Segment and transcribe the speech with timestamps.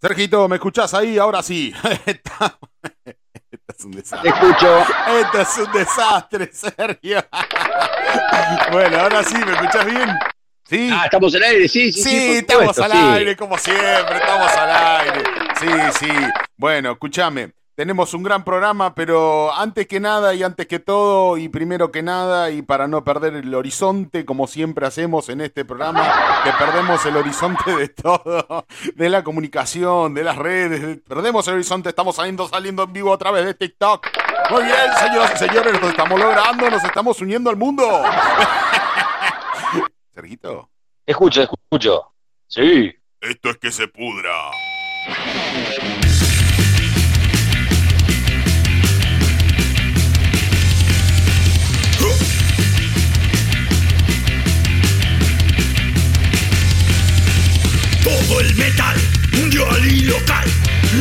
[0.00, 1.18] Sergito, ¿me escuchás ahí?
[1.18, 1.72] Ahora sí.
[2.06, 2.58] Está-
[3.50, 4.30] Esto es un desastre.
[4.30, 4.78] Te escucho.
[5.20, 7.24] Esto es un desastre, Sergio.
[8.72, 10.08] Bueno, ahora sí, ¿me escuchás bien?
[10.64, 10.90] Sí.
[10.92, 12.32] Ah, estamos al aire, sí, sí, Sí, sí.
[12.38, 12.96] estamos al sí.
[12.98, 15.22] aire, como siempre, estamos al aire.
[15.58, 15.66] Sí,
[16.06, 16.12] sí.
[16.56, 21.48] Bueno, escúchame, tenemos un gran programa, pero antes que nada y antes que todo y
[21.48, 26.02] primero que nada y para no perder el horizonte, como siempre hacemos en este programa,
[26.42, 31.54] que perdemos el horizonte de todo, de la comunicación, de las redes, de- perdemos el
[31.54, 34.08] horizonte, estamos saliendo, saliendo en vivo a través de TikTok.
[34.50, 37.84] Muy bien, señoras y señores, nos estamos logrando, nos estamos uniendo al mundo.
[40.16, 40.68] Sergito.
[41.06, 42.12] Escucho, escucho.
[42.48, 42.92] Sí.
[43.20, 44.32] Esto es que se pudra.
[58.30, 58.96] El metal,
[59.32, 60.46] mundial y local,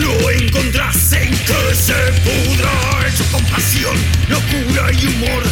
[0.02, 2.72] lo encontrás en que se pudra.
[3.06, 3.96] Hecho con pasión,
[4.30, 5.44] locura y humor,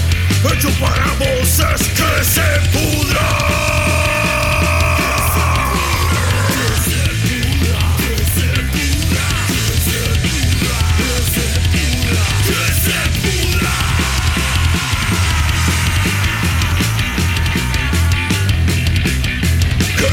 [0.51, 3.65] hecho para voces que se pudra.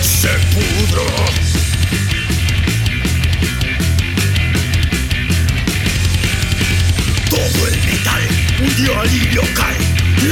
[0.02, 1.21] Se pudra.
[8.84, 9.77] Y local,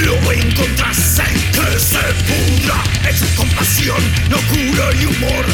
[0.04, 2.82] lo encontrás en que se pudra.
[3.08, 5.44] Hecho con pasión, locura y humor,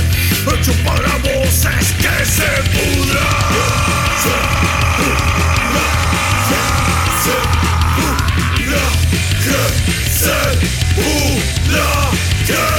[0.55, 3.21] hecho para voces que se pudra.
[4.23, 4.37] Se
[4.97, 5.87] pudra,
[7.23, 7.37] se
[7.97, 8.85] pudra,
[9.45, 9.61] que
[10.11, 10.39] se
[10.95, 11.87] pudra,
[12.47, 12.76] que se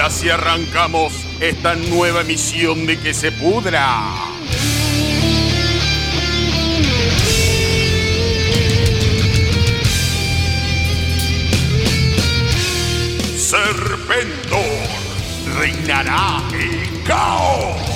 [0.00, 4.14] así arrancamos esta nueva emisión de Que se pudra.
[13.36, 14.60] Serpentor
[15.58, 17.89] reinará el caos.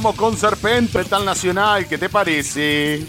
[0.00, 1.86] Con Serpent, Metal Nacional.
[1.86, 3.02] ¿Qué te parece?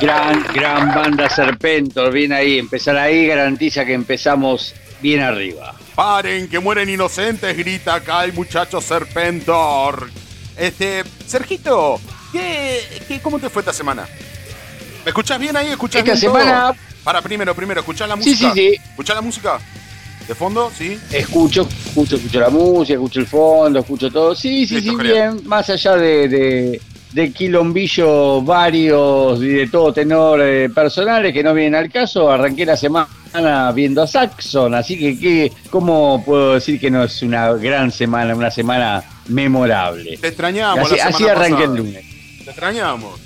[0.00, 2.12] Gran, gran banda Serpentor.
[2.12, 2.58] Bien ahí.
[2.58, 5.76] Empezar ahí garantiza que empezamos bien arriba.
[5.94, 10.10] Paren, que mueren inocentes, grita acá el muchacho Serpentor.
[10.56, 12.00] Este, Sergito,
[12.32, 14.08] ¿qué, qué, cómo te fue esta semana?
[15.04, 15.68] ¿Me escuchás bien ahí?
[15.68, 16.40] ¿Escuchás Esta bien todo?
[16.42, 16.72] semana-
[17.04, 18.52] Para, primero, primero, ¿escuchás la Sí, música?
[18.54, 18.80] sí, sí.
[18.90, 19.58] ¿Escuchás la música?
[20.26, 20.70] ¿De fondo?
[20.76, 20.98] ¿Sí?
[21.10, 24.34] Escucho, escucho, escucho la música, escucho el fondo, escucho todo.
[24.34, 25.34] Sí, sí, Listo, sí, genial.
[25.36, 25.48] bien.
[25.48, 26.80] Más allá de, de,
[27.12, 32.64] de quilombillos varios y de todo tenor eh, personales que no vienen al caso, arranqué
[32.64, 34.74] la semana viendo a Saxon.
[34.74, 40.16] Así que, ¿qué, ¿cómo puedo decir que no es una gran semana, una semana memorable.
[40.18, 40.78] Te extrañamos.
[40.86, 41.72] Así, la semana así arranqué pasada.
[41.72, 42.04] el lunes.
[42.44, 43.20] Te extrañamos.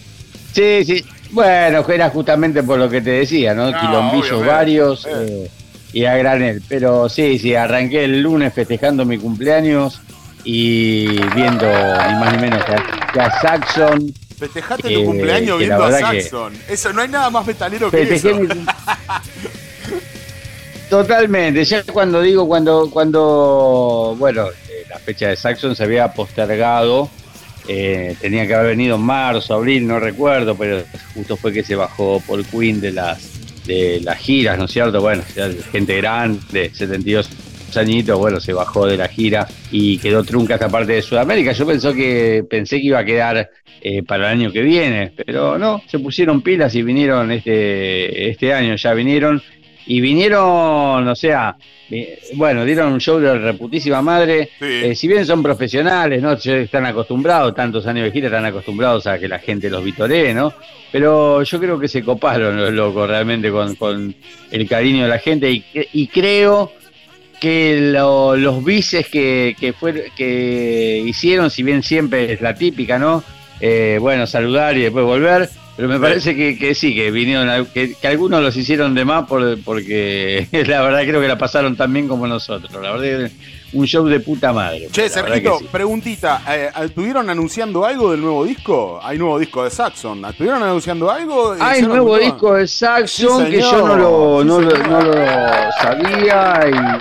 [0.53, 1.05] Sí, sí.
[1.31, 3.71] Bueno, era justamente por lo que te decía, ¿no?
[3.71, 4.53] No, Quilombillos obviamente.
[4.53, 5.11] varios Eh.
[5.17, 5.51] eh,
[5.97, 6.63] y a granel.
[6.69, 10.03] Pero sí, sí, arranqué el lunes festejando mi cumpleaños
[10.45, 12.63] y viendo ni más ni menos
[13.15, 14.13] que a, Saxon.
[14.39, 16.53] Festejaste Eh, tu cumpleaños viendo a Saxon.
[16.69, 18.35] Eso, no hay nada más metalero que eso.
[18.35, 18.47] mi
[20.91, 27.09] Totalmente, ya cuando digo, cuando, cuando, bueno, eh, la fecha de Saxon se había postergado,
[27.69, 30.85] eh, tenía que haber venido en marzo, abril, no recuerdo, pero
[31.15, 33.36] justo fue que se bajó Paul Quinn de las
[33.67, 35.01] de las giras, ¿no es cierto?
[35.01, 35.23] Bueno,
[35.73, 37.29] gente grande, 72
[37.77, 41.53] añitos, bueno, se bajó de la gira y quedó trunca esta parte de Sudamérica.
[41.53, 45.59] Yo pensé que pensé que iba a quedar eh, para el año que viene, pero
[45.59, 49.43] no, se pusieron pilas y vinieron este este año, ya vinieron
[49.87, 51.57] y vinieron, o sea,
[52.35, 54.51] bueno, dieron un show de reputísima madre.
[54.59, 54.65] Sí.
[54.85, 56.33] Eh, si bien son profesionales, ¿no?
[56.33, 60.53] Están acostumbrados, tantos años de gira, están acostumbrados a que la gente los vitoree, ¿no?
[60.91, 64.15] Pero yo creo que se coparon los locos realmente con, con
[64.51, 66.73] el cariño de la gente y, cre- y creo
[67.41, 72.99] que lo- los bices que, que, fue- que hicieron, si bien siempre es la típica,
[72.99, 73.23] ¿no?
[73.61, 77.65] Eh, bueno, saludar y después volver, pero me parece que, que sí, que vinieron, a-
[77.65, 81.77] que, que algunos los hicieron de más por, porque la verdad creo que la pasaron
[81.77, 82.73] tan bien como nosotros.
[82.83, 83.31] La verdad,
[83.77, 84.89] un show de puta madre.
[84.91, 85.69] Che, Sergito, sí.
[85.71, 86.43] preguntita.
[86.49, 88.99] eh, ¿Estuvieron anunciando algo del nuevo disco?
[89.03, 90.25] Hay nuevo disco de Saxon.
[90.25, 91.53] ¿Estuvieron anunciando algo?
[91.61, 95.03] Hay ¿Hicieron nuevo disco de Saxon Sí, que yo no lo, Sí, no, lo, no
[95.03, 95.13] lo
[95.83, 96.99] sabía y bueno,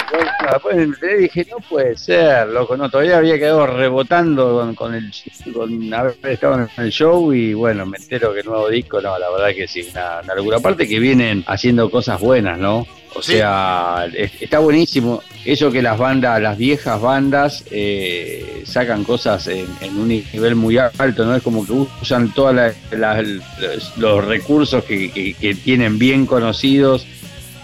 [0.52, 4.76] después me enteré y dije, no puede ser, loco, no, todavía había quedado rebotando con,
[4.76, 5.12] con el
[5.54, 9.18] con haber estado en el show y bueno, me entero que el nuevo disco, no,
[9.18, 10.58] la verdad que sí, una, una locura.
[10.58, 12.86] Aparte que vienen haciendo cosas buenas, ¿no?
[13.18, 13.34] O Sí.
[13.34, 19.66] sea, es- está buenísimo eso que las bandas, las viejas bandas eh, sacan cosas en,
[19.82, 21.36] en un nivel muy alto, ¿no?
[21.36, 21.72] Es como que
[22.02, 27.06] usan todos los, los recursos que, que- que tienen bien conocidos,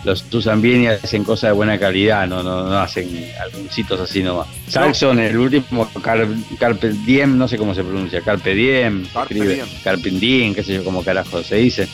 [0.04, 4.24] los usan bien y hacen cosas de buena calidad, no, no, no hacen alguncitos así
[4.24, 4.48] nomás.
[4.68, 6.28] Saxon, el último, Car-
[6.60, 9.68] Carpe Diem, no sé cómo se pronuncia, Carpe Diem, Carpe escribe, Diem.
[9.84, 11.88] Carpe Diem, qué sé yo, cómo carajo se dice.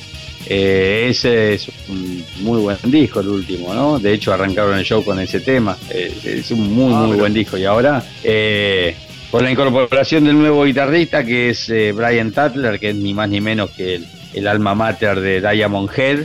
[0.49, 3.99] Eh, ese es un muy buen disco, el último, ¿no?
[3.99, 5.77] De hecho, arrancaron el show con ese tema.
[5.89, 7.57] Eh, es un muy, Ah, muy buen disco.
[7.57, 8.95] Y ahora, eh,
[9.29, 13.27] con la incorporación del nuevo guitarrista, que es eh, Brian Tatler, que es ni más
[13.29, 16.19] ni menos que el, el alma mater de Diamond Head,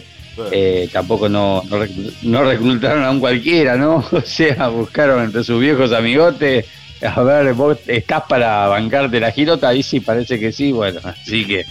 [0.50, 1.78] eh, tampoco no, no,
[2.22, 4.04] no reclutaron a un cualquiera, ¿no?
[4.12, 6.64] O sea, buscaron entre sus viejos amigotes.
[7.04, 11.44] A ver, vos estás para bancarte la girota, ahí sí parece que sí, bueno, así
[11.44, 11.66] que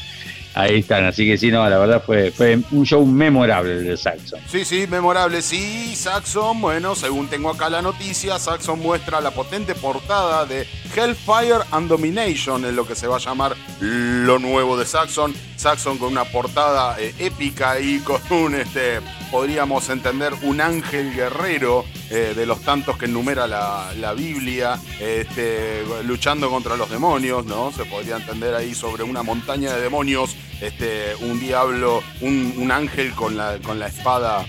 [0.54, 3.98] ahí están, así que sí, no, la verdad fue, fue un show memorable el de
[3.98, 4.40] Saxon.
[4.48, 5.42] Sí, sí, memorable.
[5.42, 11.64] Sí, Saxon, bueno, según tengo acá la noticia, Saxon muestra la potente portada de Hellfire
[11.72, 15.34] and Domination, es lo que se va a llamar lo nuevo de Saxon.
[15.62, 19.00] Saxon con una portada eh, épica y con un, este,
[19.30, 25.84] podríamos entender, un ángel guerrero eh, de los tantos que enumera la, la Biblia, este,
[26.04, 27.72] luchando contra los demonios, ¿no?
[27.72, 33.12] Se podría entender ahí sobre una montaña de demonios, este, un diablo, un, un ángel
[33.12, 34.44] con la, con la espada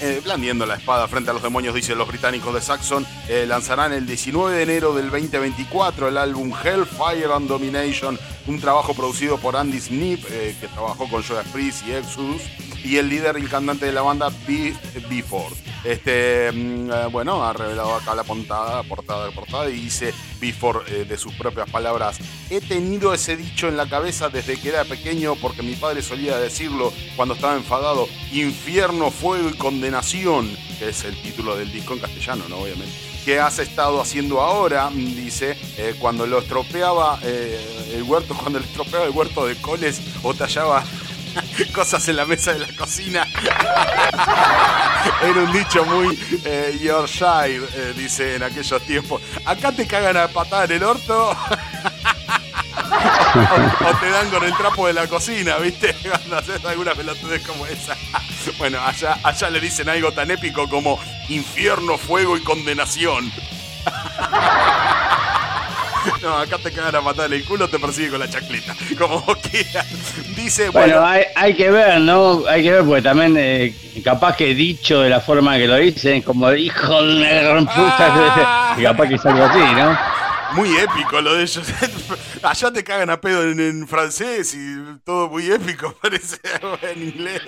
[0.00, 3.92] eh, blandiendo la espada frente a los demonios, dicen los británicos de Saxon, eh, lanzarán
[3.92, 9.56] el 19 de enero del 2024 el álbum Hellfire and Domination, un trabajo producido por
[9.56, 12.42] Andy Snip, eh, que trabajó con Judas Priest y Exodus,
[12.84, 14.76] y el líder y cantante de la banda, Beef
[15.08, 15.54] Before.
[15.84, 21.04] Este, mm, eh, bueno, ha revelado acá la portada, portada, portada y dice Before eh,
[21.04, 22.18] de sus propias palabras.
[22.50, 26.38] He tenido ese dicho en la cabeza desde que era pequeño porque mi padre solía
[26.38, 28.08] decirlo cuando estaba enfadado.
[28.32, 32.58] Infierno, fuego y condenación, que es el título del disco en castellano, ¿no?
[32.58, 33.10] Obviamente.
[33.24, 34.90] ¿Qué has estado haciendo ahora?
[34.94, 40.00] Dice, eh, cuando lo estropeaba eh, el huerto, cuando le estropeaba el huerto de coles
[40.22, 40.84] o tallaba
[41.74, 43.26] cosas en la mesa de la cocina.
[45.22, 49.22] Era un dicho muy eh, Yorkshire, eh, dice en aquellos tiempos.
[49.44, 51.30] Acá te cagan a patada en el orto.
[53.34, 55.94] o, te dan con el trapo de la cocina, ¿viste?
[55.94, 57.96] Cuando haces alguna pelotudez como esa.
[58.58, 63.30] Bueno, allá, allá le dicen algo tan épico como infierno, fuego y condenación.
[66.22, 68.74] No, acá te cagan a en el culo, te persigue con la chacleta.
[68.98, 69.86] Como vos quieras.
[70.36, 72.42] Dice, Bueno, bueno, hay, hay que ver, ¿no?
[72.48, 76.22] Hay que ver porque también eh, capaz que dicho de la forma que lo dicen,
[76.22, 78.76] como hijo de una gran puta, Ah.
[78.82, 79.98] capaz que es algo así, ¿no?
[80.54, 81.66] Muy épico lo de ellos.
[82.42, 86.38] Allá te cagan a pedo en, francés y todo muy épico, parece
[86.82, 87.42] en inglés.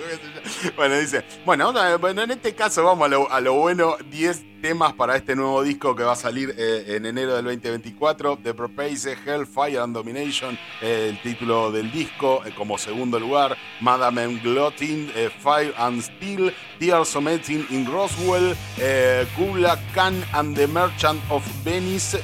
[0.75, 5.61] Bueno, dice, bueno, en este caso vamos a lo, bueno, 10 temas para este nuevo
[5.61, 8.39] disco que va a salir eh, en enero del 2024.
[8.41, 12.41] The Propase, Hellfire and Domination, eh, el título del disco.
[12.45, 18.55] Eh, como segundo lugar, Madame Glottin, Fire and Steel, Tears Meeting in Roswell,
[19.35, 22.17] Kubla Khan and the Merchant of Venice,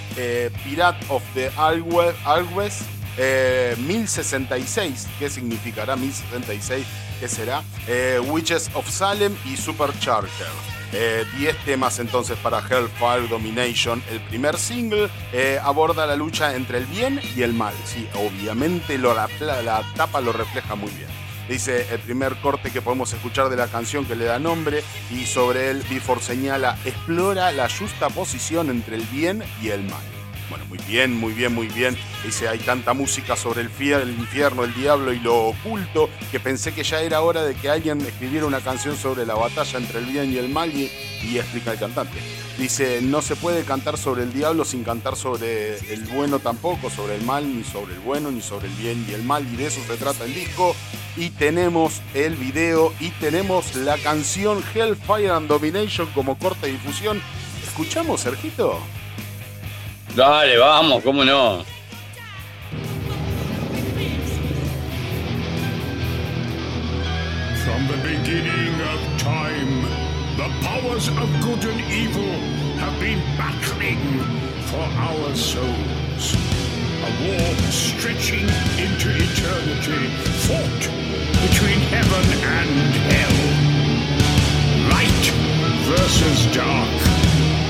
[0.69, 2.83] Pirate of the Alwes,
[3.17, 6.85] 1066, ¿qué significará 1066?
[7.19, 7.63] ¿Qué será?
[8.29, 10.47] Witches of Salem y Supercharger.
[10.91, 14.01] 10 eh, temas entonces para Hellfire Domination.
[14.09, 17.73] El primer single eh, aborda la lucha entre el bien y el mal.
[17.85, 21.09] Sí, obviamente lo, la, la, tapa lo refleja muy bien.
[21.47, 25.25] Dice el primer corte que podemos escuchar de la canción que le da nombre y
[25.25, 30.18] sobre él Before señala, explora la justa posición entre el bien y el mal.
[30.49, 31.95] Bueno, muy bien, muy bien, muy bien.
[32.25, 36.73] Dice, hay tanta música sobre el, el infierno, el diablo y lo oculto que pensé
[36.73, 40.05] que ya era hora de que alguien escribiera una canción sobre la batalla entre el
[40.05, 40.89] bien y el mal y,
[41.37, 42.17] explica el cantante.
[42.57, 47.15] Dice, no se puede cantar sobre el diablo sin cantar sobre el bueno tampoco, sobre
[47.15, 49.45] el mal, ni sobre el bueno, ni sobre el bien y el mal.
[49.51, 50.75] Y de eso se trata el disco.
[51.15, 57.21] Y tenemos el video y tenemos la canción Hellfire and Domination como corte de difusión.
[57.65, 58.79] ¿Escuchamos, Sergito?
[60.15, 61.63] Dale, vamos, cómo no.
[67.63, 69.83] From the beginning of time,
[70.35, 72.33] the powers of good and evil
[72.79, 73.99] have been battling
[74.65, 76.35] for our souls.
[77.01, 78.49] A war stretching
[78.81, 80.07] into eternity,
[80.47, 80.89] fought
[81.47, 83.37] between heaven and hell.
[84.89, 85.25] Light
[85.85, 86.89] versus dark.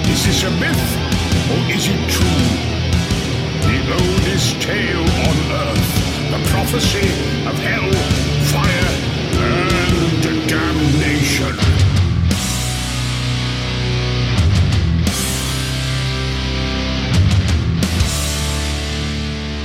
[0.07, 1.18] This is this a myth?
[1.51, 2.47] Or is it true?
[3.65, 5.87] The oldest tale on earth,
[6.33, 7.09] the prophecy
[7.49, 7.89] of hell,
[8.53, 8.91] fire,
[9.41, 11.55] and damnation.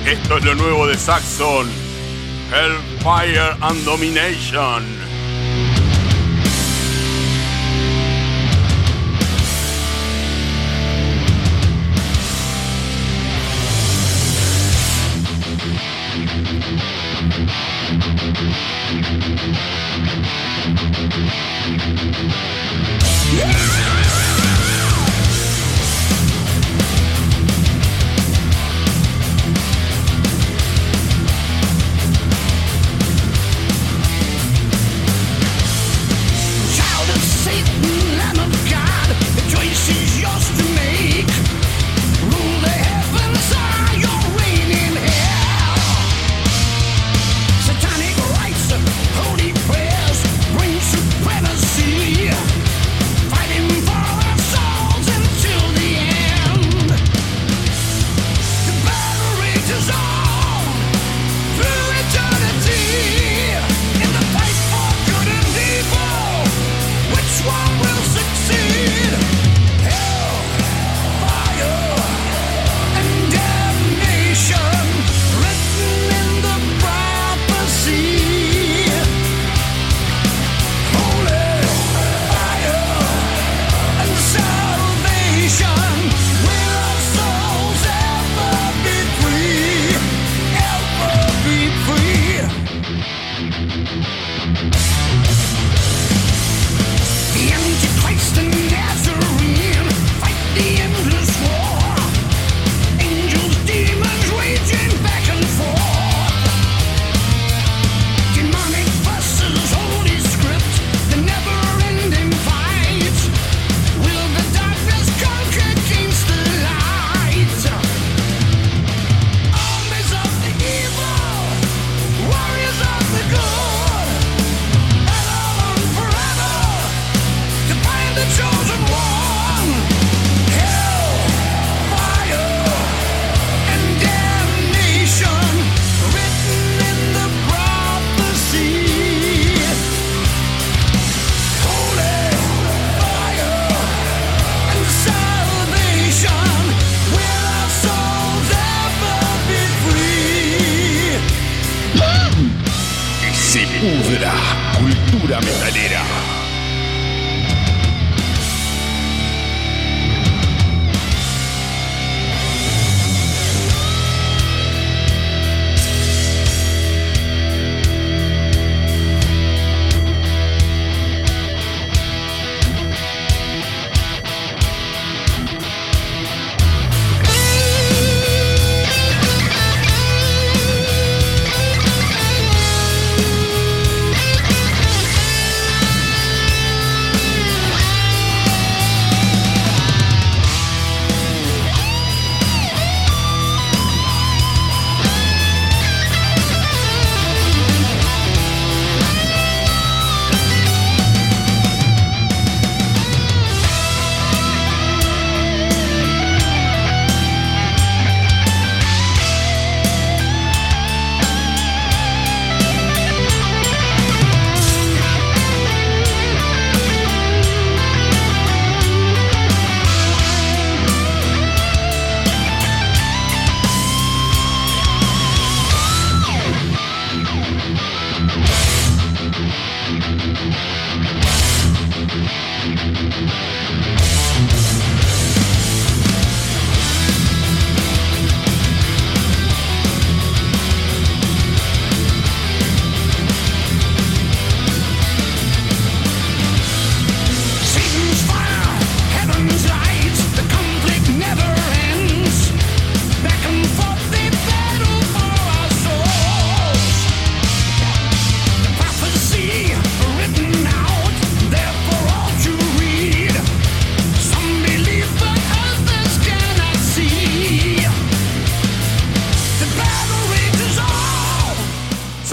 [0.07, 1.67] Esto es lo nuevo de Saxon.
[2.51, 5.04] Hellfire and Domination.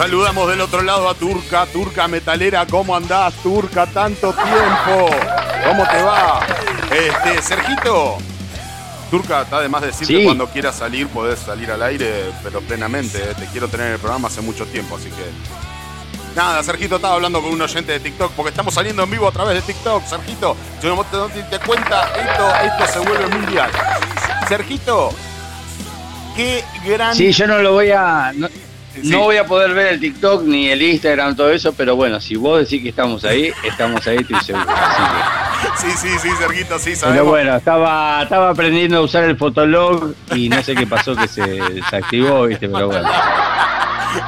[0.01, 3.85] Saludamos del otro lado a Turca, Turca Metalera, ¿cómo andás, Turca?
[3.85, 5.15] Tanto tiempo.
[5.63, 6.39] ¿Cómo te va?
[6.89, 8.17] Este, Sergito.
[9.11, 13.19] Turca, está de más decir que cuando quieras salir podés salir al aire, pero plenamente.
[13.19, 13.35] Eh.
[13.37, 16.35] Te quiero tener en el programa hace mucho tiempo, así que.
[16.35, 19.31] Nada, Sergito estaba hablando con un oyente de TikTok, porque estamos saliendo en vivo a
[19.31, 20.57] través de TikTok, Sergito.
[20.81, 23.69] Si no te, te cuenta, esto, esto se vuelve mundial.
[24.49, 25.11] Sergito,
[26.35, 27.13] qué gran.
[27.13, 28.31] Sí, yo no lo voy a.
[28.33, 28.49] No
[29.03, 32.59] voy a poder ver el TikTok ni el Instagram, todo eso, pero bueno, si vos
[32.59, 34.65] decís que estamos ahí, estamos ahí, estoy seguro.
[35.77, 37.21] Sí, sí, sí, Sergito, sí, sabemos.
[37.21, 41.27] Pero bueno, estaba, estaba aprendiendo a usar el Fotolog y no sé qué pasó que
[41.27, 43.09] se desactivó, viste, pero bueno.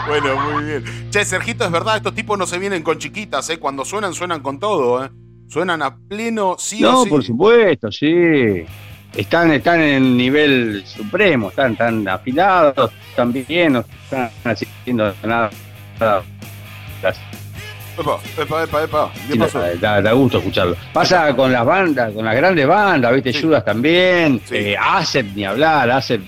[0.07, 1.09] Bueno, muy bien.
[1.09, 3.59] Che, Sergito, es verdad, estos tipos no se vienen con chiquitas, ¿eh?
[3.59, 5.09] Cuando suenan, suenan con todo, ¿eh?
[5.49, 7.03] Suenan a pleno, sí o sí.
[7.03, 8.65] No, por supuesto, sí
[9.15, 15.49] están, están en nivel supremo, están tan afilados, están bien, no están haciendo nada.
[17.95, 19.11] Epa, epa, epa, epa.
[19.29, 19.61] ¿Qué pasó?
[19.79, 20.75] Da, da, gusto escucharlo.
[20.91, 23.39] Pasa con las bandas, con las grandes bandas, ¿viste?
[23.39, 24.41] Judas también.
[24.49, 24.75] Eh,
[25.35, 25.91] ni hablar.
[25.91, 26.27] Asset,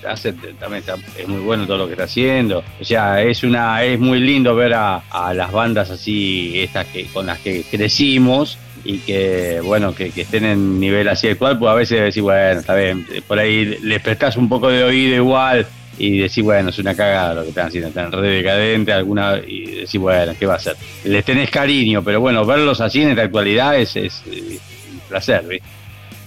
[0.60, 0.84] también
[1.18, 2.62] es muy bueno todo lo que está haciendo.
[2.80, 7.06] O sea, es una es muy lindo ver a, a las bandas así, estas que
[7.06, 11.70] con las que crecimos y que, bueno, que, estén en nivel así el cual, pues
[11.70, 15.66] a veces decís, bueno, está bien, por ahí les prestás un poco de oído igual
[15.98, 19.80] y decís, bueno, es una cagada lo que están haciendo, están re decadente, alguna, y
[19.80, 20.76] decís, bueno, ¿qué va a hacer?
[21.04, 25.66] Les tenés cariño, pero bueno, verlos así en esta actualidad es, un placer, ¿viste?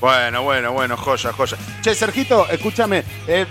[0.02, 1.58] Bueno, bueno, bueno, joya, joya.
[1.82, 3.45] Che, Sergito, escúchame, eh,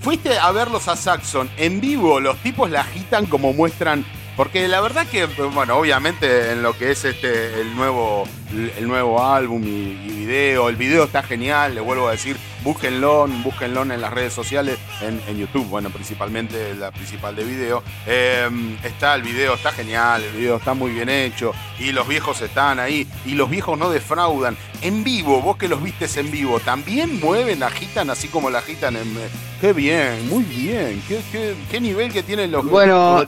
[0.00, 4.04] fuiste a verlos a Saxon en vivo, los tipos la agitan como muestran
[4.38, 8.22] porque la verdad que, bueno, obviamente en lo que es este el nuevo,
[8.52, 9.94] el nuevo álbum y,
[10.28, 14.78] video, el video está genial, le vuelvo a decir, búsquenlo, búsquenlo en las redes sociales,
[15.00, 17.82] en, YouTube, bueno, principalmente la principal de video.
[18.06, 22.40] Em, está el video, está genial, el video está muy bien hecho, y los viejos
[22.40, 24.56] están ahí, y los viejos no defraudan.
[24.82, 28.94] En vivo, vos que los vistes en vivo, también mueven, agitan así como la agitan
[28.94, 29.16] en...
[29.60, 33.26] Qué bien, muy bien, qué, nivel que tienen los, bueno,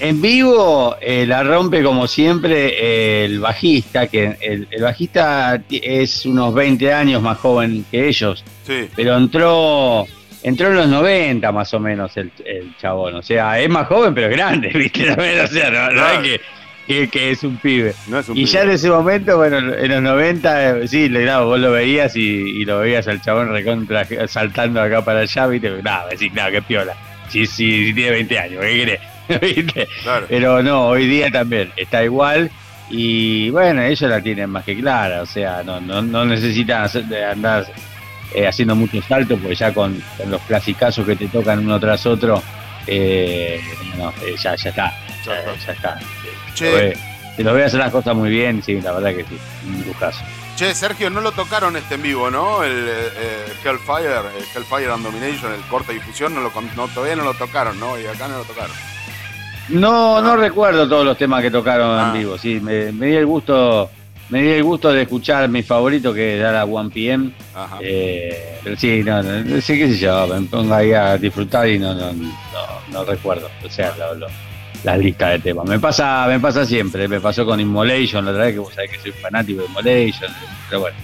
[0.00, 6.92] en vivo eh, la rompe como siempre el bajista, que el, bajista es unos 20
[6.92, 8.88] años más joven que ellos, sí.
[8.94, 10.06] pero entró
[10.42, 12.30] entró en los 90 más o menos el,
[12.80, 15.10] chabón, o sea, es más joven pero grande, ¿viste?
[15.10, 16.22] O sea, no,
[16.88, 17.94] es que, es un pibe.
[18.32, 22.14] y ya en ese momento, bueno, en los 90, eh, sí, claro, vos lo veías
[22.14, 25.82] y, lo veías al chabón recontra saltando acá para allá, ¿viste?
[25.82, 26.94] Nada, decís, nada, qué piola.
[27.28, 29.15] Sí, sí, tiene 20 años, ¿qué querés?
[30.28, 32.50] Pero no, hoy día también está igual
[32.88, 36.88] y bueno, ellos la tienen más que clara, o sea, no, no, no necesitan
[37.30, 37.66] andar
[38.34, 42.42] eh, haciendo muchos saltos, porque ya con, los clasicazos que te tocan uno tras otro,
[42.86, 43.60] eh,
[44.22, 45.98] eh, ya, ya está, ya, está.
[47.36, 49.84] Si lo voy a hacer las cosas muy bien, sí, la verdad que sí, un
[49.86, 50.24] lujazo.
[50.56, 52.64] Che, Sergio, no lo tocaron este en vivo, ¿no?
[52.64, 52.88] El
[53.62, 57.78] Hellfire, el Hellfire and Domination, el corte difusión, no lo, no, todavía no lo tocaron,
[57.78, 57.98] ¿no?
[57.98, 58.74] Y acá no lo tocaron.
[59.68, 62.12] No, no recuerdo todos los temas que tocaron en ah.
[62.12, 62.38] vivo.
[62.38, 63.90] Sí, me, di el gusto,
[64.30, 67.32] me di el gusto de escuchar mi favorito que era la One PM.
[67.80, 71.78] Eh, pero sí, no, no, sé qué sé yo, me pongo ahí a disfrutar y
[71.78, 72.12] no, no,
[72.92, 73.48] no, recuerdo.
[73.64, 73.92] O sea,
[74.84, 75.66] las listas de temas.
[75.66, 77.08] Me pasa, me pasa siempre.
[77.08, 80.30] Me pasó con Immolation la otra vez que vos sabés que soy fanático de Immolation,
[80.68, 80.96] pero bueno.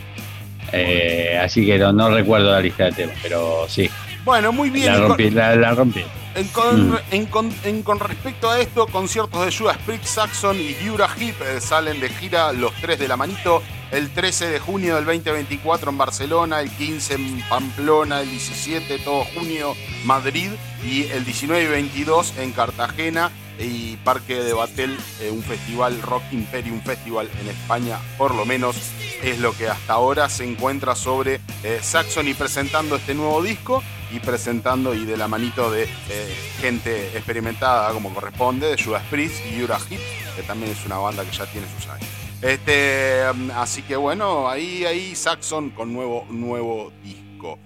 [0.73, 3.91] Eh, así que no, recuerdo la lista de temas, pero sí.
[4.25, 4.87] Bueno, muy bien.
[4.87, 6.05] La rompí, la rompí.
[6.35, 6.95] Mm.
[7.11, 12.01] En con, respecto a esto, conciertos de Judas Priest, Saxon y Yura Hip eh, salen
[12.01, 13.63] de gira los tres de la manito.
[13.91, 19.25] El 13 de junio del 2024 en Barcelona, el 15 en Pamplona, el 17 todo
[19.25, 20.51] junio Madrid
[20.83, 26.23] y el 19 y 22 en Cartagena y Parque de Batel, eh, un festival, Rock
[26.33, 28.77] Imperium Festival en España, por lo menos
[29.23, 33.83] es lo que hasta ahora se encuentra sobre eh, Saxon y presentando este nuevo disco
[34.11, 39.37] y presentando y de la manito de eh, gente experimentada como corresponde, de Judas Priest
[39.47, 40.01] y Yura Hip,
[40.37, 42.09] que también es una banda que ya tiene sus años.
[42.43, 47.59] Este, mm, así que bueno, ahí, ahí Saxon con nuevo, nuevo disco.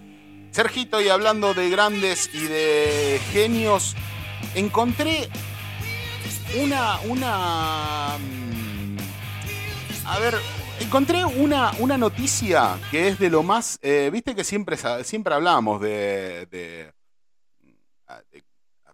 [0.51, 3.95] Sergito, y hablando de grandes y de genios,
[4.55, 5.29] encontré
[6.63, 8.97] una, una, mm,
[10.07, 10.35] a ver,
[10.81, 15.81] encontré una, una noticia que es de lo más, eh, viste que siempre, siempre hablamos
[15.81, 16.93] de, de,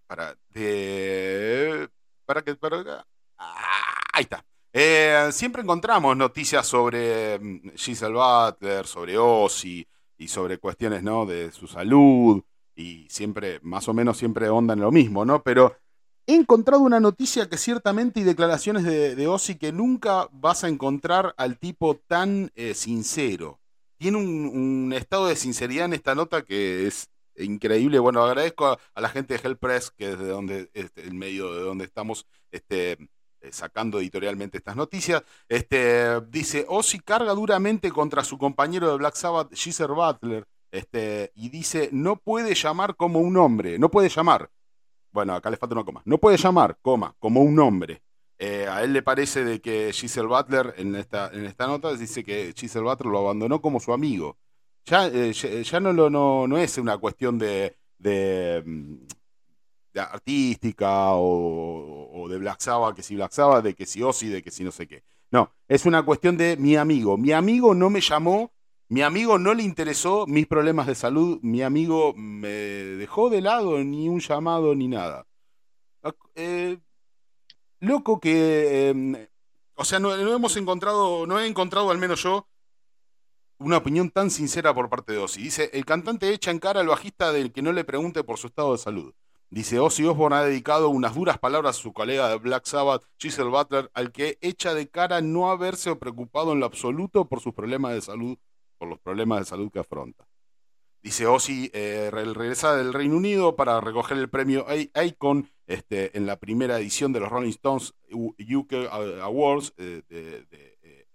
[0.07, 1.88] para, de,
[2.25, 3.07] para que, para,
[3.38, 4.44] ah, ahí está.
[4.72, 11.27] Eh, siempre encontramos noticias sobre mm, Giselle Butler, sobre Ozzy y sobre cuestiones, ¿no?
[11.27, 12.42] De su salud
[12.75, 15.42] y siempre, más o menos siempre onda en lo mismo, ¿no?
[15.42, 15.77] Pero
[16.26, 20.68] He encontrado una noticia que ciertamente y declaraciones de, de Ozzy que nunca vas a
[20.68, 23.58] encontrar al tipo tan eh, sincero.
[23.98, 27.98] Tiene un, estado de sinceridad en esta nota que es increíble.
[27.98, 31.62] Bueno, agradezco a, la gente de Hell Press, que es de este, el medio de
[31.62, 32.92] donde estamos este,
[33.40, 35.24] eh, sacando editorialmente estas noticias.
[35.48, 40.46] Este, dice, Ozzy carga duramente contra su compañero de Black Sabbath, Geezer Butler,
[41.35, 44.50] y dice, no puede llamar como un hombre, no puede llamar.
[45.12, 46.03] Bueno, acá le falta una coma.
[46.05, 48.03] No puede llamar, coma, como un hombre.
[48.38, 52.25] Eh, a él le parece de que Giselle Butler, en esta, en esta nota, dice
[52.25, 54.37] que Giselle Butler lo abandonó como su amigo
[54.85, 58.96] ya, eh, ya, no, lo, no, no, es una cuestión de, de, mm,
[59.98, 64.51] artística o, de Black Sabbath, que si Black Sabbath, de que si Ozzy, de que
[64.51, 65.05] si no sé qué.
[65.31, 67.16] No, es una cuestión de mi amigo.
[67.16, 68.52] Mi amigo no me llamó,
[68.92, 73.83] mi amigo no le interesó mis problemas de salud, mi amigo me dejó de lado
[73.83, 75.26] ni un llamado ni nada.
[76.35, 76.78] Eh,
[77.81, 78.90] loco que...
[78.90, 79.16] Em,
[79.76, 82.46] o sea, no, hemos encontrado, no he encontrado al menos yo
[83.57, 85.42] una opinión tan sincera por parte de Ozzy.
[85.42, 88.48] Dice, el cantante echa en cara al bajista del que no le pregunte por su
[88.48, 89.14] estado de salud.
[89.48, 93.48] Dice, Ozzy Osbourne ha dedicado unas duras palabras a su colega de Black Sabbath, Giselle
[93.48, 97.94] Butler, al que echa de cara no haberse preocupado en lo absoluto por sus problemas
[97.94, 98.37] de salud,
[98.83, 100.27] por los problemas de salud que afronta.
[101.05, 104.66] Dice Ozzy, eh, regresa del Reino Unido para recoger el premio
[105.05, 108.73] Icon este, en la primera edición de los Rolling Stones UK
[109.23, 110.47] Awards eh, de,
[110.83, 111.07] eh,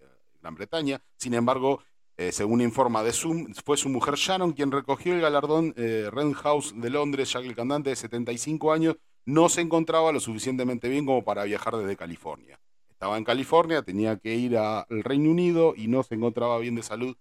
[0.41, 1.01] Gran Bretaña.
[1.17, 1.82] Sin embargo,
[2.15, 6.73] eh, según informa de Zoom, fue su mujer Sharon quien recogió el galardón eh, House
[6.73, 11.06] de Londres, ya que el cantante de 75 años no se encontraba lo suficientemente bien
[11.06, 12.62] como para viajar desde California.
[12.89, 16.82] Estaba en California, tenía que ir al Reino Unido y no se encontraba bien de
[16.82, 17.15] salud.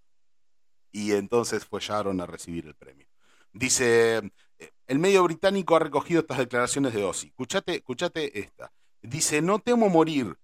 [0.97, 3.05] Y entonces fue a recibir el premio.
[3.53, 4.17] Dice,
[4.57, 7.27] eh, el medio británico ha recogido estas declaraciones de Ozzy.
[7.27, 8.71] Escuchate, escuchate esta.
[9.03, 10.35] Dice, no temo morir,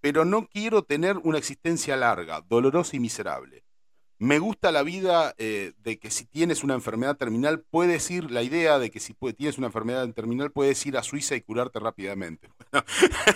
[0.00, 3.61] pero no quiero tener una existencia larga, dolorosa y miserable.
[4.22, 8.44] Me gusta la vida eh, de que si tienes una enfermedad terminal, puedes ir, la
[8.44, 12.48] idea de que si tienes una enfermedad terminal, puedes ir a Suiza y curarte rápidamente.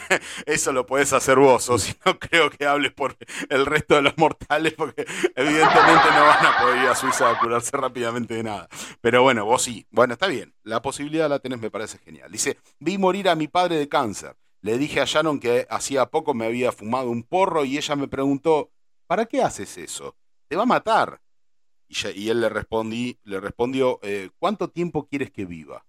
[0.46, 3.16] eso lo puedes hacer vos, o si no creo que hables por
[3.48, 7.40] el resto de los mortales, porque evidentemente no van a poder ir a Suiza a
[7.40, 8.68] curarse rápidamente de nada.
[9.00, 9.88] Pero bueno, vos sí.
[9.90, 10.54] Bueno, está bien.
[10.62, 12.30] La posibilidad la tenés, me parece genial.
[12.30, 14.36] Dice, vi morir a mi padre de cáncer.
[14.60, 18.06] Le dije a Sharon que hacía poco me había fumado un porro y ella me
[18.06, 18.70] preguntó,
[19.08, 20.14] ¿para qué haces eso?
[20.48, 21.20] Te va a matar.
[21.88, 25.86] Y, él le, respondí, le respondió, eh, ¿cuánto tiempo quieres que viva?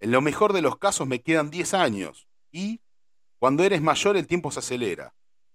[0.00, 2.28] En lo mejor de los casos me quedan 10 años.
[2.50, 2.80] Y
[3.38, 5.14] cuando eres mayor el tiempo se acelera.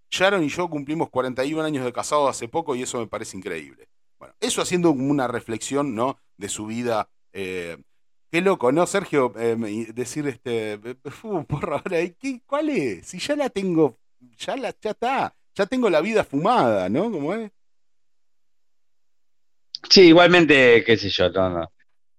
[0.10, 3.90] Sharon y yo cumplimos 41 años de casado hace poco y eso me parece increíble.
[4.20, 6.18] Bueno, eso haciendo una reflexión, ¿no?
[6.38, 7.78] De su vida eh,
[8.34, 9.32] Qué loco, ¿no, Sergio?
[9.38, 9.56] Eh,
[9.94, 10.80] decir este.
[11.48, 13.06] porra, ahora, ¿qué, ¿cuál es?
[13.06, 14.00] Si ya la tengo.
[14.40, 15.36] Ya, la, ya está.
[15.54, 17.12] Ya tengo la vida fumada, ¿no?
[17.12, 17.52] ¿Cómo es?
[19.90, 21.72] Sí, igualmente, qué sé yo, no,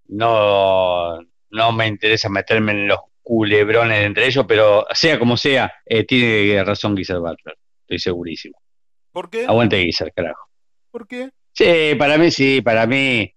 [0.06, 1.18] no,
[1.50, 6.62] no me interesa meterme en los culebrones entre ellos, pero sea como sea, eh, tiene
[6.62, 8.60] razón Guiser Butler, estoy segurísimo.
[9.10, 9.46] ¿Por qué?
[9.46, 10.48] Aguante Guiser, carajo.
[10.90, 11.30] ¿Por qué?
[11.52, 13.34] Sí, para mí sí, para mí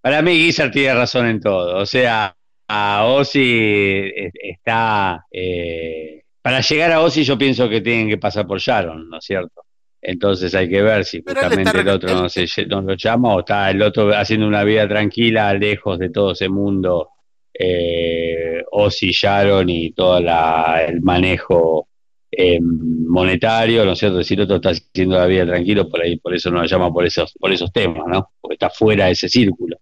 [0.00, 1.76] para mí Guizar tiene razón en todo.
[1.78, 2.36] O sea,
[2.68, 5.26] a Ozzy está...
[5.30, 9.24] Eh, para llegar a Ozzy yo pienso que tienen que pasar por Sharon, ¿no es
[9.24, 9.64] cierto?
[10.00, 13.70] Entonces hay que ver si justamente el otro no, se, no lo llama o está
[13.70, 17.10] el otro haciendo una vida tranquila, lejos de todo ese mundo,
[17.52, 21.88] eh, Ozzy, Sharon y todo el manejo
[22.30, 24.22] eh, monetario, ¿no es cierto?
[24.22, 26.92] Si el otro está haciendo la vida tranquilo, por ahí, por eso no lo llama
[26.92, 28.30] por esos, por esos temas, ¿no?
[28.40, 29.78] Porque está fuera de ese círculo.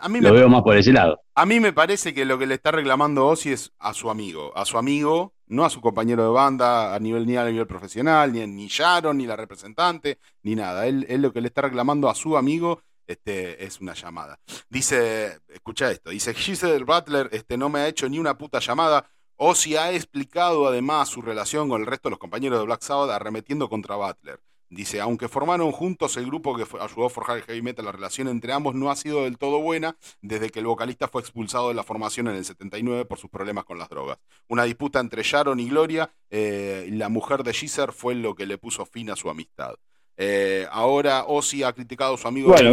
[0.00, 1.20] A mí lo veo más por ese lado.
[1.34, 4.52] A mí me parece que lo que le está reclamando Ozzy es a su amigo,
[4.56, 8.32] a su amigo, no a su compañero de banda a nivel ni a nivel profesional,
[8.32, 10.86] ni, ni Sharon, ni la representante, ni nada.
[10.86, 14.38] Él, él lo que le está reclamando a su amigo este, es una llamada.
[14.68, 19.08] Dice, escucha esto, dice Giselle Butler este, no me ha hecho ni una puta llamada,
[19.36, 23.10] Ozzy ha explicado además su relación con el resto de los compañeros de Black Sabbath
[23.10, 24.40] arremetiendo contra Butler.
[24.68, 28.26] Dice, aunque formaron juntos el grupo que ayudó a forjar el heavy metal, la relación
[28.26, 31.74] entre ambos no ha sido del todo buena desde que el vocalista fue expulsado de
[31.74, 34.18] la formación en el 79 por sus problemas con las drogas.
[34.48, 38.58] Una disputa entre Sharon y Gloria, eh, la mujer de Geezer, fue lo que le
[38.58, 39.76] puso fin a su amistad.
[40.18, 42.72] Eh, ahora Ozzy ha criticado a su amigo bueno,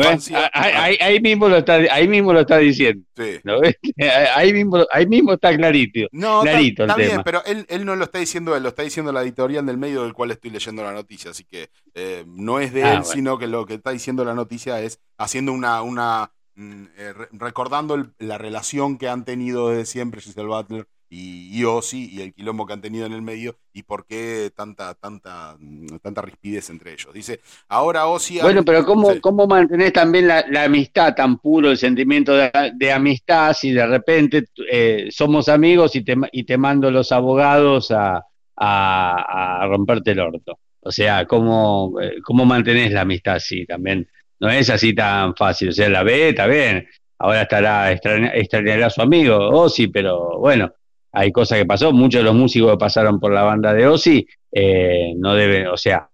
[0.53, 3.03] Ahí, mismo lo está, ahí mismo lo está diciendo.
[4.36, 6.08] Ahí, mismo, ahí mismo está clarito.
[6.12, 9.12] No, clarito está, bien, pero él, él, no lo está diciendo él, lo está diciendo
[9.12, 11.32] la editorial del medio del cual estoy leyendo la noticia.
[11.32, 14.34] Así que eh, no es de ah, él, sino que lo que está diciendo la
[14.34, 20.21] noticia es haciendo una, una mm, eh, recordando la relación que han tenido desde siempre
[20.21, 23.84] Giselle Butler y, y Ozzy y el quilombo que han tenido en el medio y
[23.84, 27.13] por qué tanta, tanta, mm, tanta rispidez entre ellos.
[27.13, 28.39] Dice, ahora Ozzy...
[28.41, 33.71] Bueno, pero ¿cómo, cómo mantenés también la, amistad tan puro, el sentimiento de, amistad, si
[33.71, 38.26] de repente eh, somos amigos y te, y te mando los abogados a,
[38.58, 40.58] a, romperte el orto?
[40.80, 44.08] O sea, ¿cómo, eh, ¿cómo mantenés la amistad así también?
[44.39, 45.69] No es así tan fácil.
[45.69, 46.88] O sea, la ve, está bien.
[47.19, 50.73] Ahora estará, extrañará a su amigo, Ozzy, pero bueno,
[51.13, 54.28] hay cosas que pasó, muchos de los músicos que pasaron por la banda de Ozzy
[54.52, 56.10] eh, no deben, o sea,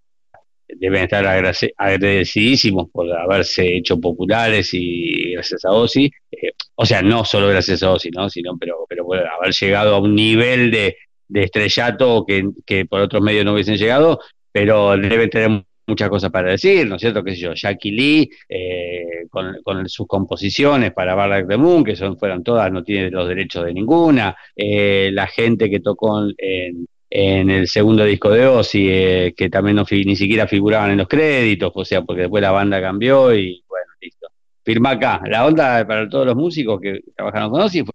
[0.67, 7.23] deben estar agradecidísimos por haberse hecho populares y gracias a Ozzy, eh, o sea, no
[7.23, 8.29] solo gracias a Ozzy, ¿no?
[8.29, 10.97] sino pero, pero por haber llegado a un nivel de,
[11.33, 14.19] estrellato que, que, por otros medios no hubiesen llegado,
[14.51, 17.23] pero deben tener muchas cosas para decir, ¿no es cierto?
[17.23, 17.53] ¿Qué sé yo?
[17.53, 22.83] Jackie Lee, eh, con, sus composiciones para Barrack the Moon, que son, fueron todas, no
[22.83, 28.45] tiene los derechos de ninguna, eh, la gente que tocó en, el segundo disco de
[28.45, 32.41] Ozzy, eh, que también no, ni siquiera figuraban en los créditos, o sea, porque después
[32.41, 34.27] la banda cambió y bueno, listo.
[34.63, 35.21] Firma acá.
[35.25, 37.93] La onda para todos los músicos que trabajaron con Ozzy fue,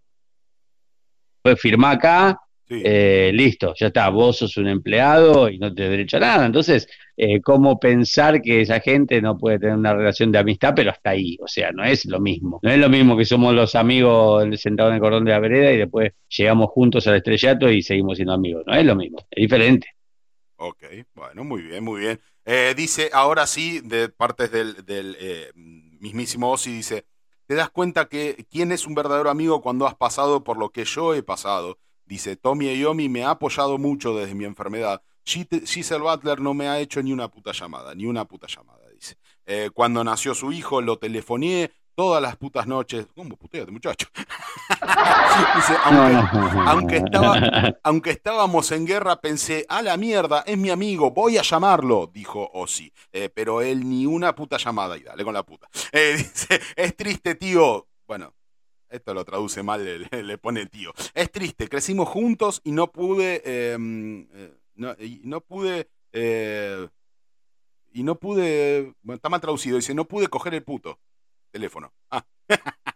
[1.42, 6.16] fue firmar acá, eh, listo, ya está, vos sos un empleado y no te derecho
[6.16, 6.46] a nada.
[6.46, 10.90] Entonces, eh, ¿cómo pensar que esa gente no puede tener una relación de amistad, pero
[10.90, 11.36] hasta ahí?
[11.40, 12.60] O sea, no es lo mismo.
[12.62, 15.72] No es lo mismo que somos los amigos sentados en el cordón de la vereda
[15.72, 18.64] y después llegamos juntos al estrellato y seguimos siendo amigos.
[18.66, 19.88] No es lo mismo, es diferente.
[20.56, 22.20] Ok, bueno, muy bien, muy bien.
[22.46, 24.76] Eh, dice, ahora sí, de partes del,
[26.00, 27.06] mismísimo Ozzy, dice,
[27.46, 30.84] te das cuenta que quién es un verdadero amigo cuando has pasado por lo que
[30.84, 35.02] yo he pasado Dice, Tommy Iommi me ha apoyado mucho desde mi enfermedad.
[35.24, 39.16] Giselle Butler no me ha hecho ni una puta llamada, ni una puta llamada, dice.
[39.46, 43.06] Eh, cuando nació su hijo, lo telefoné todas las putas noches.
[43.14, 44.08] ¿Cómo puteate, muchacho?
[45.56, 45.74] dice,
[46.66, 47.02] aunque,
[47.82, 52.50] aunque, estábamos en guerra, pensé, a la mierda, es mi amigo, voy a llamarlo, dijo
[52.52, 52.92] Ozzy.
[53.12, 55.68] Eh, pero él ni una puta llamada, y dale con la puta.
[55.92, 57.86] Eh, dice, es triste, tío.
[58.06, 58.34] Bueno,
[58.94, 60.92] esto lo traduce mal, le, pone tío.
[61.14, 66.88] Es triste, crecimos juntos y no pude, em, eh, no, no pude, eh,
[67.92, 70.98] y no pude, bueno, está mal traducido, dice, no pude coger el puto
[71.50, 71.92] teléfono.
[72.10, 72.26] Ah.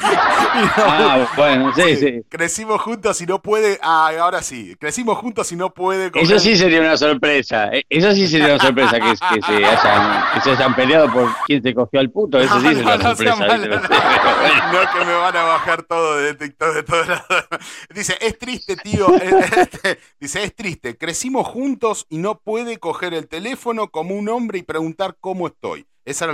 [0.00, 3.78] ah, bueno, sí, sí, Crecimos juntos y no puede.
[3.82, 4.76] Ah, ahora sí.
[4.78, 6.10] Crecimos juntos y no puede.
[6.14, 7.68] Eso sí sería una sorpresa.
[7.72, 11.62] Eh, eso sí sería una sorpresa que, se, hayan, que se hayan peleado por quién
[11.62, 12.38] se cogió al puto.
[12.38, 13.36] Eso sí sería una sorpresa.
[13.36, 17.46] No, que me van a bajar todo de TikTok de todos lados.
[17.94, 19.06] Dice, es triste, tío.
[19.16, 20.96] Este, dice, es triste.
[20.96, 25.86] Crecimos juntos y no puede coger el teléfono como un hombre y preguntar cómo estoy.
[26.04, 26.24] Esa,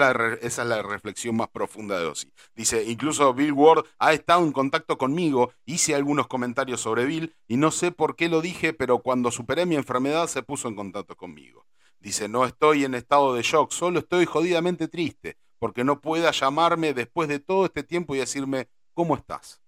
[0.41, 2.33] es la reflexión más profunda de Ozzy.
[2.55, 7.59] Dice, incluso Bill Ward ha estado en contacto conmigo, hice algunos comentarios sobre Bill y
[7.59, 11.17] no sé por qué lo dije, pero cuando superé mi enfermedad se puso en contacto
[11.17, 11.67] conmigo.
[12.01, 16.95] Dice, no estoy en estado de shock, solo estoy jodidamente triste, porque no pueda llamarme
[16.95, 19.61] después de todo este tiempo y decirme, ¿cómo estás?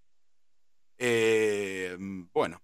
[0.96, 1.96] Eh,
[2.32, 2.62] bueno,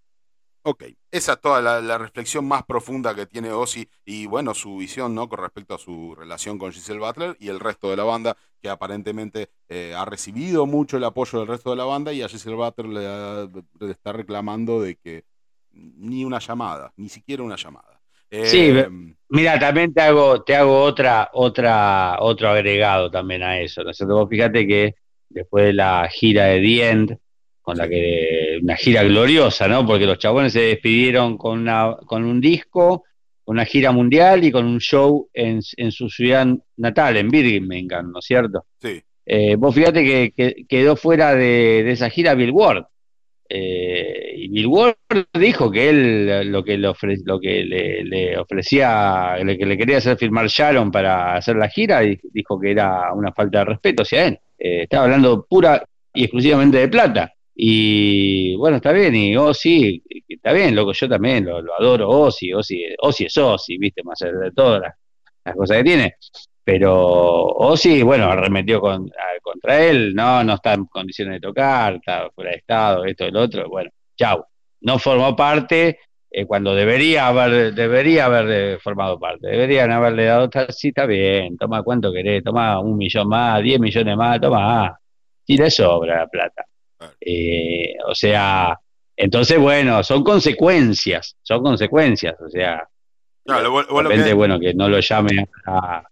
[0.69, 5.15] Ok, esa es toda la, reflexión más profunda que tiene Ozzy y bueno, su visión
[5.15, 5.29] ¿no?
[5.29, 8.69] con respecto a su relación con Giselle Butler y el resto de la banda, que
[8.69, 12.57] aparentemente eh, ha recibido mucho el apoyo del resto de la banda y a Giselle
[12.57, 12.89] Butler
[13.81, 15.23] le, está reclamando de que
[15.71, 18.01] ni una llamada, ni siquiera una llamada.
[18.29, 18.89] sí, eh,
[19.29, 23.85] mira, también te hago, te hago otra, otra, otro agregado también a eso.
[23.85, 23.93] ¿no?
[24.17, 24.97] Vos fíjate que
[25.29, 27.19] después de la gira de The End,
[27.67, 29.85] con la que una gira gloriosa, ¿no?
[29.85, 33.03] Porque los chabones se despidieron con, una, con un disco,
[33.47, 38.25] una gira mundial y con un show en, su ciudad natal, en Birmingham, ¿no es
[38.25, 38.67] cierto?
[38.81, 39.03] Sí.
[39.27, 42.85] Eh, vos fíjate que, quedó fuera de, esa gira Bill Ward.
[43.49, 44.95] Eh, y Bill Ward
[45.35, 46.89] dijo que él lo que le,
[47.25, 47.65] lo que
[48.05, 52.03] le, ofrecía, lo que le quería hacer firmar Sharon para hacer la gira,
[52.33, 54.39] dijo que era una falta de respeto hacia él.
[54.57, 57.33] Eh, estaba hablando pura y exclusivamente de plata.
[57.59, 62.85] Y bueno, está bien, y Ozzy, está bien, loco, yo también lo, adoro, Ozzy, Ozzy,
[62.99, 66.17] Ozzy es Ozzy, viste, más allá de todas las, cosas que tiene.
[66.63, 66.95] Pero
[67.47, 69.11] Ozzy, bueno, arremetió con,
[69.43, 73.37] contra él, no, no está en condiciones de tocar, está fuera de estado, esto, el
[73.37, 74.45] otro, bueno, chau.
[74.83, 75.99] No formó parte
[76.31, 81.83] eh, cuando debería haber, debería haber formado parte, deberían haberle dado, sí, está bien, toma
[81.83, 84.99] cuánto querés, toma un millón más, diez millones más, toma,
[85.47, 86.67] y le sobra la plata.
[87.21, 88.79] Eh, o sea,
[89.17, 92.89] entonces, bueno, son consecuencias, son consecuencias, o sea,
[93.45, 93.71] claro,
[94.35, 96.03] bueno, que no lo llame a,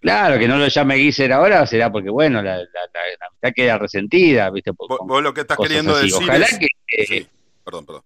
[0.00, 4.48] Claro, que no lo llame Guiser ahora será porque, bueno, la, la, amistad queda resentida,
[4.50, 4.70] ¿viste?
[4.70, 7.26] vos, lo que estás queriendo decir Ojalá que...
[7.64, 8.02] perdón, perdón.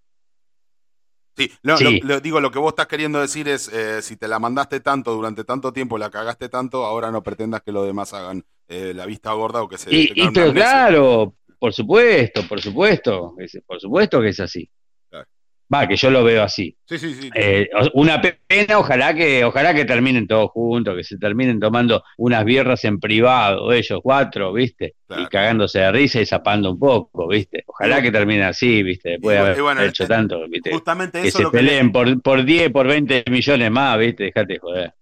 [1.37, 2.01] Sí, no, Sí.
[2.01, 4.81] Lo, lo- digo, lo que vos estás queriendo decir es, eh, si te la mandaste
[4.81, 8.93] tanto durante tanto tiempo, la cagaste tanto, ahora no pretendas que los demás hagan eh,
[8.95, 13.63] la vista gorda o que se Y, y pero claro, por supuesto, por supuesto, es-
[13.65, 14.69] por supuesto que es así.
[15.09, 15.29] Claro.
[15.73, 16.77] Va, que yo lo veo así.
[16.87, 17.31] Sí, sí, sí.
[17.37, 22.45] Eh, una pena, ojalá que, ojalá que terminen todos juntos, que se terminen tomando unas
[22.45, 24.97] bierras en privado, ellos cuatro, ¿viste?
[25.07, 25.23] Claro.
[25.23, 27.63] Y cagándose de risa y zapando un poco, ¿viste?
[27.65, 29.11] Ojalá que terminen así, ¿viste?
[29.11, 30.73] Después de haber bueno, hecho eh, tanto, ¿viste?
[30.73, 31.51] Justamente Que eso se que...
[31.53, 34.25] peleen por, por 10, por 20 millones más, ¿viste?
[34.25, 34.93] Dejate de joder.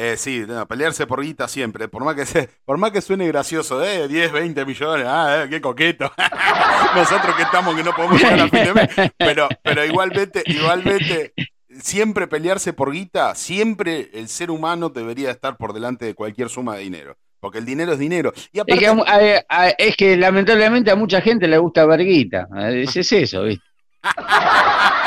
[0.00, 3.26] Eh, sí, no, pelearse por guita siempre, por más que se, por más que suene
[3.26, 6.12] gracioso, eh, 10, 20 millones, ah, eh, qué coqueto.
[6.94, 11.32] Nosotros que estamos que no podemos llegar a fin de mes, pero, pero igualmente, igualmente,
[11.80, 16.76] siempre pelearse por guita, siempre el ser humano debería estar por delante de cualquier suma
[16.76, 18.32] de dinero, porque el dinero es dinero.
[18.52, 21.84] Y Es que, a mu- a- a- es que lamentablemente a mucha gente le gusta
[21.86, 22.46] verguita.
[22.70, 23.64] Es, es eso, ¿viste?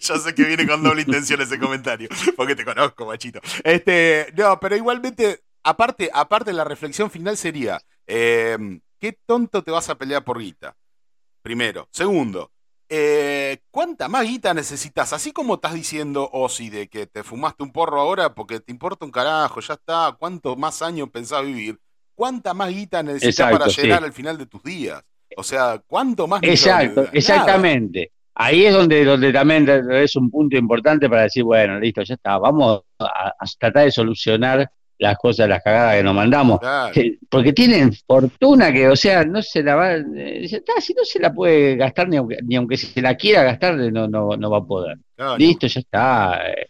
[0.00, 3.40] Yo sé que viene con doble intención ese comentario, porque te conozco, machito.
[3.64, 8.56] Este, no, pero igualmente, aparte, aparte la reflexión final sería, eh,
[8.98, 10.76] ¿qué tonto te vas a pelear por guita?
[11.42, 11.88] Primero.
[11.92, 12.50] Segundo,
[12.88, 15.12] eh, ¿cuánta más guita necesitas?
[15.12, 19.04] Así como estás diciendo, Osi, de que te fumaste un porro ahora porque te importa
[19.04, 21.80] un carajo, ya está, ¿cuántos más años pensás vivir?
[22.14, 23.82] ¿Cuánta más guita necesitas Exacto, para sí.
[23.82, 25.02] llegar al final de tus días?
[25.36, 26.42] O sea, ¿cuánto más?
[26.42, 27.10] Exacto, Nada.
[27.12, 28.12] exactamente.
[28.38, 32.36] Ahí es donde, donde también es un punto importante para decir, bueno, listo, ya está,
[32.38, 36.58] vamos a, a tratar de solucionar las cosas, las cagadas que nos mandamos.
[36.60, 36.92] Claro.
[37.30, 41.32] Porque tienen fortuna que, o sea, no se la va, eh, si no se la
[41.32, 44.64] puede gastar, ni aunque, ni aunque se la quiera gastar, no, no, no va a
[44.64, 44.96] poder.
[45.14, 46.50] Claro, Listo, ya está.
[46.50, 46.66] eh,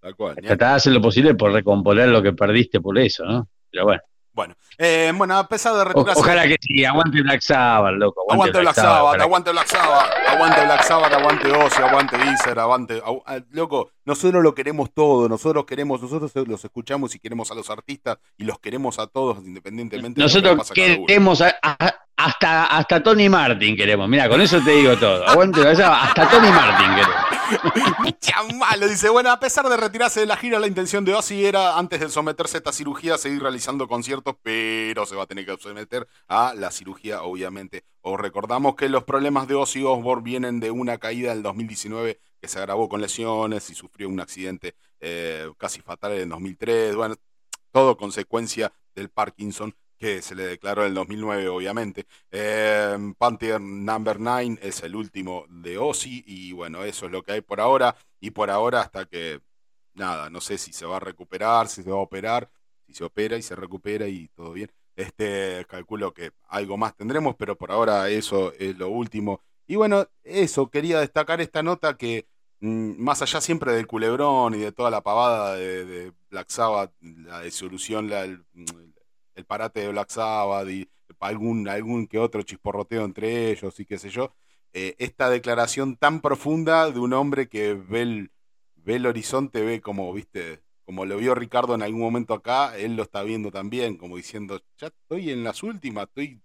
[0.00, 0.36] tal cual.
[0.40, 3.48] Ni Tratar de hacer lo posible por recomponer lo que perdiste por eso, ¿no?
[3.70, 6.20] Pero bueno, Bueno, eh, bueno, a pesar de retirarse.
[6.20, 8.24] ojalá que sí, aguante Black Sabbath, loco.
[8.30, 12.58] Aguante Black Sabbath, ojalá que- aguante Black Sabbath, aguante Black Sabbath, aguante Ozzy, aguante Deezer,
[12.60, 13.02] aguante.
[13.02, 17.54] agu- ah, loco, nosotros lo queremos todo, nosotros queremos, nosotros los escuchamos y queremos a
[17.56, 21.56] los artistas y los queremos a todos independientemente de lo que Nosotros pasa queremos a-
[21.62, 24.08] a- hasta, hasta Tony Martin queremos.
[24.08, 25.24] Mira, con eso te digo todo.
[25.24, 28.18] Aguante, hasta Tony Martin queremos.
[28.20, 31.78] Chamalo, dice, bueno, a pesar de retirarse de la gira, la intención de Ozzy era,
[31.78, 35.56] antes de someterse a esta cirugía, seguir realizando conciertos, pero se va a tener que
[35.58, 37.84] someter a la cirugía, obviamente.
[38.00, 42.48] Os recordamos que los problemas de Ozzy Osbourne vienen de una caída del 2019 que
[42.48, 46.96] se agravó con lesiones y sufrió un accidente eh, casi fatal en 2003.
[46.96, 47.14] Bueno,
[47.70, 52.06] todo consecuencia del Parkinson que se le declaró en el 2009, obviamente.
[52.30, 57.32] Eh, Panther Number 9 es el último de Ozzy y bueno, eso es lo que
[57.32, 59.40] hay por ahora y por ahora hasta que,
[59.94, 62.50] nada, no sé si se va a recuperar, si se va a operar,
[62.86, 64.70] si se opera y se recupera y todo bien.
[64.96, 69.42] Este, calculo que algo más tendremos, pero por ahora eso es lo último.
[69.66, 72.26] Y bueno, eso, quería destacar esta nota que
[72.60, 77.42] mm, más allá siempre del culebrón y de toda la pavada de, Black Sabbath, la
[77.42, 78.26] disolución, la,
[79.38, 83.98] el parate de Black Sabbath y algún, algún que otro chisporroteo entre ellos y qué
[83.98, 84.34] sé yo,
[84.72, 88.30] eh, esta declaración tan profunda de un hombre que ve el,
[88.76, 92.96] ve el horizonte, ve como, viste, como lo vio Ricardo en algún momento acá, él
[92.96, 96.40] lo está viendo también, como diciendo, ya estoy en las últimas, estoy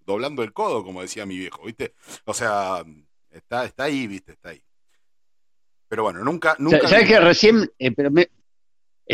[0.00, 1.94] doblando el codo, como decía mi viejo, ¿viste?
[2.24, 2.84] O sea,
[3.30, 4.32] está, está ahí, ¿viste?
[4.32, 4.62] Está ahí.
[5.88, 6.88] Pero bueno, nunca, nunca.
[6.88, 8.28] ¿Sabes que recién, eh, pero me,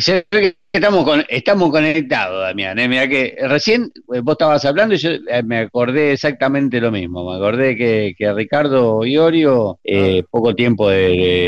[0.00, 2.78] ¿sabes que estamos, con, estamos conectados, Damián?
[2.78, 2.88] eh?
[2.88, 7.28] Mira que recién eh, vos estabas hablando y yo eh, me acordé exactamente lo mismo.
[7.30, 10.98] Me acordé que, que Ricardo Iorio, eh, poco tiempo de,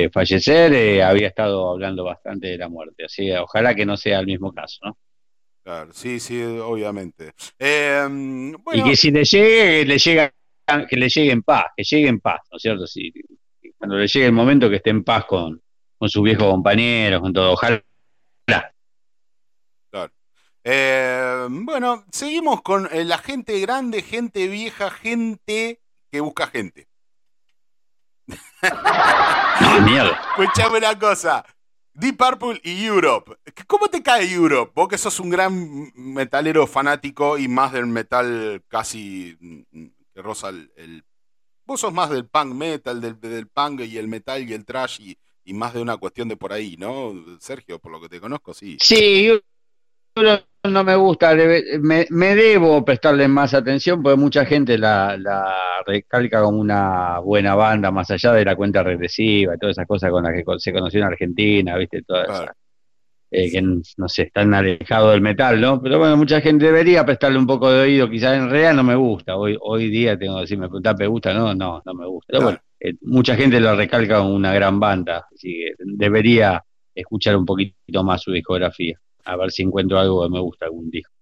[0.03, 3.05] de fallecer, eh, había estado hablando bastante de la muerte.
[3.07, 4.99] Así que ojalá que no sea el mismo caso, ¿no?
[5.62, 7.32] Claro, sí, sí, obviamente.
[7.59, 8.07] Eh,
[8.74, 10.34] Y que si le llegue, que le llega,
[10.90, 12.86] que le llegue en paz, que llegue en paz, ¿no es cierto?
[12.86, 13.11] Si,
[13.78, 15.59] cuando le llegue el momento que esté en paz con,
[15.97, 17.53] con sus viejos compañeros, con todo.
[17.53, 17.82] Ojalá.
[20.65, 26.89] Eh, bueno, seguimos con eh, la gente grande, gente vieja, gente que busca gente.
[29.85, 30.21] Mierda.
[30.39, 31.45] Escuchame una cosa.
[31.93, 33.37] Deep Purple y Europe.
[33.67, 34.73] ¿Cómo te cae Europe?
[34.75, 40.49] Vos que sos un gran metalero fanático y más del metal casi mm, que roza
[40.49, 41.05] el, el-
[41.67, 45.01] Vos sos más del punk metal, del, del punk y el metal y el trash
[45.01, 47.15] y, y más de una cuestión de por ahí, ¿no?
[47.41, 48.77] Sergio, por lo que te conozco, sí.
[48.81, 49.41] Sí, yo
[50.71, 55.55] no, me gusta, me, me debo prestarle más atención porque mucha gente la, la
[55.87, 60.11] recalca como una buena banda, más allá de la cuenta regresiva y todas esas cosas
[60.11, 62.03] con las que se conoció en Argentina, ¿viste?
[62.03, 62.53] Toda esa- Claro.
[63.31, 65.83] eh, que no sé, están alejados del metal, ¿no?
[65.83, 68.95] Pero bueno, mucha gente debería prestarle un poco de oído, quizás en realidad no me
[68.95, 71.35] gusta, hoy hoy día tengo que decir, me preguntan, ¿me gusta?
[71.35, 72.27] No, no, no me gusta.
[72.31, 76.62] Pero bueno, eh, mucha gente lo recalca como una gran banda, así que debería
[76.95, 80.91] escuchar un poquito más su discografía, a ver si encuentro algo que me gusta, algún
[80.91, 81.14] disco.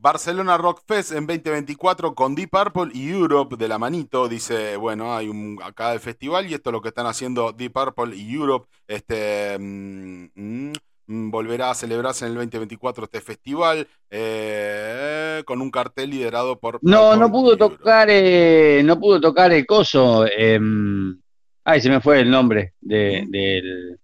[0.00, 4.28] Barcelona Rock Fest en 2024 con Deep Purple y Europe de la manito.
[4.28, 7.72] Dice, bueno, hay un acá el festival y esto es lo que están haciendo Deep
[7.72, 8.68] Purple y Europe.
[8.86, 10.72] Este mm, mm,
[11.08, 16.78] mm, volverá a celebrarse en el 2024 este festival eh, con un cartel liderado por.
[16.80, 20.26] No, no pudo tocar, eh, no pudo tocar el coso.
[20.26, 21.20] Em,
[21.64, 23.98] ay, se me fue el nombre de, del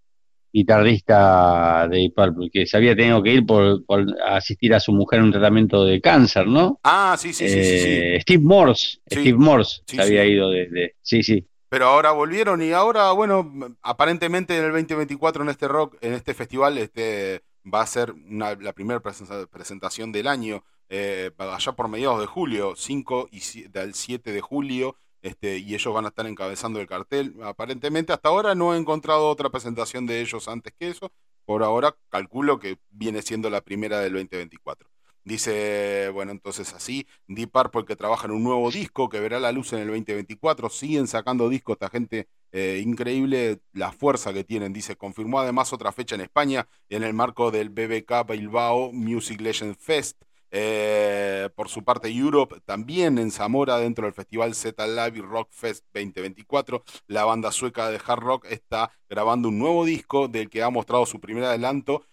[0.54, 3.82] guitarrista de Purple, que se había tenido que ir por,
[4.24, 6.78] asistir a su mujer en un tratamiento de cáncer, ¿no?
[6.84, 10.94] Ah, sí, sí, sí, sí, eh, Steve Morse, Steve Morse se había ido desde...
[11.02, 11.44] Sí, sí.
[11.68, 16.32] Pero ahora volvieron y ahora, bueno, aparentemente en el 2024 en este rock, en este
[16.32, 22.26] festival, este va a ser la primera presentación del año, eh, allá por mediados de
[22.26, 26.86] julio, 5 y del 7 de julio, este, y ellos van a estar encabezando el
[26.86, 27.34] cartel.
[27.42, 31.10] Aparentemente hasta ahora no he encontrado otra presentación de ellos antes que eso.
[31.46, 34.88] Por ahora calculo que viene siendo la primera del 2024.
[35.24, 39.52] Dice, bueno, entonces así, Deep Purple que trabaja en un nuevo disco que verá la
[39.52, 40.68] luz en el 2024.
[40.68, 44.74] Siguen sacando discos, esta gente eh, increíble, la fuerza que tienen.
[44.74, 49.74] Dice, confirmó además otra fecha en España en el marco del BBK Bilbao Music Legend
[49.76, 50.22] Fest.
[50.50, 55.84] Eh, por su parte, Europe también en Zamora, dentro del festival Z Live Rock Fest
[55.92, 56.84] 2024.
[57.08, 61.06] La banda sueca de hard rock está grabando un nuevo disco del que ha mostrado
[61.06, 62.04] su primer adelanto,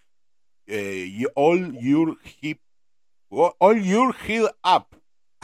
[0.66, 2.60] eh, All Your Hip,
[3.30, 4.86] All Your Heal Up.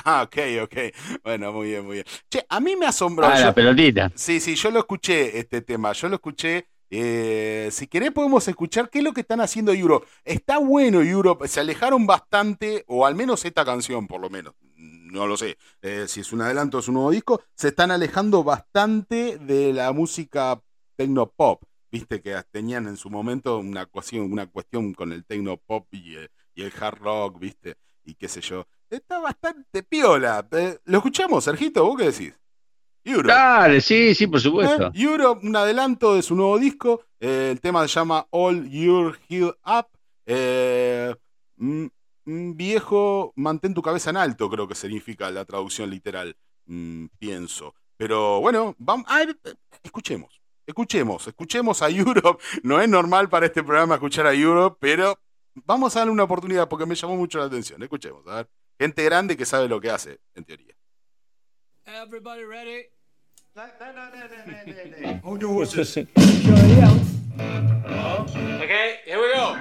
[0.05, 0.77] Ah, ok, ok.
[1.25, 2.07] Bueno, muy bien, muy bien.
[2.29, 3.27] Che, a mí me asombró.
[3.27, 4.11] Ah, la pelotita.
[4.15, 5.93] Sí, sí, yo lo escuché, este tema.
[5.93, 10.07] Yo lo escuché eh, si querés podemos escuchar qué es lo que están haciendo Europe.
[10.25, 15.27] Está bueno Europe, se alejaron bastante, o al menos esta canción por lo menos, no
[15.27, 18.45] lo sé, eh, si es un adelanto o es un nuevo disco, se están alejando
[18.45, 20.63] bastante de la música
[21.37, 24.29] pop Viste que tenían en su momento una cuestión,
[24.95, 28.67] con el tecnopop y, eh, y el hard rock, viste, y qué sé yo.
[28.91, 30.47] Está bastante piola.
[30.85, 31.85] ¿Lo escuchamos, Sergito?
[31.87, 32.35] ¿Vos qué decís?
[33.09, 33.29] Europe.
[33.29, 34.87] Dale, sí, sí, por supuesto.
[34.89, 34.91] ¿Eh?
[34.95, 37.03] Europe, un adelanto de su nuevo disco.
[37.21, 39.87] Eh, el tema se llama All Your Heal Up.
[40.27, 41.15] Eh,
[42.29, 46.37] viejo, mantén tu cabeza en alto, creo que significa la traducción literal,
[46.67, 47.75] mm, pienso.
[47.97, 49.39] Pero bueno, vamos, a ver,
[49.83, 52.43] escuchemos, escuchemos, escuchemos a Europe.
[52.63, 55.19] No es normal para este programa escuchar a Europe, pero
[55.55, 57.83] vamos a darle una oportunidad porque me llamó mucho la atención.
[57.83, 58.51] Escuchemos, a ver.
[58.79, 60.75] Gente grande que sabe lo que hace, en teoría.
[61.85, 62.98] Everybody ready?
[65.25, 65.77] Oh no, what's?
[65.77, 66.07] Okay,
[69.05, 69.57] here we go.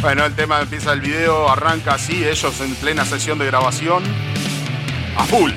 [0.00, 4.04] Bueno, el tema empieza el video, arranca así, ellos en plena sesión de grabación,
[5.16, 5.50] a full.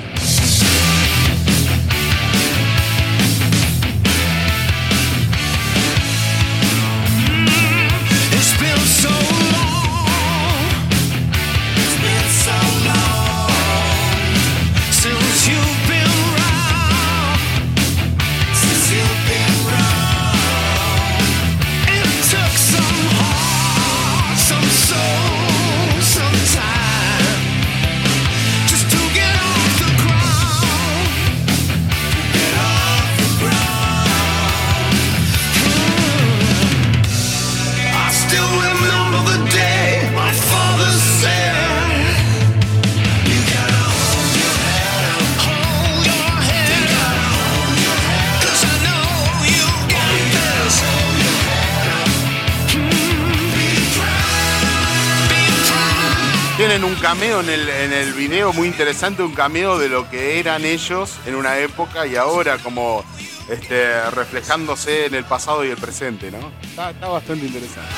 [57.14, 61.16] Cameo en el, en el video muy interesante, un cameo de lo que eran ellos
[61.26, 63.04] en una época y ahora como
[63.48, 66.50] este, reflejándose en el pasado y el presente, ¿no?
[66.60, 67.88] Está, está bastante interesante.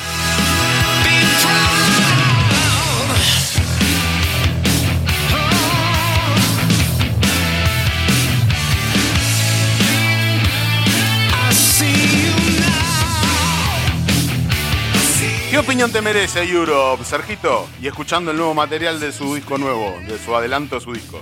[15.57, 17.67] ¿Qué opinión te merece Europe, Sergito?
[17.81, 21.19] Y escuchando el nuevo material de su disco nuevo, de su adelanto de su disco.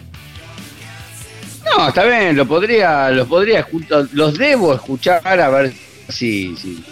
[1.64, 5.74] No, está bien, lo podría, los podría escuchar, los debo escuchar a ver
[6.10, 6.84] si, si,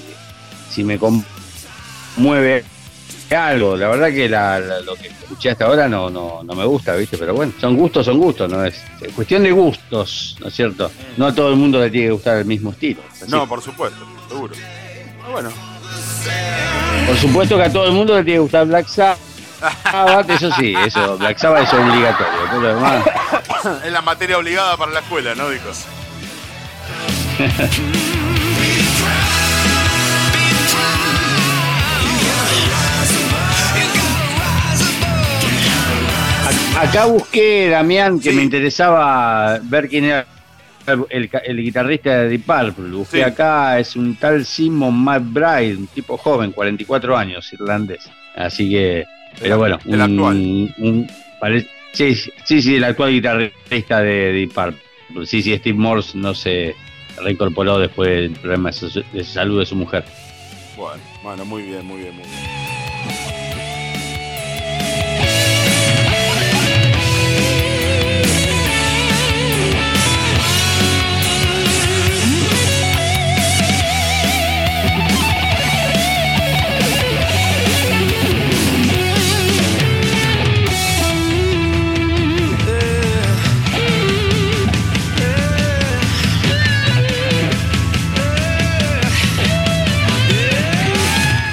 [0.71, 2.63] si me conmueve
[3.35, 3.75] algo.
[3.75, 6.95] La verdad que la, la- lo que escuché hasta ahora no, no, no me gusta,
[6.95, 7.17] ¿viste?
[7.17, 8.63] Pero bueno, son gustos, son gustos, ¿no?
[8.63, 10.89] Es, es cuestión de gustos, ¿no es cierto?
[11.17, 13.01] No a todo el mundo le tiene que gustar el mismo estilo.
[13.21, 13.27] es.
[13.27, 14.55] No, por supuesto, seguro.
[15.25, 15.49] Ah, Bueno,
[17.07, 20.73] Por supuesto que a todo el mundo le tiene que gustar Black Sabbath, eso sí,
[20.85, 22.33] eso, Black Sabbath es obligatorio.
[22.49, 23.03] Todo lo demás,
[23.85, 25.69] es la materia obligada para la escuela, ¿no, dijo?
[36.79, 38.35] Acá busqué, Damián, que Sí.
[38.35, 40.25] me interesaba ver quién era
[40.87, 42.89] el, guitarrista de Deep Purple.
[42.91, 43.23] Busqué Sí.
[43.23, 48.09] acá, es un tal Simon McBride, un tipo joven, 44 años, irlandés.
[48.35, 49.05] Así que,
[49.39, 50.35] pero bueno, el un, actual.
[50.77, 51.07] un-
[51.93, 55.25] sí, sí, sí, el actual guitarrista de Deep Purple.
[55.25, 56.75] Sí, sí, Steve Morse no se
[57.21, 60.03] reincorporó después del problema de, su- de salud de su mujer.
[60.75, 62.72] Bueno, bueno, muy bien, muy bien, muy bien.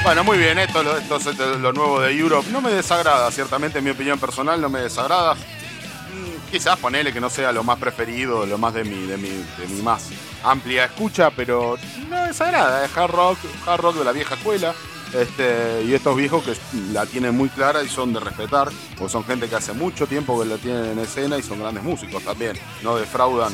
[0.02, 2.48] Bueno, muy bien, esto, lo- esto es lo nuevo de Europe.
[2.50, 5.34] No me desagrada, ciertamente, en mi opinión personal, no me desagrada.
[5.34, 9.28] Mm, Quizás ponele que no sea lo más preferido, lo más de mi, de mi,
[9.28, 10.06] de mi más
[10.42, 11.76] amplia escucha, pero
[12.08, 12.84] no desagrada.
[12.84, 14.74] Es hard rock, hard rock de la vieja escuela.
[15.12, 16.54] Este, y estos viejos que
[16.92, 20.40] la tienen muy clara y son de respetar, porque son gente que hace mucho tiempo
[20.40, 22.56] que la tienen en escena y son grandes músicos también.
[22.82, 23.52] No defraudan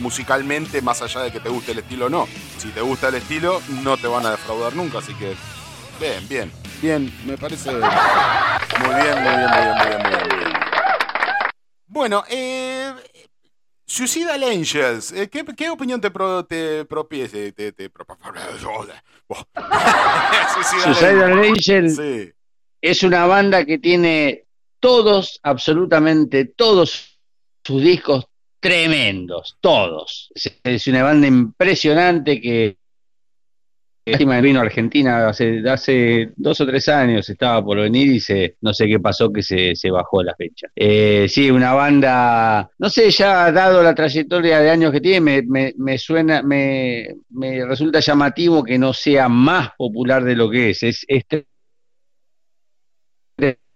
[0.00, 2.26] musicalmente, más allá de que te guste el estilo o no.
[2.58, 5.34] Si te gusta el estilo, no te van a defraudar nunca, así que
[6.00, 7.88] Bien, bien, bien, me parece muy bien,
[9.22, 10.52] muy bien, muy bien, muy bien, muy bien.
[11.86, 12.92] Bueno, eh,
[13.86, 18.06] Suicidal Angels, eh, ¿qué, qué opinión te, pro, te propie- te, te, pro-
[20.54, 22.32] Suicidal Suicidal Angel Sí,
[22.82, 24.44] es una banda que tiene
[24.80, 27.18] todos, absolutamente todos
[27.64, 28.26] sus discos
[28.60, 30.30] tremendos, todos.
[30.64, 32.76] Es una banda impresionante que
[34.06, 38.20] lástima que vino a Argentina hace, hace dos o tres años, estaba por venir y
[38.20, 40.68] se, no sé qué pasó que se, se bajó la fecha.
[40.76, 45.42] Eh, sí, una banda, no sé, ya dado la trayectoria de años que tiene, me,
[45.42, 50.70] me, me suena, me, me resulta llamativo que no sea más popular de lo que
[50.70, 50.82] es.
[50.82, 51.24] Es, es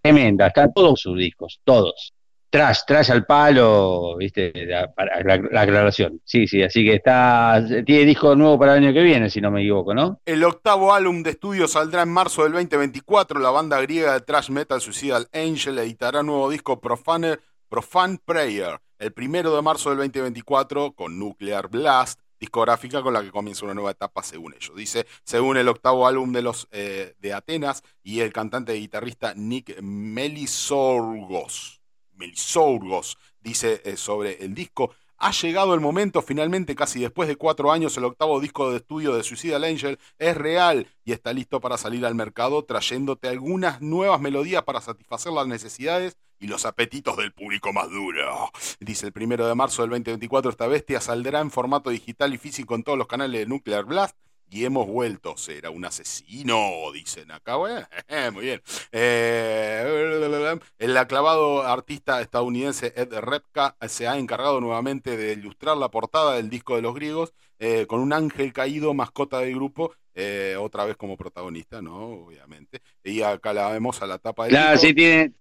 [0.02, 2.12] tremenda, están todos sus discos, todos.
[2.50, 6.20] Trash, trash al palo, viste, la, aclaración.
[6.24, 9.50] Sí, sí, así que está, tiene disco nuevo para el año que viene, si no
[9.50, 10.20] me equivoco, ¿no?
[10.24, 13.40] El octavo álbum de estudio saldrá en marzo del 2024.
[13.40, 17.38] La banda griega de thrash metal Suicidal Angel editará nuevo disco Profane,
[17.68, 23.30] Profane Prayer el primero de marzo del 2024 con Nuclear Blast, discográfica con la que
[23.30, 24.72] comienza una nueva etapa según ellos.
[24.76, 29.34] Dice, según el octavo álbum de los eh, de Atenas y el cantante y guitarrista
[29.34, 31.77] Nick Melisorgos.
[32.18, 34.92] Melisorgos dice eh, sobre el disco.
[35.20, 39.16] Ha llegado el momento, finalmente, casi después de cuatro años, el octavo disco de estudio
[39.16, 44.20] de Suicidal Angel es real y está listo para salir al mercado, trayéndote algunas nuevas
[44.20, 48.50] melodías para satisfacer las necesidades y los apetitos del público más duro.
[48.78, 52.76] Dice el primero de marzo del 2024, esta bestia saldrá en formato digital y físico
[52.76, 54.16] en todos los canales de Nuclear Blast.
[54.50, 57.56] Y hemos vuelto, será un asesino, dicen acá.
[57.56, 57.86] Bueno,
[58.32, 58.62] muy bien.
[58.92, 66.34] Eh, el aclavado artista estadounidense Ed Repka se ha encargado nuevamente de ilustrar la portada
[66.36, 70.84] del disco de los griegos eh, con un ángel caído, mascota del grupo, eh, otra
[70.84, 71.96] vez como protagonista, ¿no?
[72.24, 72.80] Obviamente.
[73.04, 74.86] Y acá la vemos a la tapa del Claro, disco.
[74.88, 75.32] sí, tiene,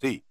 [0.00, 0.24] Sí,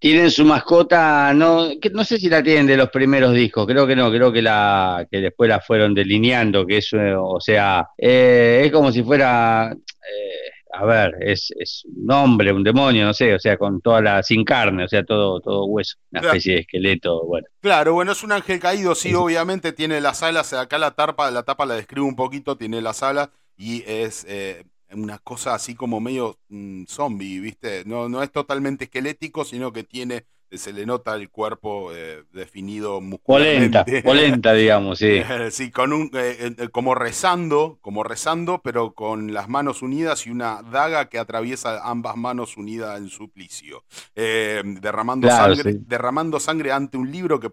[0.00, 3.86] tienen su mascota, no, que no sé si la tienen de los primeros discos, creo
[3.86, 7.86] que no, creo que la que después la fueron delineando, que es, eh, o sea,
[7.98, 13.14] eh, es como si fuera, eh, a ver, es, es un hombre, un demonio, no
[13.14, 16.36] sé, o sea, con toda la, sin carne, o sea, todo, todo hueso, una Claro.
[16.36, 17.46] especie de esqueleto, bueno.
[17.60, 21.42] Claro, bueno, es un ángel caído, sí, obviamente tiene las alas, acá la tapa, la
[21.42, 26.00] tapa la describo un poquito, tiene las alas y es eh, una cosa así como
[26.00, 27.84] medio mm, zombie, ¿viste?
[27.86, 33.00] No, no es totalmente esquelético, sino que tiene, se le nota el cuerpo eh, definido
[33.24, 34.02] Polenta, muscularmente.
[34.02, 35.22] polenta, digamos, sí.
[35.50, 40.30] Sí, con un, eh, eh, como rezando, como rezando, pero con las manos unidas y
[40.30, 43.84] una daga que atraviesa ambas manos unidas en suplicio,
[44.14, 45.78] Eh, derramando Claro, sangre, sí.
[45.80, 47.50] derramando sangre ante un libro que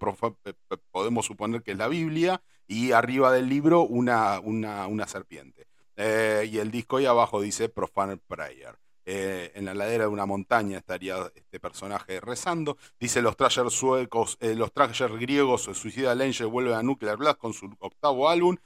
[0.91, 5.67] podemos suponer que es la Biblia y arriba del libro una, una, una serpiente.
[5.97, 8.77] Eh, y el disco ahí abajo dice Profane Prayer.
[9.09, 12.77] Eh, en la ladera de una montaña estaría este personaje rezando.
[12.99, 17.53] Dice los trashers suecos, eh, los trashers griegos, Suicidal Angel vuelve a Nuclear Blast con
[17.53, 18.57] su octavo álbum.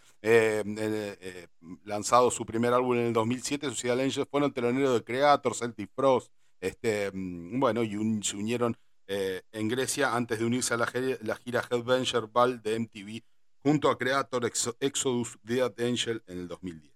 [1.85, 6.31] lanzado su primer álbum en el 2007, Suicidal Angel fueron teloneros de Creator, Celtic Frost.
[6.59, 7.91] Este, mm, bueno, y
[8.23, 8.77] se unieron
[9.07, 13.21] en Grecia antes de unirse a la, gira Headbanger Ball de MTV
[13.59, 16.90] junto a Creator, Exodus, Dead Angel en el 2010.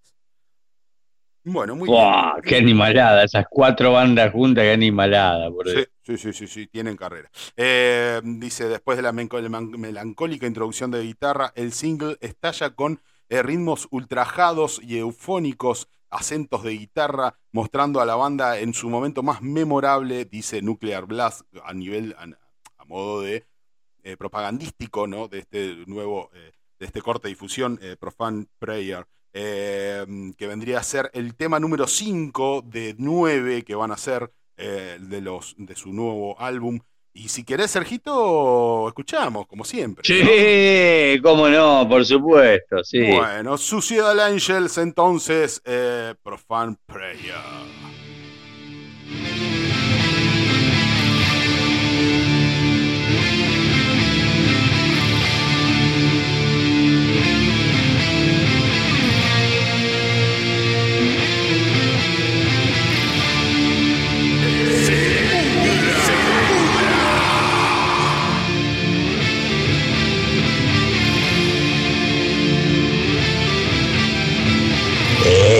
[1.47, 2.03] Bueno, muy bien.
[2.43, 3.23] ¡Qué animalada!
[3.23, 5.51] Esas cuatro bandas juntas, qué animalada.
[5.51, 7.29] Por sí, sí, sí, sí, sí, tienen carrera.
[7.55, 13.87] Eh, dice, después de la melancólica introducción de guitarra, el single estalla con eh, ritmos
[13.91, 20.25] ultrajados y eufónicos, acentos de guitarra, mostrando a la banda en su momento más memorable,
[20.25, 23.45] dice Nuclear Blast, a nivel, a, modo de
[24.03, 25.27] eh, propagandístico, ¿no?
[25.27, 26.31] De este nuevo,
[26.79, 29.05] de este corte de difusión, Profan Prayer.
[29.38, 34.31] Em, que vendría a ser el tema número 5 de 9 que van a ser
[34.55, 36.79] eh, de, los, de su nuevo álbum.
[37.13, 40.05] Y si querés, Sergito, escuchamos, como siempre.
[40.05, 43.01] Sí, cómo no, por supuesto, sí.
[43.11, 48.05] Bueno, Suicidal Angels, entonces, eh, Profan Prayer.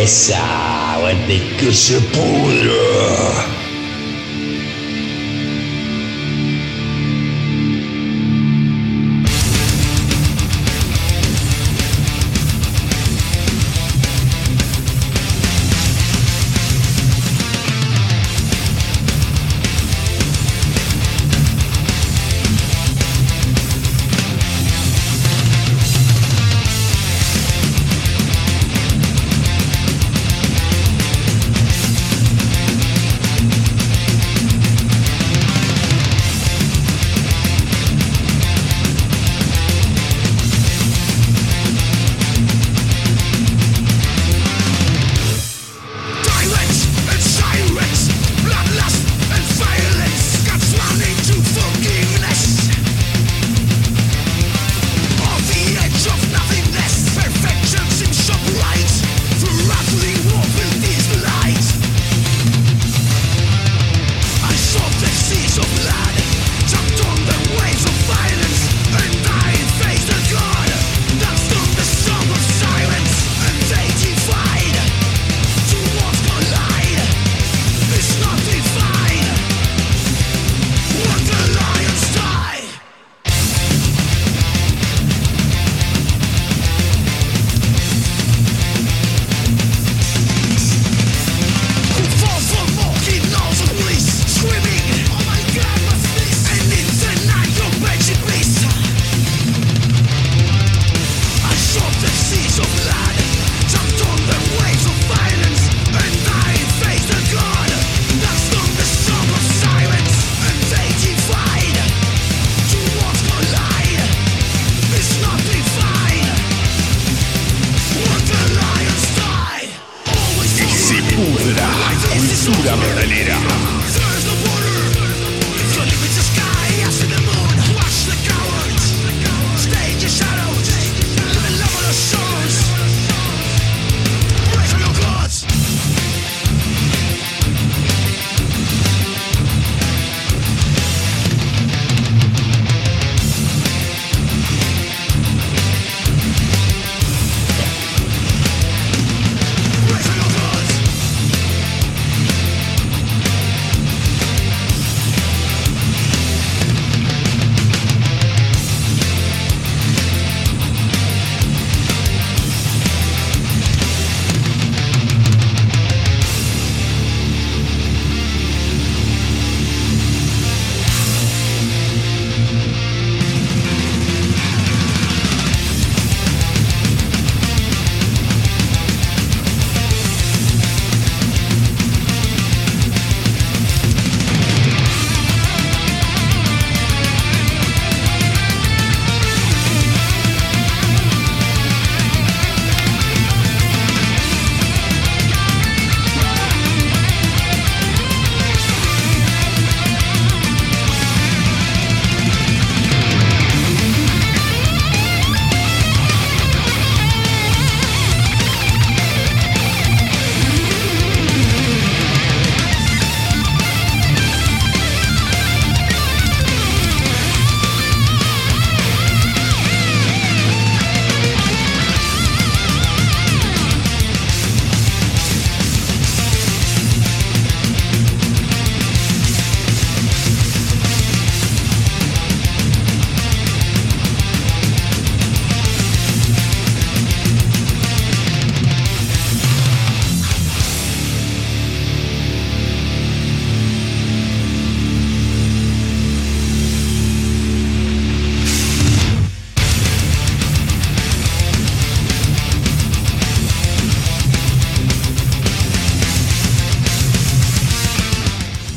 [0.06, 2.00] Esa, aguante que se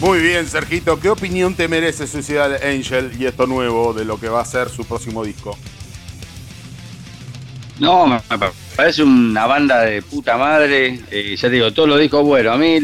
[0.09, 0.98] Muy bien, Sergito.
[0.98, 4.70] ¿Qué opinión te merece Suicidal Angel y esto nuevo de lo que va a ser
[4.70, 5.54] su próximo disco?
[7.78, 8.18] No, me
[8.74, 10.98] parece una banda de puta madre.
[11.11, 12.52] Eh, ya te digo, todos los discos bueno.
[12.52, 12.78] A mí,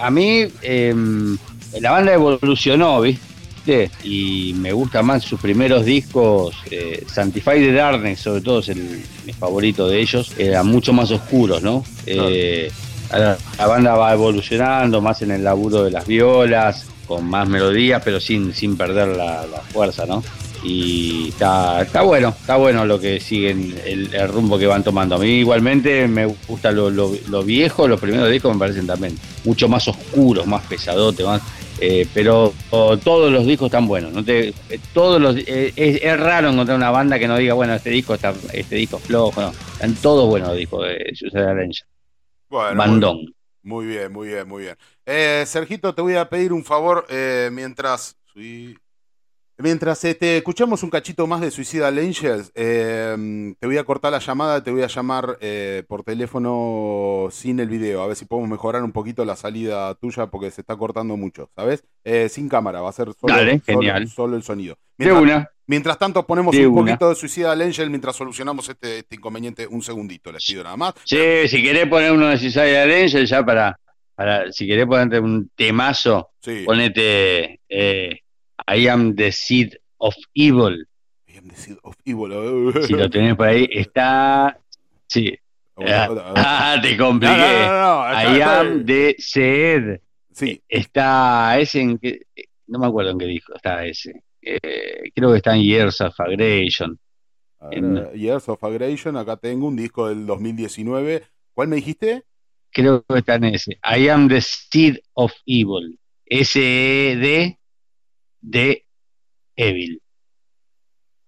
[0.00, 1.36] a, mí em,
[1.82, 3.90] la banda evolucionó, ¿viste?
[4.02, 6.56] Y me gusta más sus primeros discos.
[6.70, 10.32] Eh, Sanctify the Darkness, sobre todo, es el, mi favorito de ellos.
[10.38, 11.84] Eran mucho más oscuros, ¿no?
[12.06, 12.72] Eh,
[13.18, 18.20] la, banda va evolucionando más en el laburo de las violas, con más melodías, pero
[18.20, 20.22] sin, sin perder la, fuerza, ¿no?
[20.64, 25.16] y está, está bueno, está bueno lo que siguen, el, rumbo que van tomando.
[25.16, 29.68] A mí igualmente me gusta lo, lo, viejo, los primeros discos me parecen también mucho
[29.68, 31.42] más oscuros, más pesadotes, más,
[31.80, 34.12] eh, pero todos los discos están buenos.
[34.12, 37.90] No te, eh, todos eh, es, raro encontrar una banda que no diga, bueno, este
[37.90, 39.52] disco está, este disco es flojo, no.
[39.74, 41.93] Están todos buenos los discos de Suicide Ranger.
[42.54, 43.34] Bueno, Bandón.
[43.62, 45.46] Muy bien, muy bien, muy bien.
[45.46, 47.06] Sergito, te voy a pedir un favor
[47.50, 48.16] mientras...
[49.56, 54.18] Mientras este, escuchamos un cachito más de Suicidal Angels, eh, te voy a cortar la
[54.18, 58.50] llamada, te voy a llamar eh, por teléfono sin el video, a ver si podemos
[58.50, 61.84] mejorar un poquito la salida tuya porque se está cortando mucho, ¿sabes?
[62.02, 63.38] Eh, sin cámara, va a ser solo,
[64.34, 64.76] el sonido.
[64.98, 69.82] Mientras, mientras tanto ponemos un poquito de Suicidal Angel mientras solucionamos este, este, inconveniente, un
[69.82, 70.94] segundito, les pido nada más.
[71.04, 73.78] Sí, si querés poner uno de Suicidal Angel ya para,
[74.14, 76.30] para si querés ponerte un temazo,
[76.64, 77.60] ponete...
[78.66, 80.72] I am the seed of evil.
[81.28, 82.72] I am the seed of evil.
[82.86, 84.58] si lo tenés por ahí, está.
[85.06, 85.38] Sí.
[85.76, 87.34] Ah, te compliqué.
[87.34, 90.00] I am the seed.
[90.32, 90.62] Sí.
[90.68, 92.26] Está ese en que.
[92.68, 93.52] No me acuerdo en qué dijo.
[93.54, 94.22] Está ese.
[94.46, 96.98] Eh, creo que está en Years of Aggression.
[98.14, 101.24] Years of Aggression, acá tengo un disco del 2019.
[101.54, 102.24] ¿Cuál me dijiste?
[102.70, 103.78] Creo que está en ese.
[103.82, 105.98] I am the seed of evil.
[106.26, 107.58] S-E-D
[108.40, 108.86] de
[109.56, 110.02] Evil.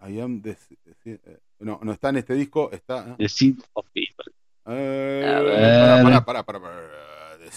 [0.00, 0.56] I am the,
[1.04, 3.10] eh, no, no está en este disco, está.
[3.10, 3.14] ¿eh?
[3.18, 4.34] The Seed of Evil.
[4.66, 7.05] Eh, para, para, para, para,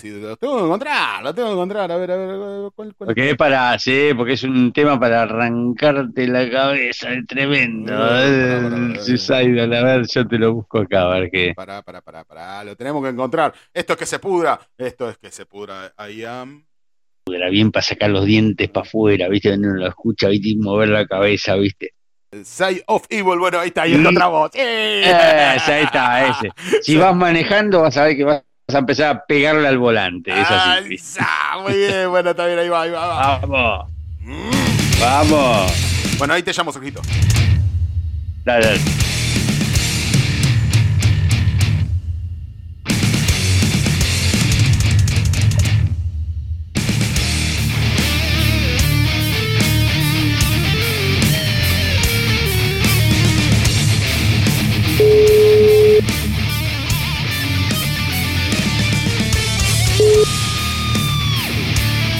[0.03, 1.91] Lo tengo que encontrar, lo tengo que encontrar.
[1.91, 5.23] A ver, a ver, ¿cuál, cuál porque es para, sí, porque es un tema para
[5.23, 7.93] arrancarte la cabeza, es tremendo.
[9.01, 11.53] Suicide, a ver, yo te lo busco acá, a ver qué.
[11.55, 13.53] Pará, pará, pará, pará, lo tenemos que encontrar.
[13.73, 15.93] Esto es que se pudra, esto es que se pudra.
[16.07, 16.69] I am
[17.33, 19.53] era bien para sacar los dientes para afuera, ¿viste?
[19.53, 20.49] Uno lo escucha, ¿viste?
[20.49, 21.93] Y mover la cabeza, ¿viste?
[22.43, 24.51] Side of Evil, bueno, ahí está, ahí está otra voz.
[24.55, 26.51] ahí está, ese.
[26.81, 28.43] Si vas manejando, vas a ver que vas
[28.75, 30.31] a empezar a pegarle al volante.
[30.31, 30.97] Es así.
[31.19, 33.39] Ah, muy bien, bueno, está bien, ahí va, ahí va.
[33.39, 33.87] Vamos.
[34.99, 35.71] Vamos.
[36.17, 37.01] Bueno, ahí te llamo, Sergito.
[38.43, 38.81] Dale, dale.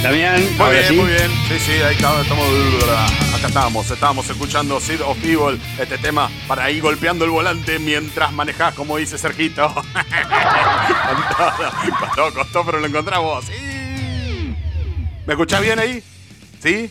[0.10, 1.30] Damián, muy bien, muy bien.
[1.47, 2.26] Sí, sí, ahí estamos,
[3.36, 8.34] acá estamos, estábamos escuchando Seed of Evil, este tema para ir golpeando el volante mientras
[8.34, 9.72] manejás, como dice Sergito.
[11.99, 13.45] costó, costó, pero lo encontramos.
[15.28, 16.01] ¿Me escuchás bien ahí?
[16.60, 16.89] ¿Sí?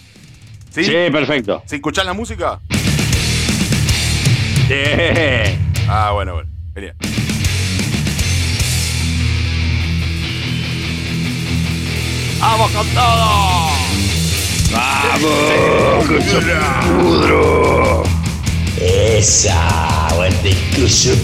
[0.71, 0.85] ¿Sí?
[0.85, 1.65] Sí, perfecto.
[1.67, 2.61] ¿Sí escuchás la música?
[4.69, 4.77] Sí.
[5.89, 6.49] Ah, bueno, bueno.
[6.73, 6.95] Genial.
[12.41, 13.71] ¡Vamos con todo!
[14.71, 16.09] ¡Vamos!
[16.09, 16.41] ¡Que se
[16.87, 18.03] pudro!
[18.81, 21.17] Esa, aguante que se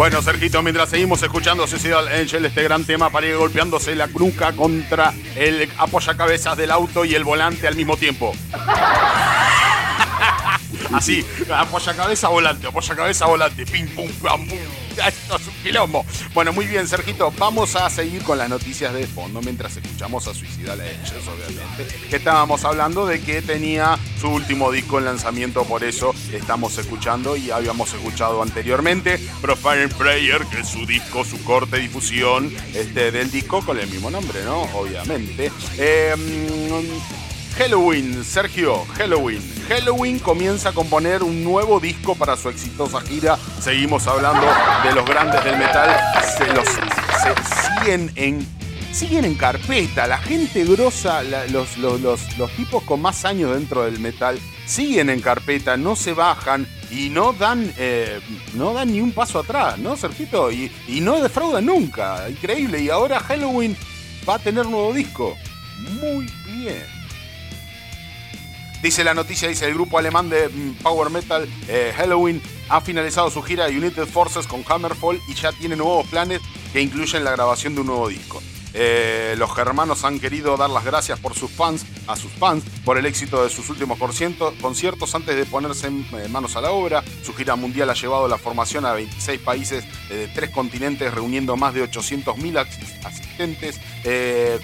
[0.00, 5.12] Bueno, Sergito, mientras seguimos escuchando Suicidal Angel, este gran tema para golpeándose la nuca contra
[5.36, 8.32] el apoyacabezas del auto y el volante al mismo tiempo.
[10.94, 11.22] Así,
[11.54, 14.58] apoya cabeza volante, apoya cabeza volante, pim pum pam pum.
[14.90, 16.04] Esto es un quilombo.
[16.34, 17.32] Bueno, muy bien, Sergito.
[17.38, 21.86] Vamos a seguir con las noticias de fondo mientras escuchamos a Suicidal Angels, obviamente.
[22.08, 27.36] Que estábamos hablando de que tenía su último disco en lanzamiento, por eso estamos escuchando
[27.36, 33.30] y habíamos escuchado anteriormente Profile Prayer, que es su disco, su corte difusión este, del
[33.30, 34.62] disco con el mismo nombre, ¿no?
[34.74, 35.50] Obviamente.
[35.78, 36.14] Eh,
[37.60, 39.42] Halloween, Sergio, Halloween.
[39.68, 43.36] Halloween comienza a componer un nuevo disco para su exitosa gira.
[43.60, 44.46] Seguimos hablando
[44.82, 45.94] de los grandes del metal.
[46.38, 46.66] Se los
[47.76, 48.46] siguen en
[48.92, 50.06] siguen en carpeta.
[50.06, 55.76] La gente grosa, los, los, tipos con más años dentro del metal, siguen en carpeta,
[55.76, 58.20] no se bajan y no dan, eh,
[58.54, 60.50] no dan ni un paso atrás, ¿no, Sergito?
[60.50, 62.26] Y, y no defraudan nunca.
[62.26, 62.80] Increíble.
[62.80, 63.76] Y ahora Halloween
[64.26, 65.36] va a tener nuevo disco.
[66.00, 66.99] Muy bien.
[68.82, 73.30] Dice la noticia, dice el grupo alemán de mm, Power Metal eh, Halloween ha finalizado
[73.30, 76.40] su gira United Forces con Hammerfall y ya tiene nuevos planes
[76.72, 78.42] que incluyen la grabación de un nuevo disco.
[78.74, 82.98] Eh, los germanos han querido dar las gracias por sus fans, a sus fans por
[82.98, 87.02] el éxito de sus últimos conciertos antes de ponerse eh, manos a la obra.
[87.22, 91.74] Su gira mundial ha llevado la formación a 26 países de tres continentes, reuniendo más
[91.74, 92.66] de 800.000
[93.04, 93.80] asistentes,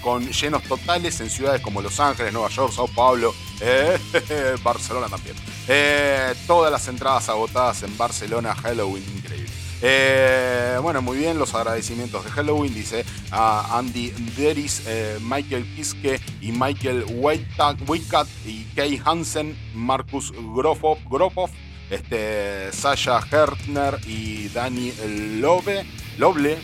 [0.03, 3.99] con llenos totales en ciudades como Los Ángeles, Nueva York, Sao Paulo, eh,
[4.63, 5.37] Barcelona también.
[5.69, 9.51] Eh, todas las entradas agotadas en Barcelona, Halloween, increíble.
[9.83, 14.83] Eh, bueno, muy bien, los agradecimientos de Halloween, dice a Andy Deris,
[15.21, 21.51] Michael Kiske y Michael Whitecat y Kay Hansen, Marcus Grofov,
[21.91, 24.93] este, Sasha Hertner y Danny
[25.41, 25.85] Lobe,
[26.19, 26.59] Loble,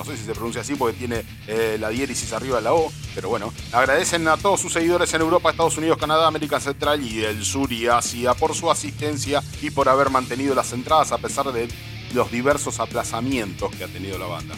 [0.00, 2.90] no sé si se pronuncia así porque tiene eh, la diéresis arriba de la O,
[3.14, 7.22] pero bueno, agradecen a todos sus seguidores en Europa, Estados Unidos, Canadá, América Central y
[7.22, 11.52] el sur y Asia por su asistencia y por haber mantenido las entradas a pesar
[11.52, 11.68] de
[12.14, 14.56] los diversos aplazamientos que ha tenido la banda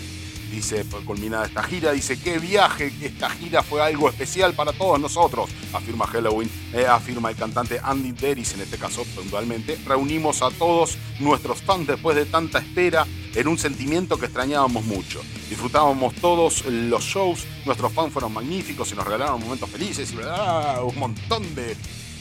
[0.53, 5.51] dice, culminada esta gira, dice, qué viaje, esta gira fue algo especial para todos nosotros,
[5.73, 10.99] afirma Halloween, eh, afirma el cantante Andy Deris, en este caso puntualmente, reunimos a todos
[11.21, 15.23] nuestros fans después de tanta espera en un sentimiento que extrañábamos mucho.
[15.49, 20.99] Disfrutábamos todos los shows, nuestros fans fueron magníficos y nos regalaron momentos felices y un
[20.99, 21.77] montón de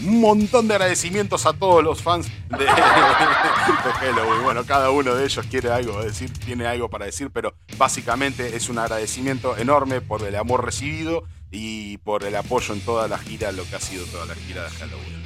[0.06, 2.66] un montón de agradecimientos a todos los fans de,
[4.00, 4.44] Halloween.
[4.44, 8.70] Bueno, cada uno de ellos quiere algo decir, tiene algo para decir, pero básicamente es
[8.70, 13.52] un agradecimiento enorme por el amor recibido y por el apoyo en toda la gira,
[13.52, 15.22] lo que ha sido toda la gira de Halloween.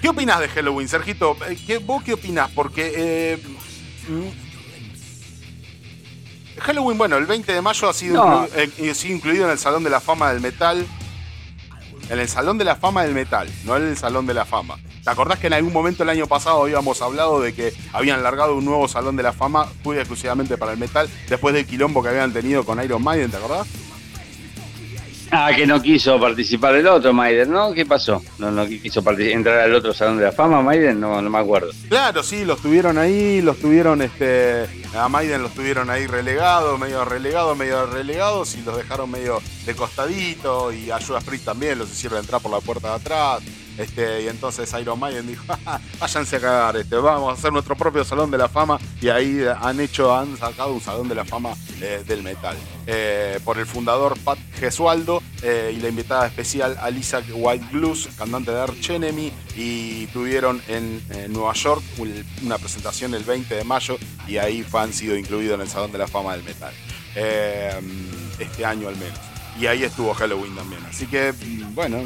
[0.00, 1.36] ¿Qué opinas de Halloween, Sergito?
[1.48, 2.50] Eh, ¿Qué, ¿Vos qué opinás?
[2.50, 3.42] Porque eh,
[4.08, 4.42] mm,
[6.60, 8.68] Halloween, bueno, el 20 de mayo ha sido, eh,
[9.04, 10.84] incluido en el Salón de la Fama del Metal
[12.08, 14.78] en el Salón de la Fama del Metal, no en el Salón de la Fama.
[15.04, 18.56] ¿Te acordás que en algún momento el año pasado habíamos hablado de que habían largado
[18.56, 22.10] un nuevo Salón de la Fama, fui exclusivamente para el metal, después del quilombo que
[22.10, 23.66] habían tenido con Iron Maiden, ¿te acordás?
[25.34, 27.72] Ah, que no quiso participar el otro Maiden, ¿no?
[27.72, 28.22] ¿Qué pasó?
[28.38, 31.70] No, no quiso entrar al otro Salón de la Fama, Maiden, no, no me acuerdo.
[31.88, 37.06] Claro, sí, los tuvieron ahí, los tuvieron, este, a Maiden los tuvieron ahí relegados, medio
[37.06, 41.90] relegados, medio relegados y los dejaron medio de costadito y a Judas Priest también los
[41.90, 43.42] hicieron entrar por la puerta de atrás.
[43.78, 45.44] Este, y entonces Iron Maiden dijo,
[45.98, 48.78] váyanse a cagar, este, vamos a hacer nuestro propio Salón de la Fama.
[49.00, 52.56] Y ahí han hecho, han sacado un Salón de la Fama eh, del metal.
[52.86, 58.50] Eh, por el fundador Pat Gesualdo eh, y la invitada especial Alisa White Blues, cantante
[58.50, 59.32] de Arch Enemy.
[59.56, 61.02] Y tuvieron en,
[61.32, 61.82] Nueva York
[62.42, 63.96] una presentación el 20 de mayo
[64.26, 66.72] y ahí han sido incluidos en el Salón de la Fama del metal.
[67.14, 69.18] este año al menos.
[69.60, 70.82] Y ahí estuvo Halloween también.
[70.88, 71.32] Así que,
[71.74, 72.02] bueno,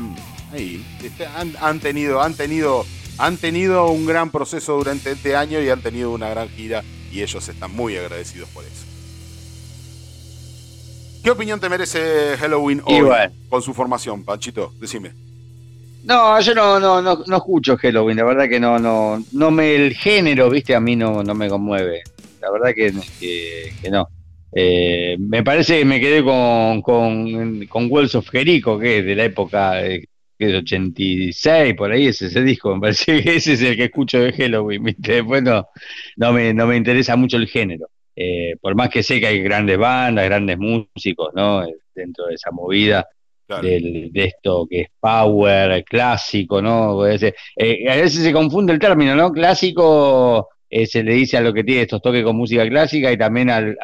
[0.57, 0.84] ahí.
[1.02, 2.84] Este, han, tenido, han, tenido,
[3.18, 6.82] han tenido un gran proceso durante este año y han tenido una gran gira
[7.12, 8.84] y ellos están muy agradecidos por eso.
[11.22, 13.04] ¿Qué opinión te merece Halloween hoy
[13.48, 14.72] con su formación, Panchito?
[14.80, 15.12] Decime.
[16.04, 19.74] No, yo no, no, no, no, escucho Halloween, la verdad que no, no, no me,
[19.74, 22.04] el género, viste, a mí no, no me conmueve.
[22.40, 24.09] La verdad que, que, no.
[24.52, 29.16] Eh, me parece que me quedé con, con, con Wells of Jericho, que es de
[29.16, 29.82] la época
[30.39, 33.84] que es 86, por ahí es ese disco, me parece que ese es el que
[33.84, 38.89] escucho de Halloween, después no, me, no me interesa mucho el género, eh, por más
[38.89, 41.64] que sé que hay grandes bandas, grandes músicos, ¿no?
[41.95, 43.07] Dentro de esa movida
[43.49, 47.07] de esto que es power, clásico, ¿no?
[47.07, 47.32] Eh,
[47.89, 49.32] a veces se confunde el término, ¿no?
[49.32, 53.16] Clásico eh, se le dice a lo que tiene estos toques con música clásica y
[53.16, 53.76] también al,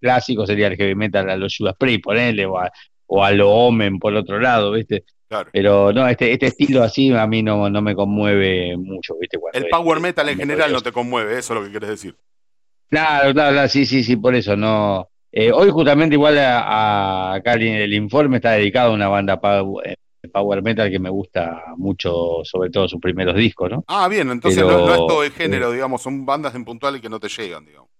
[0.00, 2.70] clásico sería el heavy metal, a los Judas Priest, ponele, o a,
[3.08, 5.04] o a lo Omen por otro lado, ¿viste?
[5.52, 9.38] Pero no, este, este estilo así a mí no, no me conmueve mucho, ¿viste?
[9.52, 12.16] el power metal en general no te conmueve, eso es lo que quieres decir.
[12.88, 15.08] Claro, claro, sí, sí, sí, por eso no.
[15.30, 19.38] Eh, hoy justamente igual a, acá el, informe está dedicado a una banda
[19.84, 19.94] eh,
[20.32, 23.84] power, metal que me gusta mucho, sobre todo sus primeros discos, ¿no?
[23.86, 27.10] Ah, bien, entonces no, es todo el género, digamos, son bandas en puntual y que
[27.10, 27.90] no te llegan, digamos.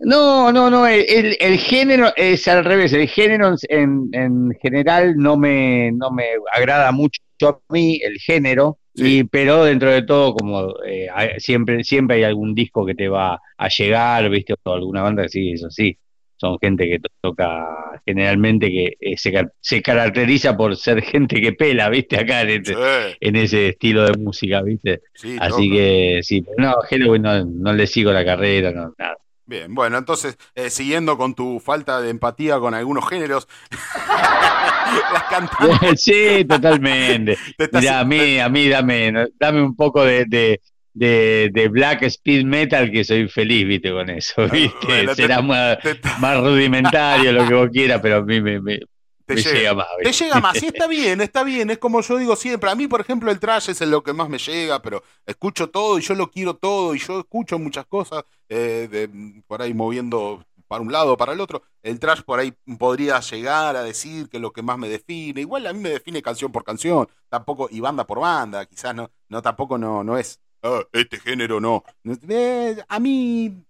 [0.00, 5.36] No, no, no, el, el, género es al revés, el género en, en general no
[5.36, 6.24] me, no me
[6.54, 12.16] agrada mucho a mí, el género, y, pero dentro de todo, como eh, siempre, siempre
[12.16, 14.54] hay algún disco que te va a llegar, ¿viste?
[14.62, 15.96] O alguna banda que sí, eso sí.
[16.36, 21.90] Son gente que toca generalmente que eh, se, se, caracteriza por ser gente que pela,
[21.90, 22.16] ¿viste?
[22.16, 22.74] Acá en, este,
[23.20, 25.02] en ese estilo de música, ¿viste?
[25.38, 29.16] Así que sí, pero no, Halloween no, no le sigo la carrera, no, nada.
[29.50, 33.48] Bien, bueno, entonces, eh, siguiendo con tu falta de empatía con algunos géneros,
[35.12, 36.00] las cantantes.
[36.00, 37.36] Sí, totalmente.
[37.72, 40.24] Mira, a mí, a mí dame, dame un poco de,
[40.94, 45.12] de, de, black speed metal que soy feliz, viste, con eso, viste.
[45.16, 45.78] Será más,
[46.20, 48.78] más, rudimentario lo que vos quieras, pero a mí me,
[49.34, 49.86] te llega, más.
[50.02, 51.70] Te llega más, sí, está bien, está bien.
[51.70, 52.70] Es como yo digo siempre.
[52.70, 55.98] A mí, por ejemplo, el trash es lo que más me llega, pero escucho todo
[55.98, 60.44] y yo lo quiero todo y yo escucho muchas cosas eh, de, por ahí moviendo
[60.70, 61.62] para un lado o para el otro.
[61.82, 65.40] El trash por ahí podría llegar a decir que lo que más me define.
[65.40, 68.64] Igual a mí me define canción por canción, tampoco, y banda por banda.
[68.66, 71.82] Quizás no, no tampoco no, no es ah, este género no.
[72.28, 73.64] Eh, a mí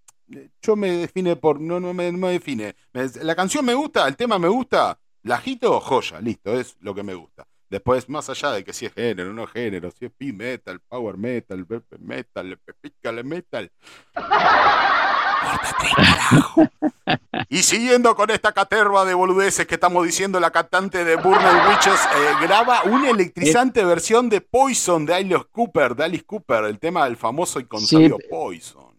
[0.63, 1.61] yo me define por.
[1.61, 2.75] No, no me, no me define.
[2.93, 4.99] la canción me gusta, el tema me gusta.
[5.23, 7.47] La agito, joya, listo, es lo que me gusta.
[7.71, 11.17] Después, más allá de que si es género, no género, si es pi metal, power
[11.17, 11.65] metal,
[12.01, 13.71] metal, pical metal.
[17.49, 21.95] y siguiendo con esta caterva de boludeces que estamos diciendo, la cantante de Burner Witches
[21.95, 27.05] eh, graba una electrizante versión de Poison de Alice Cooper, de Alice Cooper, el tema
[27.05, 28.97] del famoso y consabido Poison.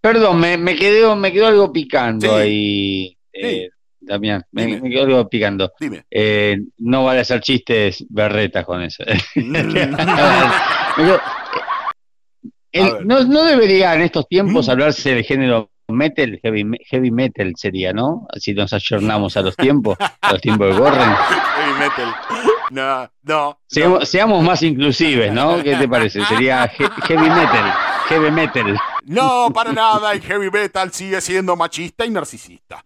[0.00, 3.16] Perdón, me, me, quedó, me quedó algo picando ahí.
[3.32, 3.70] Eh,
[4.00, 5.72] Damián, me, me, quedo picando.
[5.78, 6.04] Dime.
[6.10, 9.04] Eh, no vale hacer chistes berretas con eso.
[12.72, 13.04] Mm.
[13.04, 14.70] no, no, debería en estos tiempos mm.
[14.70, 18.26] hablarse del género metal, heavy, heavy metal sería, ¿no?
[18.36, 21.00] Si nos ayornamos a los tiempos, a los tiempos que corren.
[21.56, 22.14] Heavy metal.
[22.70, 23.58] No, no.
[24.04, 25.62] Seamos, más inclusives, ¿no?
[25.62, 26.24] ¿Qué te parece?
[26.24, 27.74] Sería heavy metal.
[28.08, 28.78] Heavy metal.
[29.04, 32.84] No, para nada, el heavy metal sigue siendo machista y narcisista.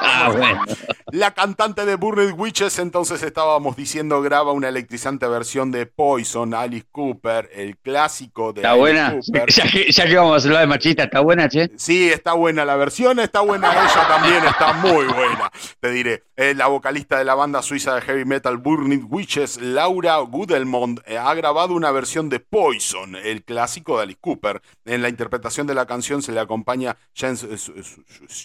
[0.00, 0.64] Ah, bueno.
[1.10, 6.86] La cantante de Burned Witches, entonces estábamos diciendo, graba una electrizante versión de Poison, Alice
[6.92, 9.14] Cooper, el clásico de ¿Está buena?
[9.88, 11.70] Ya que, vamos a hablar de machista, ¿está buena, che?
[11.76, 15.50] Sí, está buena la versión, está buena ella también, está muy buena.
[15.80, 21.00] Te diré, la vocalista de la banda suiza de heavy metal Burned Witches, Laura Gudelmond,
[21.06, 24.57] eh, ha grabado una versión de Poison, el clásico de Alice Cooper.
[24.84, 27.46] En la interpretación de la canción se le acompaña James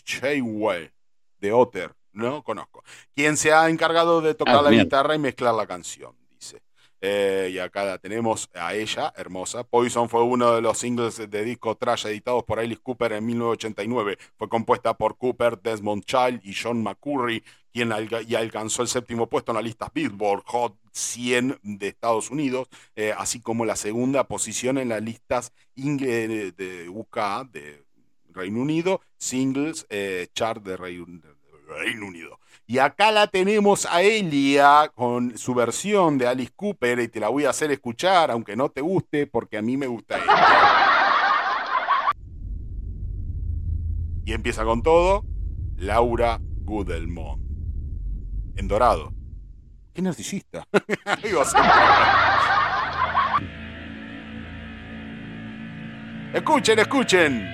[0.06, 0.92] Shayway
[1.40, 2.84] de Otter, no conozco,
[3.16, 6.16] quien se ha encargado de tocar ah, la guitarra y mezclar la canción.
[7.06, 9.66] Eh, y acá la tenemos a ella, hermosa.
[9.66, 14.18] Poison fue uno de los singles de disco trash editados por Alice Cooper en 1989.
[14.38, 17.44] Fue compuesta por Cooper, Desmond Child y John McCurry,
[17.74, 17.92] quien
[18.26, 23.14] y alcanzó el séptimo puesto en la lista Billboard Hot 100 de Estados Unidos, eh,
[23.18, 27.18] así como la segunda posición en las listas de UK
[27.52, 27.84] de
[28.30, 32.40] Reino Unido, singles eh, chart de Reino Unido.
[32.74, 37.30] Y acá la tenemos a Elia con su versión de Alice Cooper y te la
[37.30, 40.26] voy a hacer escuchar, aunque no te guste, porque a mí me gusta ella.
[44.26, 45.24] Y empieza con todo,
[45.78, 47.44] Laura Gudelmont
[48.56, 49.14] en dorado.
[49.94, 50.68] ¿Qué narcisista?
[56.34, 57.48] escuchen, escuchen.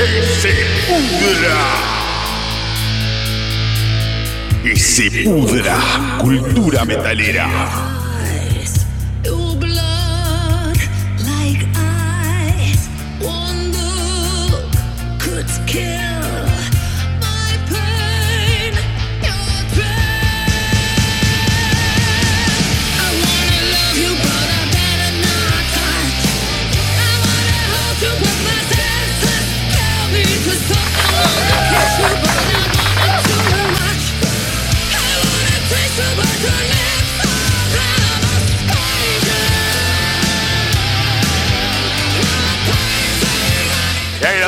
[0.40, 0.48] se
[0.86, 1.56] pudra.
[4.64, 5.78] Y se pudra
[6.18, 8.00] cultura metalera.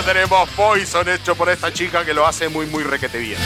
[0.04, 3.38] Tenemos Poison hecho por esta chica que lo hace muy, muy requete bien.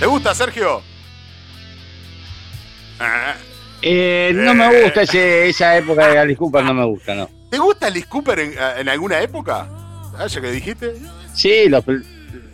[0.00, 0.82] ¿Te gusta, Sergio?
[3.82, 7.28] Eh, no me gusta ese- esa época de Alice Cooper, no me gusta, no.
[7.50, 9.68] ¿Te gusta Alice Cooper en, en alguna época?
[10.18, 10.94] ¿Ah, ya que dijiste?
[11.34, 11.84] Sí, los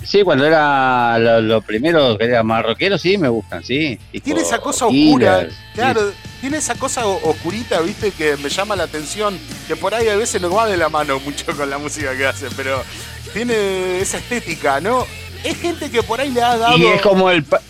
[0.05, 3.99] sí, cuando era lo, lo primero que era más rockero, sí, me gustan, sí.
[4.13, 8.77] Tipo Tiene esa cosa oscura, Killers, claro, tiene esa cosa oscurita, viste, que me llama
[8.77, 11.79] la atención, que por ahí a veces no va de la mano mucho con la
[11.79, 12.83] música que hace, pero
[13.33, 15.07] tiene esa estética, ¿no?
[15.45, 16.77] Es gente que por ahí le ha dado...
[16.79, 17.61] Y es como el pa-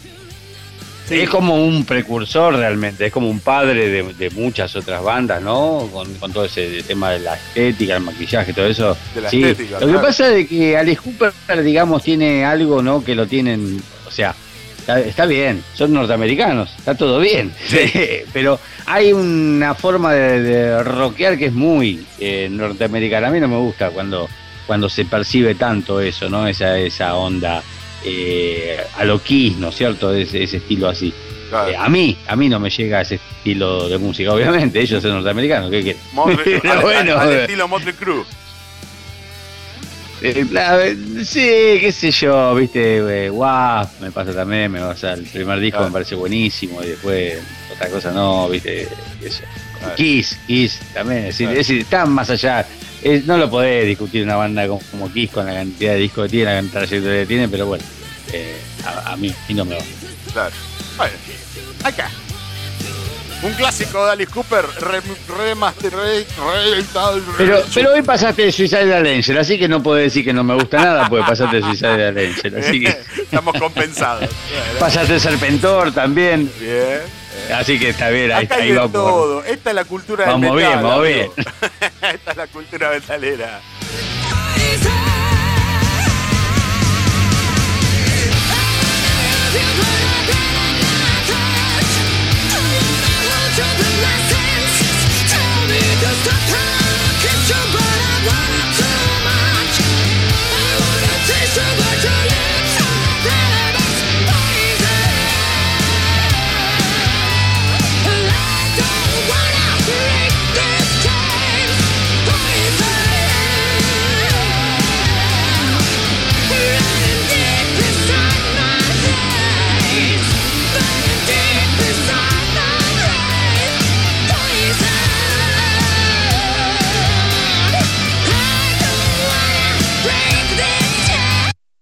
[1.09, 1.21] Sí.
[1.21, 5.89] es como un precursor realmente, es como un padre de, de muchas otras bandas, ¿no?
[5.93, 8.97] Con, con todo ese tema de la estética, el maquillaje, todo eso.
[9.15, 9.43] De la Sí.
[9.43, 13.03] estética, Lo que pasa es que Alice Cooper, digamos, tiene algo, ¿no?
[13.03, 14.35] Que lo tienen, o sea,
[14.79, 17.53] está, está bien, son norteamericanos, está todo bien,
[18.33, 23.29] pero hay una forma de, de rockear que es muy eh, norteamericana.
[23.29, 24.29] A mí no me gusta cuando,
[24.67, 26.47] cuando se percibe tanto eso, ¿no?
[26.47, 27.63] Esa, esa onda
[28.05, 30.15] eh, a lo Kiss, ¿no es cierto?
[30.15, 31.13] Ese, ese estilo así.
[31.51, 31.71] Claro.
[31.71, 35.13] Eh, a mí, a mí no me llega ese estilo de música, obviamente, ellos son
[35.13, 36.03] norteamericanos, ¿qué quieren?
[36.63, 37.41] Pero bueno, al- al eh.
[37.43, 38.25] estilo Motley Crue.
[40.21, 40.85] Eh, la-
[41.25, 45.77] sí, qué sé yo, viste, eh, WAF me pasa también, me pasa el primer disco
[45.79, 45.91] Claro.
[45.91, 47.39] me parece buenísimo y después
[47.73, 48.89] otra cosa no, viste,
[49.23, 49.45] eso.
[49.97, 52.67] Kiss, Kiss también, es decir, es decir, está más allá,
[53.03, 56.25] es- no lo podés discutir una banda como, como Kiss con la cantidad de discos
[56.27, 57.85] que tiene, la trayectoria que tiene, pero bueno,
[58.33, 59.85] eh, a, a mí, no me va.
[60.33, 60.55] Claro.
[60.97, 61.13] Bueno,
[61.85, 62.11] acá.
[63.41, 68.93] Un clásico de Alice Cooper, re, remaster, re, re- tal, Pero, pero hoy pasaste Suicide
[68.97, 72.57] Angel, así que no puedo decir que no me gusta nada, porque pasaste Suicide Angel,
[72.59, 72.89] así que
[73.23, 74.29] Estamos compensados.
[74.81, 76.99] Pasaste Serpentor también, bien.
[77.55, 79.45] Así que está bien, ahí, Acá ahí va por- todo.
[79.45, 80.57] Esta es la cultura del Vamos metal.
[80.57, 81.35] bien, vamos amigo.
[82.13, 83.61] Esta es la cultura metalera.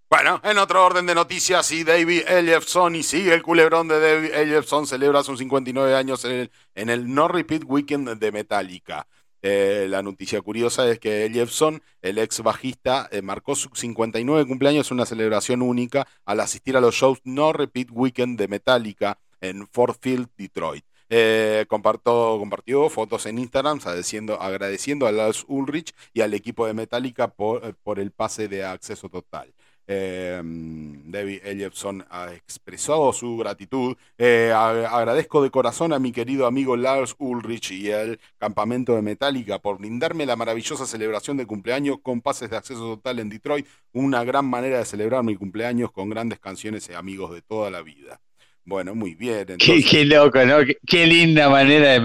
[0.08, 4.34] Bueno, en otro orden de noticias, y David Ellefson, y sigue el culebrón de David
[4.34, 9.08] Ellefson, celebra sus 59 años en el, en el No Repeat Weekend de Metallica.
[9.42, 14.92] Eh, la noticia curiosa es que Ellefson, el ex bajista, eh, marcó su 59 cumpleaños,
[14.92, 19.98] una celebración única, al asistir a los shows No Repeat Weekend de Metallica en Fort
[20.00, 20.84] Field, Detroit.
[21.08, 26.74] Eh, compartió, compartió fotos en Instagram agradeciendo, agradeciendo a Lars Ulrich y al equipo de
[26.74, 29.54] Metallica por, eh, por el pase de acceso total.
[29.88, 33.96] Eh, David Ellefson ha expresado su gratitud.
[34.18, 39.02] Eh, ag- agradezco de corazón a mi querido amigo Lars Ulrich y al campamento de
[39.02, 43.66] Metallica por brindarme la maravillosa celebración de cumpleaños con pases de acceso total en Detroit.
[43.92, 47.82] Una gran manera de celebrar mi cumpleaños con grandes canciones y amigos de toda la
[47.82, 48.20] vida.
[48.64, 49.46] Bueno, muy bien.
[49.58, 50.64] Qué, Entonces, qué loco, ¿no?
[50.64, 52.00] Qué, qué linda manera de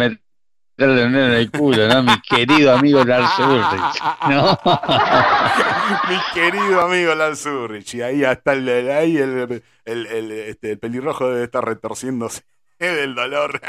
[0.88, 2.04] dedo en el culo, ¿no?
[2.04, 4.60] Mi querido amigo Lars Ulrich, ¿no?
[6.10, 7.96] Mi querido amigo Lars Ulrich.
[7.96, 12.42] Y ahí hasta el, ahí el, el, el, este, el pelirrojo debe estar retorciéndose
[12.80, 13.62] del dolor.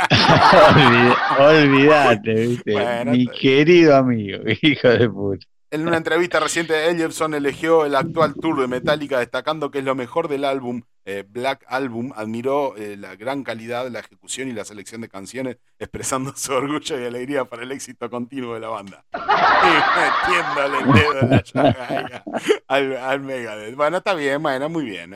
[1.39, 2.73] Olvídate, ¿viste?
[2.73, 5.47] Bueno, Mi querido amigo, hijo de puta.
[5.71, 9.95] En una entrevista reciente, Ellefson eligió el actual tour de Metallica, destacando que es lo
[9.95, 12.13] mejor del álbum eh, Black Album.
[12.15, 17.01] Admiró eh, la gran calidad, la ejecución y la selección de canciones, expresando su orgullo
[17.01, 19.05] y alegría para el éxito continuo de la banda.
[19.13, 22.25] Metiéndole el dedo en la llaga
[22.69, 23.77] al, al.
[23.77, 25.15] Bueno, está bien, bueno, muy bien.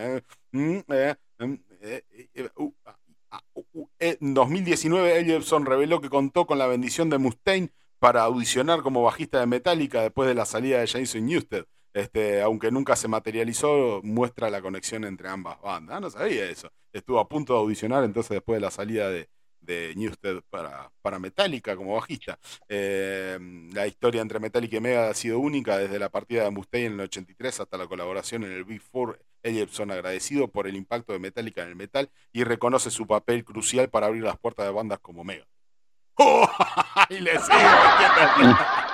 [3.99, 9.41] En 2019, Ellefson reveló que contó con la bendición de Mustaine para audicionar como bajista
[9.41, 11.65] de Metallica después de la salida de Jason Newsted.
[11.97, 15.97] Este, aunque nunca se materializó, muestra la conexión entre ambas bandas.
[15.97, 16.71] Ah, no sabía eso.
[16.93, 19.31] Estuvo a punto de audicionar entonces después de la salida de,
[19.63, 22.39] de para, Metallica como bajista.
[22.69, 23.39] Eh,
[23.73, 26.93] la historia entre Metallica y Mega ha sido única desde la partida de Mustaine en
[26.93, 31.19] el 83 hasta la colaboración en el Big Four Eddie agradecido por el impacto de
[31.19, 34.99] Metallica en el metal y reconoce su papel crucial para abrir las puertas de bandas
[34.99, 35.47] como Mega.
[36.17, 36.47] ¡Oh!
[37.09, 37.57] le sigo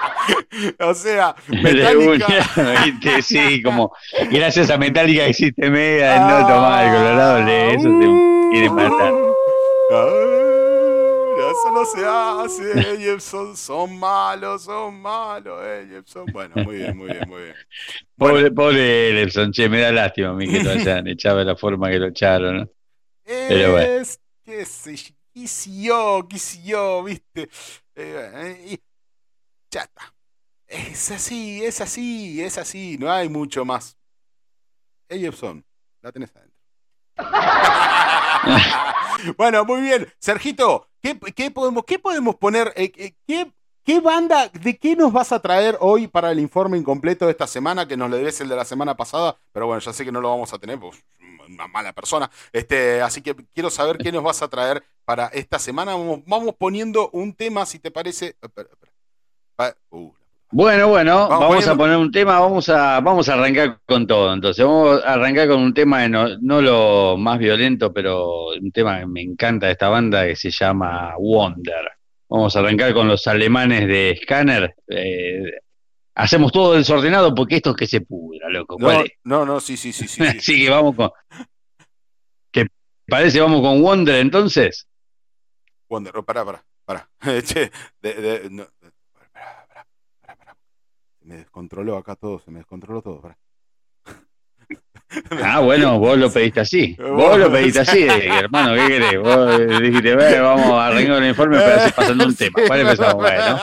[0.81, 2.27] O sea, Metallica.
[3.23, 3.93] sí, como
[4.31, 9.13] gracias a Metallica existe Mega, no tomar el Colorado, eso te quiere matar.
[11.51, 16.27] eso no se hace, Jepson, son malos, son malos, eh, Jepson.
[16.33, 17.55] Bueno, muy bien, muy bien, muy bien.
[18.17, 21.57] Pobre, pobre Jepson, che, me da lástima a mí que lo hayan echado de la
[21.57, 22.69] forma que lo echaron, ¿no?
[23.25, 24.05] Pero bueno.
[24.45, 27.49] qué sé yo, qué sé yo, viste.
[27.95, 28.81] Eh, y,
[29.81, 30.15] está.
[30.67, 33.97] Es así, es así, es así, no hay mucho más.
[35.09, 35.29] Hey,
[36.01, 36.59] la tenés adentro.
[39.37, 40.13] bueno, muy bien.
[40.19, 42.73] Sergito, ¿qué, podemos, qué podemos poner?
[42.77, 43.53] Eh, eh, ¿qué,
[43.85, 47.49] ¿Qué banda, de qué nos vas a traer hoy para el informe incompleto de esta
[47.49, 47.89] semana?
[47.89, 50.21] Que nos le debes el de la semana pasada, pero bueno, ya sé que no
[50.21, 51.03] lo vamos a tener, pues
[51.49, 52.31] una mala persona.
[52.53, 55.95] Este, así que quiero saber qué nos vas a traer para esta semana.
[56.27, 58.37] Vamos, poniendo un tema, si te parece.
[59.59, 60.13] Uh,
[60.55, 64.35] bueno, bueno, vamos, a poner un tema, vamos a, vamos a arrancar con todo.
[64.35, 69.01] Entonces, vamos a arrancar con un tema, no, no lo más violento, pero un tema
[69.01, 71.93] que me encanta de esta banda que se llama Wonder.
[72.29, 74.75] Vamos a arrancar con los alemanes de Scanner.
[74.89, 75.43] Eh,
[76.15, 78.77] hacemos todo desordenado porque esto es que se pudra, loco.
[78.79, 80.23] No, no, no, sí, sí, sí, sí.
[80.27, 81.11] Así que vamos con.
[82.51, 82.67] ¿Qué
[83.09, 83.41] parece?
[83.41, 84.87] Vamos con Wonder entonces.
[85.89, 87.09] Wonder, para, para, para.
[87.43, 87.71] che,
[88.03, 88.67] de, de,
[91.33, 93.35] me descontroló acá todo, se me descontroló todo.
[95.43, 96.97] Ah, bueno, vos lo pediste así.
[96.99, 99.21] Vos lo pediste así, hermano, ¿qué querés?
[99.21, 102.59] Vos dijiste, vamos a arreglar el informe, pero así pasando un tema.
[102.67, 103.15] ¿Cuál empezamos?
[103.15, 103.61] Bueno.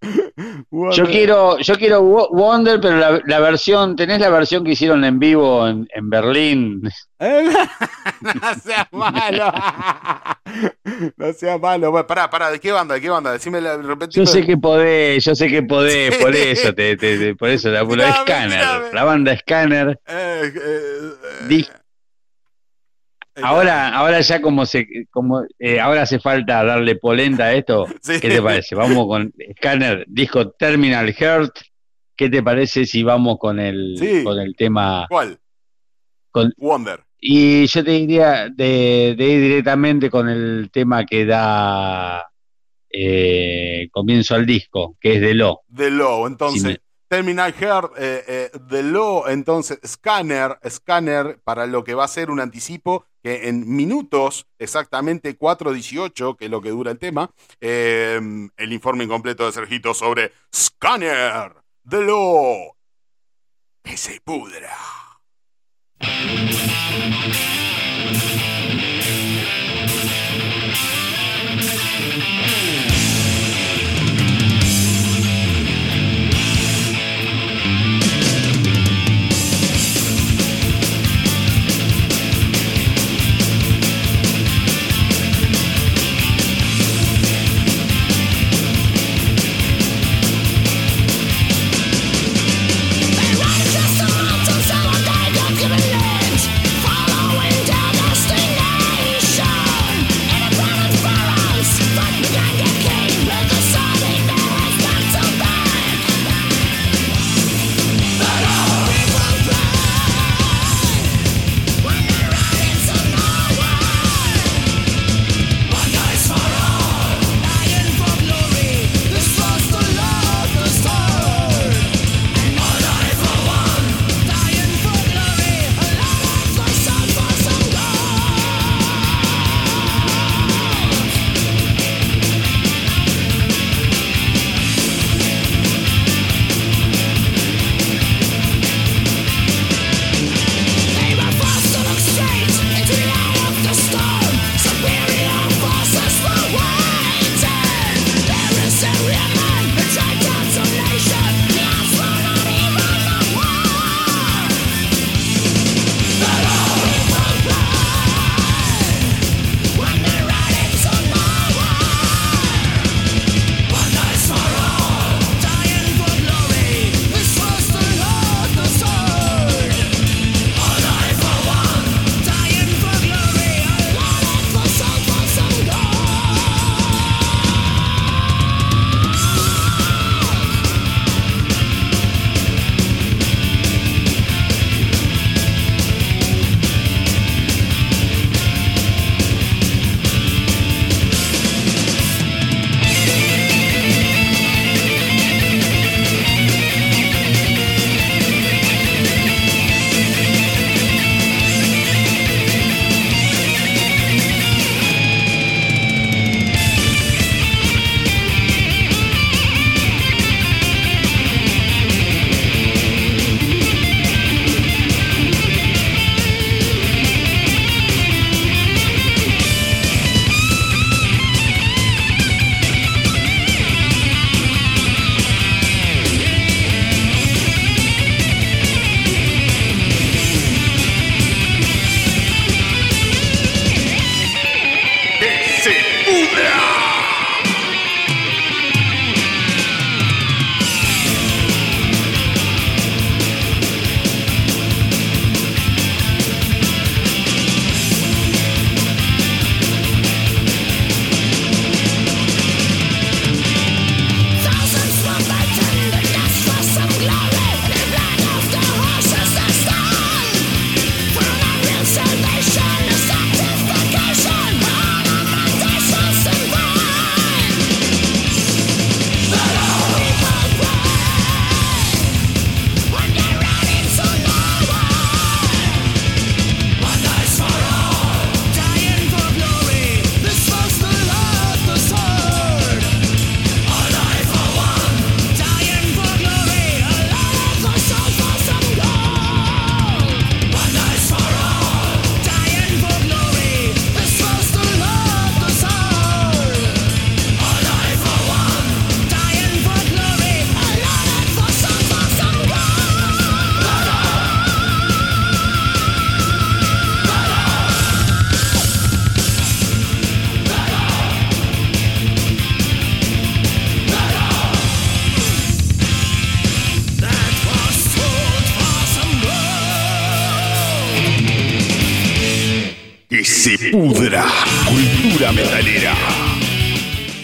[0.92, 5.68] Yo quiero, yo quiero Wonder, pero la, versión, ¿tenés la versión que hicieron en vivo
[5.68, 6.82] en, Berlín?
[7.20, 9.52] no sea malo.
[11.16, 11.90] no sea malo.
[11.90, 12.94] Bueno, pará, pará, ¿de qué banda?
[12.94, 13.32] ¿De qué banda?
[13.32, 13.78] Decime la
[14.08, 18.12] Yo sé que podés, yo sé que podés, por eso, te, por eso, la, la
[18.22, 20.00] Scanner, la banda Scanner.
[20.06, 21.10] Eh, eh,
[21.50, 21.79] eh
[23.44, 27.86] Ahora, ahora ya como se, como eh, ahora hace falta darle polenta a esto.
[28.20, 28.74] ¿Qué te parece?
[28.74, 31.56] Vamos con Scanner, disco Terminal Heart.
[32.16, 35.06] ¿Qué te parece si vamos con el, con el tema?
[35.08, 35.38] ¿Cuál?
[36.30, 37.00] Con Wonder.
[37.18, 42.30] Y yo te diría de, de ir directamente con el tema que da
[42.90, 45.60] eh, comienzo al disco, que es de Lo.
[45.68, 46.80] De Lo, entonces.
[47.10, 52.30] Terminal Heart, eh, eh, de Lo, entonces Scanner, Scanner para lo que va a ser
[52.30, 58.48] un anticipo que en minutos, exactamente 4.18, que es lo que dura el tema, em,
[58.56, 62.76] el informe incompleto de Sergito sobre Scanner, de Lo,
[63.82, 64.70] que se pudra.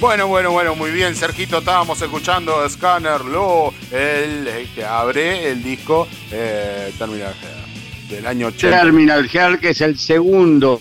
[0.07, 6.07] Bueno, bueno, bueno, muy bien, Sergito, estábamos escuchando Scanner, lo, el, que abre el disco
[6.31, 8.83] eh, Terminal Heart, del año 80.
[8.83, 10.81] Terminal Heart, que es el segundo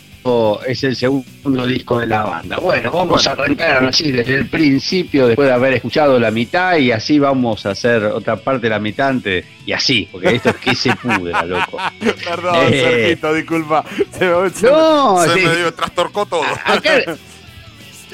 [0.67, 2.57] es el segundo disco de la banda.
[2.57, 6.91] Bueno, vamos a arrancar así desde el principio, después de haber escuchado la mitad, y
[6.91, 10.55] así vamos a hacer otra parte de la mitad antes, y así, porque esto es
[10.57, 11.79] que se pudra, loco.
[12.23, 13.85] Perdón, eh, Sergito, disculpa.
[14.11, 16.43] Se, no, se me dio, trastorcó todo.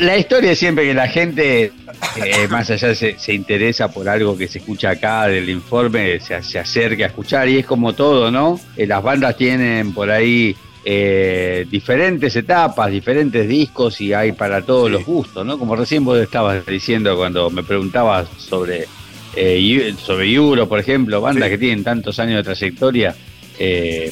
[0.01, 1.71] la historia es siempre que la gente,
[2.15, 6.41] eh, más allá se, se, interesa por algo que se escucha acá del informe, se,
[6.41, 8.59] se acerca a escuchar, y es como todo, ¿no?
[8.75, 14.89] Eh, las bandas tienen por ahí eh, diferentes etapas, diferentes discos y hay para todos
[14.89, 15.59] los gustos, ¿no?
[15.59, 18.87] Como recién vos estabas diciendo cuando me preguntabas sobre,
[19.35, 23.15] eh, sobre Euro, por ejemplo, bandas que tienen tantos años de trayectoria,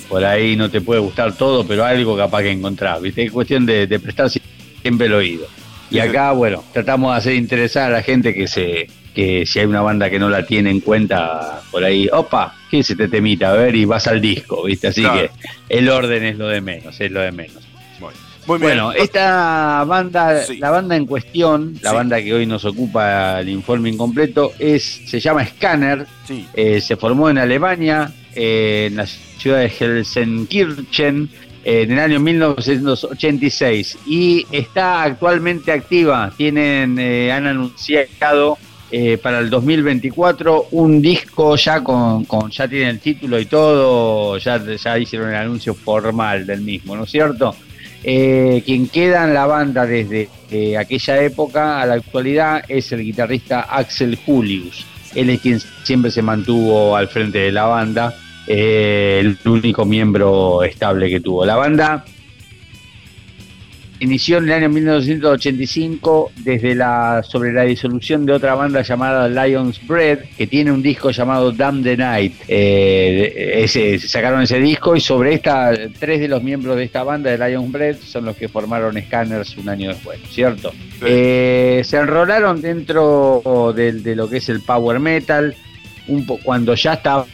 [0.08, 3.24] por ahí no te puede gustar todo, pero algo capaz que encontrar, ¿viste?
[3.24, 5.48] Es cuestión de, de prestar siempre el oído.
[5.92, 9.66] Y acá, bueno, tratamos de hacer interesar a la gente que se que si hay
[9.66, 13.50] una banda que no la tiene en cuenta por ahí, opa, ¿qué se te temita?
[13.50, 14.88] A ver, y vas al disco, ¿viste?
[14.88, 15.32] Así que
[15.68, 17.70] el orden es lo de menos, es lo de menos.
[18.50, 23.50] Muy bueno, esta banda, la banda en cuestión, la banda que hoy nos ocupa el
[23.50, 26.08] informe incompleto, es, se llama Scanner,
[26.56, 31.30] eh, se formó en Alemania, eh, en la ciudad de Helsenkirchen,
[31.64, 36.32] en el año 1986 y está actualmente activa.
[36.36, 38.58] Tienen, eh, han anunciado
[38.92, 44.60] eh, para el 2024 un disco ya con, ya tiene el título y todo, ya,
[44.66, 47.56] ya hicieron el anuncio formal del mismo, ¿no es cierto?
[48.04, 53.04] Eh, quien queda en la banda desde eh, aquella época a la actualidad es el
[53.04, 54.86] guitarrista Axel Julius.
[55.14, 58.16] Él es quien siempre se mantuvo al frente de la banda,
[58.50, 61.46] el único miembro estable que tuvo.
[61.46, 62.04] La banda
[64.00, 69.86] inició en el año 1985 desde la, sobre la disolución de otra banda llamada Lion's
[69.86, 72.34] Bread, que tiene un disco llamado Damn the Night.
[72.48, 77.30] Eh, ese, sacaron ese disco y sobre esta, tres de los miembros de esta banda
[77.30, 80.72] de Lion's Bread son los que formaron Scanners un año después, ¿cierto?
[81.06, 85.56] Eh, se enrolaron dentro de, de, lo que es el power metal,
[86.08, 87.26] un cuando ya estaba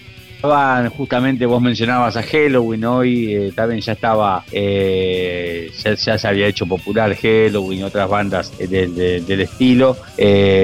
[0.95, 6.65] justamente vos mencionabas a Halloween, hoy eh, también ya estaba, eh, ya, se había hecho
[6.65, 9.97] popular Halloween, otras bandas eh, del estilo,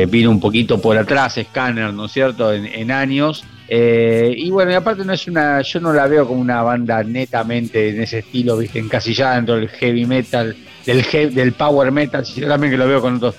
[0.09, 3.43] vino un poquito por atrás Scanner, ¿no es cierto?, en, años.
[3.69, 7.89] y bueno, y aparte no es una, yo no la veo como una banda netamente
[7.89, 10.55] en ese estilo, viste, encasillada dentro del heavy metal,
[10.85, 13.35] del, del power metal, sino también que lo veo con otros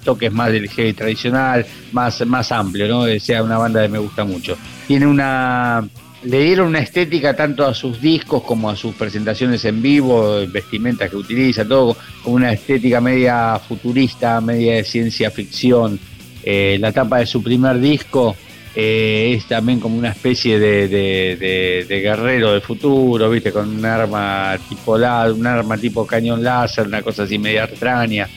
[0.00, 3.06] toques más del heavy tradicional, más, más amplio, ¿no?
[3.18, 4.56] Sea una banda que me gusta mucho.
[4.86, 5.86] Tiene una.
[6.22, 11.08] Le dieron una estética tanto a sus discos como a sus presentaciones en vivo, vestimentas
[11.08, 15.98] que utiliza, todo como una estética media futurista, media de ciencia ficción.
[16.42, 18.36] Eh, la tapa de su primer disco
[18.74, 24.56] eh, es también como una especie de, de, guerrero del futuro, viste, con un arma
[24.68, 28.28] tipo un arma tipo cañón láser, una cosa así media extraña.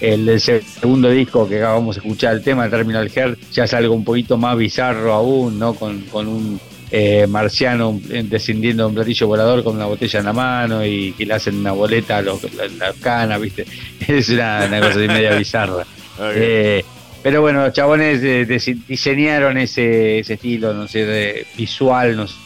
[0.00, 3.94] El, segundo disco que acabamos de escuchar, el tema de Terminal Heart, ya es algo
[3.94, 5.74] un poquito más bizarro aún, ¿no?
[5.74, 6.60] Con, un
[6.90, 11.26] eh, marciano descendiendo de un platillo volador con una botella en la mano y que
[11.26, 13.66] le hacen una boleta a los, la, cana, ¿viste?
[14.06, 15.84] Es una, cosa así media bizarra.
[16.36, 16.84] Eh,
[17.24, 18.46] pero bueno, los chabones eh,
[18.86, 22.36] diseñaron ese, ese, estilo, no sé, de, visual, no sé,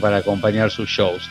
[0.00, 1.28] para acompañar sus shows.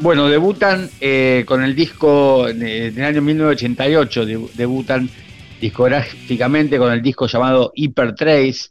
[0.00, 5.10] Bueno, debutan eh, con el disco en el año 1988, debutan
[5.60, 8.70] discográficamente con el disco llamado Hyper Trace,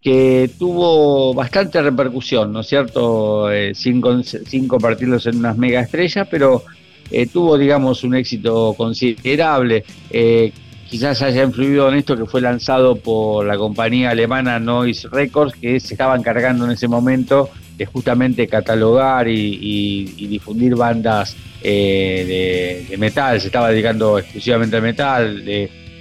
[0.00, 3.52] que tuvo bastante repercusión, ¿no es cierto?
[3.52, 6.64] Eh, sin, convertirlos en unas mega estrellas, pero
[7.10, 9.84] eh, tuvo, digamos, un éxito considerable.
[10.88, 15.78] quizás haya influido en esto que fue lanzado por la compañía alemana Noise Records, que
[15.80, 23.40] se estaba encargando en ese momento de justamente catalogar y, difundir bandas eh, de, metal,
[23.40, 25.42] se estaba dedicando exclusivamente al metal,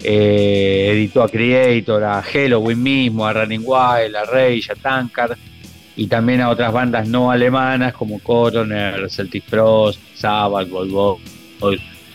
[0.04, 5.38] eh, editó a Creator, a Halloween mismo, a Running Wild, a Rage, a Tankard
[5.96, 11.20] y también a otras bandas no alemanas como Coroner, Celtic Frost, Sabbath, Volvo.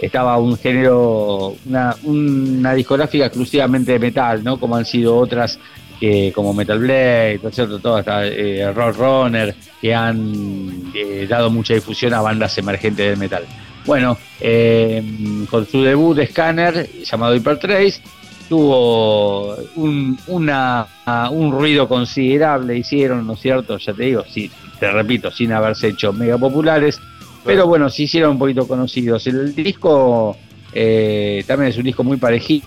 [0.00, 4.58] Estaba un género, una, una discográfica exclusivamente de metal, ¿no?
[4.58, 5.58] Como han sido otras
[5.98, 7.78] que como Metal Blade, ¿no cierto?
[7.78, 13.18] Todo hasta eh, Rock Runner, que han eh, dado mucha difusión a bandas emergentes del
[13.18, 13.44] metal.
[13.86, 15.02] Bueno, eh,
[15.48, 18.00] con su debut de Scanner, llamado Hypertrace,
[18.48, 20.86] tuvo un, una,
[21.30, 23.78] un ruido considerable, hicieron, ¿no es cierto?
[23.78, 27.00] Ya te digo, sí, te repito, sin haberse hecho mega populares,
[27.44, 29.24] Pero bueno, se hicieron un poquito conocidos.
[29.28, 30.36] El disco
[30.72, 32.66] eh, también es un disco muy parejito,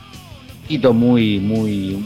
[0.93, 2.03] muy, muy,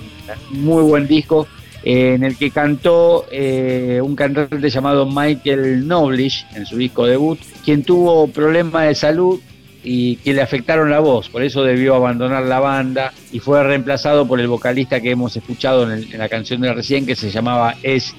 [0.49, 1.47] muy buen disco,
[1.83, 7.39] eh, en el que cantó eh, un cantante llamado Michael Noblish en su disco debut,
[7.65, 9.39] quien tuvo problemas de salud
[9.83, 14.25] y que le afectaron la voz, por eso debió abandonar la banda y fue reemplazado
[14.25, 18.15] por el vocalista que hemos escuchado en, la canción de recién que se llamaba Es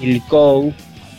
[0.00, 0.74] Ilkou,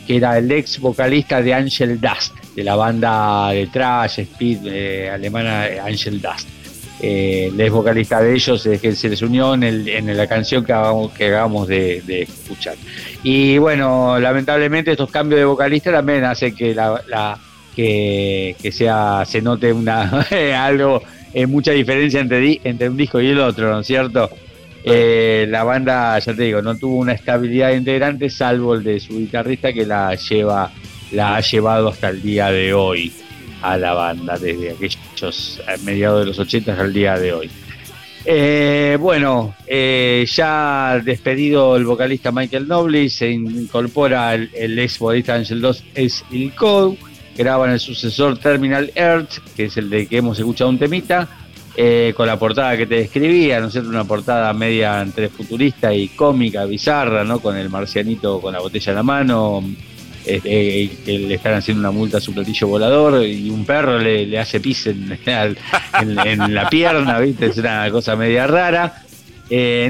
[0.06, 5.08] que era el ex vocalista de Angel Dust, de la banda de trash, speed eh,
[5.08, 6.55] alemana Angel Dust.
[7.00, 10.72] Eh, el ex vocalista de ellos es que se les unió en, la canción que
[10.72, 12.76] acabamos, de, escuchar.
[13.22, 16.74] Y bueno, lamentablemente estos cambios de vocalista también hacen que
[18.72, 21.02] sea se note una algo,
[21.34, 24.30] eh, mucha diferencia entre, un disco y el otro, ¿no es cierto?
[24.82, 29.00] Eh, la banda, ya te digo, no tuvo una estabilidad de integrantes, salvo el de
[29.00, 30.70] su guitarrista que la lleva,
[31.12, 33.12] la ha llevado hasta el día de hoy
[33.60, 34.70] a la banda, desde
[35.16, 37.50] aquellos mediados de los 80 al día de hoy.
[38.24, 45.84] Eh, bueno, ya despedido el vocalista Michael Noble, se incorpora el, ex vocalista Angel 2,
[45.94, 46.98] es el Code
[47.36, 51.28] graban el sucesor Terminal Earth, que es el de que hemos escuchado un temita,
[51.76, 53.90] eh, con la portada que te describía, ¿no es cierto?
[53.90, 57.40] Una portada media entre futurista y cómica, bizarra, ¿no?
[57.40, 59.62] Con el marcianito con la botella en la mano,
[60.26, 63.98] eh, eh, que le están haciendo una multa a su platillo volador y un perro
[63.98, 67.46] le, hace pis en, la pierna, ¿viste?
[67.46, 69.02] Es una cosa media rara.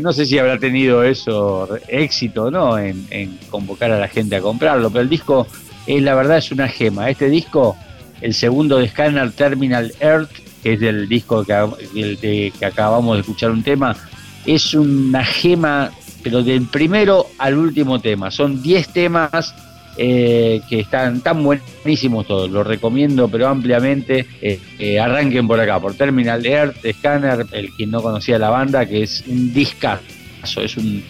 [0.02, 4.42] no sé si habrá tenido eso éxito no en, en, convocar a la gente a
[4.42, 5.46] comprarlo, pero el disco
[5.86, 7.08] es la verdad es una gema.
[7.08, 7.76] Este disco,
[8.20, 10.30] el segundo de Scanner Terminal Earth,
[10.62, 13.96] que es del disco que, que acabamos de escuchar un tema,
[14.44, 15.90] es una gema,
[16.22, 18.30] pero del primero al último tema.
[18.30, 19.54] Son 10 temas
[19.96, 22.50] eh, que están tan buenísimos todos.
[22.50, 24.26] Los recomiendo, pero ampliamente.
[24.40, 28.86] Eh, eh, arranquen por acá, por Terminal Earth, Scanner, el quien no conocía la banda,
[28.86, 31.02] que es un discazo, es un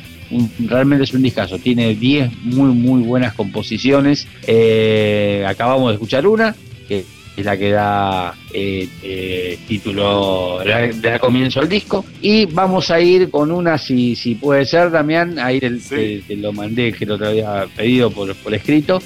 [0.67, 1.59] realmente es un discazo.
[1.59, 4.27] Tiene 10 muy, muy buenas composiciones.
[4.47, 6.55] Eh, acabamos de escuchar una,
[6.89, 7.05] que
[7.37, 10.61] es la que da eh, eh, título,
[11.01, 12.05] da, comienzo al disco.
[12.23, 16.93] Y vamos a ir con una, si, si puede ser, Damián, ahí te, lo mandé,
[16.93, 19.03] que lo había pedido por, por escrito,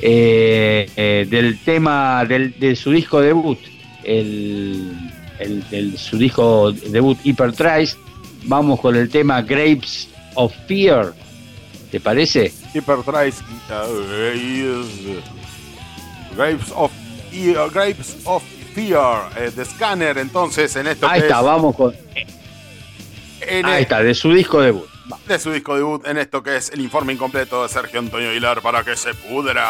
[0.00, 3.58] del tema del, de su disco debut,
[4.04, 4.92] el,
[5.70, 7.96] el, su disco debut Hypertrice.
[8.44, 11.14] Vamos con el tema Grapes of Fear.
[11.90, 12.52] ¿Te parece?
[12.74, 13.34] Hyperdrive
[16.34, 16.90] Grapes of
[17.72, 18.42] Grapes of
[18.74, 21.94] Fear eh, de Scanner entonces en esto ahí está vamos con
[23.64, 24.86] ahí está de su disco debut.
[25.26, 28.62] De su disco debut en esto que es el informe incompleto de Sergio Antonio Aguilar
[28.62, 29.66] para que se pudra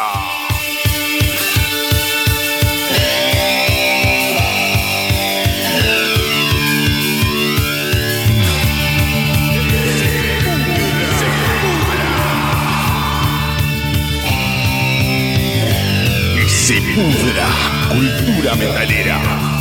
[16.63, 17.45] se pudra
[17.89, 19.52] cultura metalera.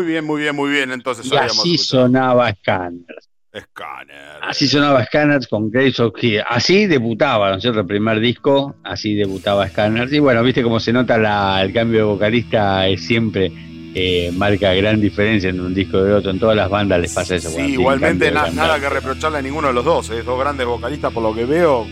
[0.00, 0.92] Muy bien, muy bien, muy bien.
[0.92, 3.28] Entonces y así sonaba Scanners.
[3.54, 4.38] Scanners.
[4.40, 6.38] Así sonaba Scanners con Grace of Key.
[6.38, 7.80] Así debutaba, ¿no es cierto?
[7.80, 10.10] El primer disco, así debutaba Scanners.
[10.14, 13.52] Y bueno, viste cómo se nota la, el cambio de vocalista es siempre
[13.94, 16.30] eh, marca gran diferencia en un disco de otro.
[16.30, 17.50] En todas las bandas les pasa eso.
[17.50, 20.08] Sí, igualmente nada que reprocharle a ninguno de los dos.
[20.08, 20.22] ¿eh?
[20.22, 21.86] Dos grandes vocalistas, por lo que veo,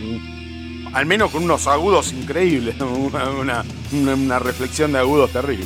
[0.93, 2.75] al menos con unos agudos increíbles.
[2.81, 5.65] Una, una, reflexión de agudos terrible.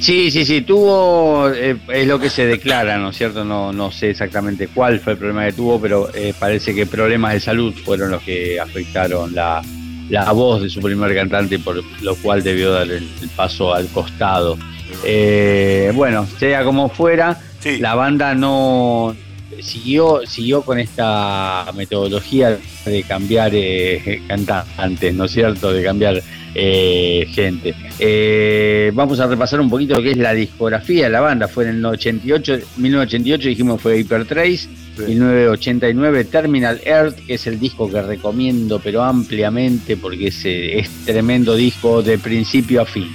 [0.00, 3.44] Sí, sí, sí, tuvo, eh, es lo que se declara, ¿no es cierto?
[3.44, 6.08] No, no sé exactamente cuál fue el problema que tuvo, pero
[6.38, 9.62] parece que problemas de salud fueron los que afectaron la,
[10.10, 14.58] la voz de su primer cantante, por lo cual debió dar el, paso al costado.
[15.04, 17.38] Eh, bueno, sea como fuera,
[17.78, 19.14] la banda no
[19.60, 25.72] siguió, siguió con esta metodología de cambiar eh, cantantes, ¿no es cierto?
[25.72, 26.22] De cambiar
[26.54, 28.92] eh, gente.
[28.92, 31.48] vamos a repasar un poquito lo que es la discografía de la banda.
[31.48, 34.68] Fue en el 88, 1988 dijimos fue Hypertrace
[34.98, 41.54] 1989 Terminal Earth, que es el disco que recomiendo pero ampliamente porque es, es tremendo
[41.54, 43.08] disco de principio a fin.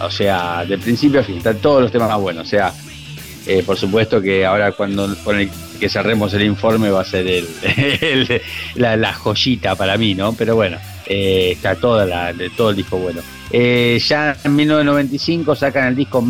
[0.00, 2.46] O sea, de principio a fin, están todos los temas más buenos.
[2.46, 2.72] O sea,
[3.46, 5.08] eh, por supuesto que ahora cuando
[5.80, 8.40] que cerremos el informe va a ser el,
[8.76, 10.34] la, joyita para mí, ¿no?
[10.34, 10.76] Pero bueno,
[11.06, 13.22] eh, está toda la, todo el disco bueno.
[13.50, 16.24] Eh, ya en 1995 sacan el disco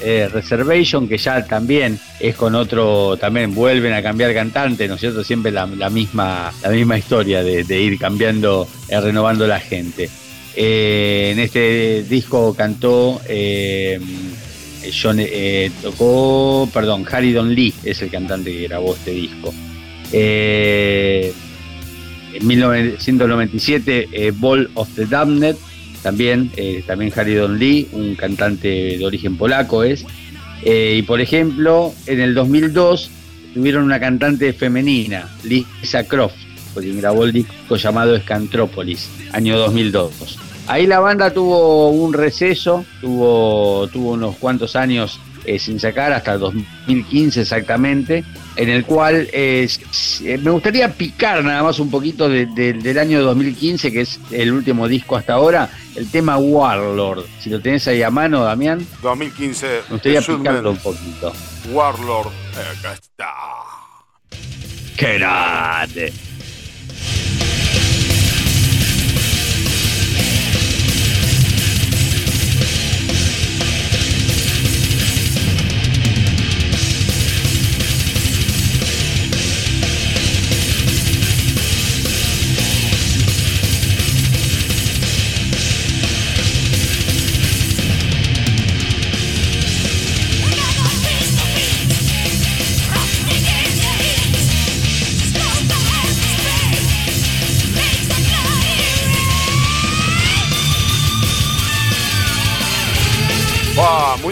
[0.00, 5.00] eh, Reservation, que ya también es con otro, también vuelven a cambiar cantante, ¿no es
[5.00, 5.22] cierto?
[5.22, 10.10] Siempre la, misma, la misma historia de, ir cambiando, renovando la gente.
[10.56, 13.20] En este disco cantó,
[14.92, 15.18] John,
[15.82, 19.52] tocó, perdón, Harry Don Lee es el cantante que grabó este disco.
[20.12, 21.32] en
[22.46, 25.56] 1997, Ball of the Damned,
[26.02, 30.04] también, eh, también Harry Don Lee, un cantante de origen polaco es.
[30.62, 33.10] Eh, y por ejemplo, en el 2002
[33.54, 36.36] tuvieron una cantante femenina, Lisa Croft,
[36.74, 40.38] quien grabó el disco llamado Scantrópolis, año 2002.
[40.68, 46.34] Ahí la banda tuvo un receso, tuvo, tuvo unos cuantos años eh, sin sacar, hasta
[46.34, 48.22] el 2015 exactamente,
[48.54, 49.66] en el cual eh,
[50.20, 55.16] me gustaría picar nada más un poquito del año 2015, que es el último disco
[55.16, 57.24] hasta ahora, el tema Warlord.
[57.40, 58.86] Si lo tenés ahí a mano, Damián.
[59.00, 59.66] 2015.
[59.88, 61.32] Me gustaría picarlo un poquito.
[61.70, 62.28] Warlord,
[62.78, 63.32] acá está.
[64.98, 66.27] ¡Qué grande!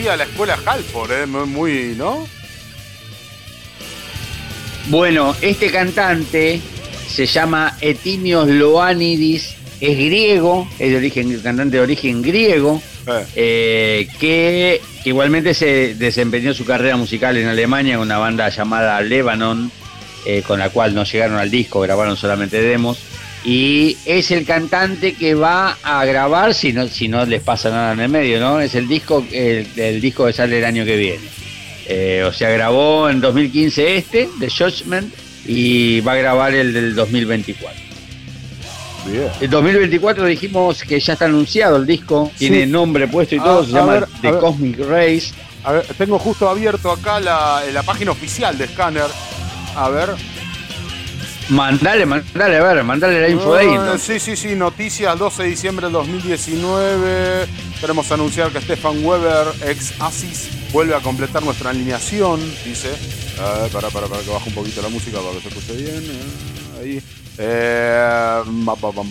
[0.06, 1.26] Muy a la escuela Halford, ¿eh?
[1.26, 2.28] muy, ¿no?
[4.86, 6.60] Bueno, este cantante
[7.08, 13.26] se llama Etimios Loanidis, es griego, es de origen, cantante de origen griego, eh.
[13.34, 19.72] Eh, que, igualmente se desempeñó su carrera musical en Alemania con una banda llamada Lebanon,
[20.46, 22.98] con la cual no llegaron al disco, grabaron solamente demos
[23.44, 27.92] y es el cantante que va a grabar si no, si no les pasa nada
[27.92, 28.60] en el medio, ¿no?
[28.60, 31.24] Es el disco, el, disco que sale el año que viene.
[31.88, 35.14] Eh, o sea, grabó en 2015 este, The Judgment,
[35.46, 37.86] y va a grabar el del 2024.
[39.06, 39.28] Bien.
[39.40, 43.72] El 2024 dijimos que ya está anunciado el disco, tiene nombre puesto y todo, se
[43.72, 45.32] llama The Cosmic Race.
[45.62, 49.06] A ver, tengo justo abierto acá la, la página oficial de Scanner.
[49.76, 50.10] A ver,
[51.48, 53.98] Mandale, mandale, a ver, mandale la info de ahí.
[53.98, 57.46] Sí, sí, sí, noticias 12 de diciembre del 2019.
[57.80, 62.88] Queremos anunciar que Stefan Weber, ex ASIS, vuelve a completar nuestra alineación, dice.
[62.90, 66.04] Eh, para, para, para que baje un poquito la música para que se escuche bien.
[66.04, 67.02] Eh, ahí.
[67.38, 68.42] Eh,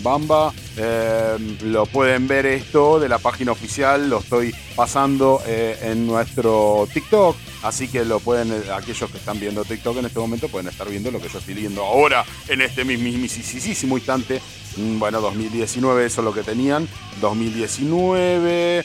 [0.02, 6.06] bamba, eh, lo pueden ver esto de la página oficial, lo estoy pasando eh, en
[6.06, 10.48] nuestro TikTok, así que lo pueden, eh, aquellos que están viendo TikTok en este momento
[10.48, 14.40] pueden estar viendo lo que yo estoy viendo ahora en este mismísimo instante.
[14.76, 16.88] Mm, bueno, 2019, eso es lo que tenían.
[17.20, 18.84] 2019,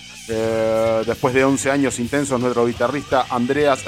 [1.06, 3.84] después de 11 años intensos, nuestro guitarrista Andreas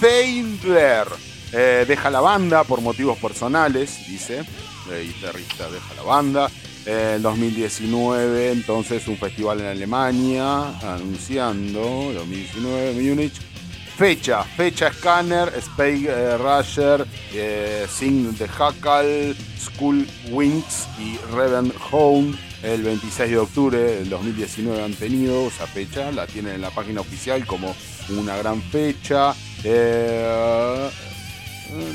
[0.00, 4.44] Feindler eh, deja la banda por motivos personales, dice.
[4.90, 6.50] El guitarrista deja la banda.
[6.86, 13.52] eh, el 2019, entonces un festival en Alemania, anunciando 2019 Múnich.
[13.96, 17.04] Fecha, fecha Scanner, Space eh,
[17.34, 22.34] eh, Sing the Hackle, School Wings y Reven Home.
[22.62, 27.00] El 26 de octubre del 2019 han tenido esa fecha, la tienen en la página
[27.00, 27.74] oficial como
[28.08, 29.34] una gran fecha.
[29.62, 30.90] Eh,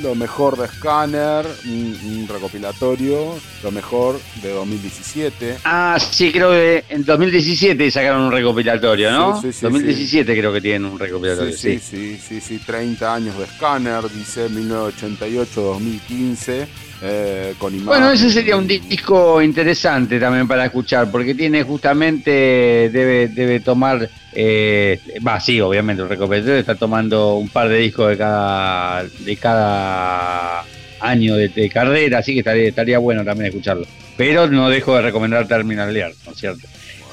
[0.01, 5.59] lo mejor de Scanner, un, recopilatorio, lo mejor de 2017.
[5.63, 9.39] Ah, sí, creo que en 2017 sacaron un recopilatorio, ¿no?
[9.41, 11.55] Sí, sí, 2017 creo que tienen un recopilatorio.
[11.55, 16.67] Sí, sí, sí, sí, 30 años de Scanner, dice 1988-2015.
[17.02, 23.28] Eh, con bueno, ese sería un disco interesante también para escuchar, porque tiene justamente, debe,
[23.28, 24.10] debe tomar
[24.40, 29.36] eh, va, sí, obviamente, el recopilatorio está tomando un par de discos de cada, de
[29.36, 30.64] cada
[30.99, 33.88] año de, carrera, así que estaría, estaría, bueno también escucharlo.
[34.15, 36.68] Pero no dejo de recomendar Terminal Lear, ¿no es cierto?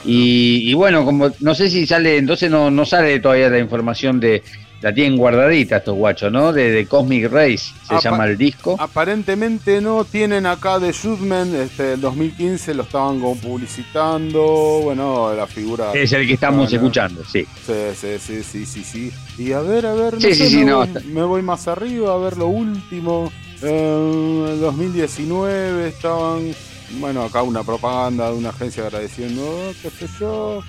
[0.05, 4.21] Y, y, bueno, como no sé si sale, entonces no, no sale todavía la información
[4.21, 4.43] de,
[4.85, 6.53] la tienen guardadita estos guachos, ¿no?
[6.53, 8.77] De, Cosmic Race se llama el disco.
[8.79, 15.47] Aparentemente no, tienen acá de Judgment, este, el 2015 lo estaban como publicitando, bueno, la
[15.47, 15.91] figura...
[15.95, 17.47] Es el que estamos escuchando, sí.
[17.65, 20.87] Sí, sí, sí, sí, sí, Y a ver, a ver, no sí, sí, me, no,
[20.87, 23.33] voy, me, voy, más arriba a ver lo último.
[23.63, 26.55] En el 2019 estaban,
[27.01, 30.63] bueno, acá una propaganda de una agencia agradeciendo, qué sé yo,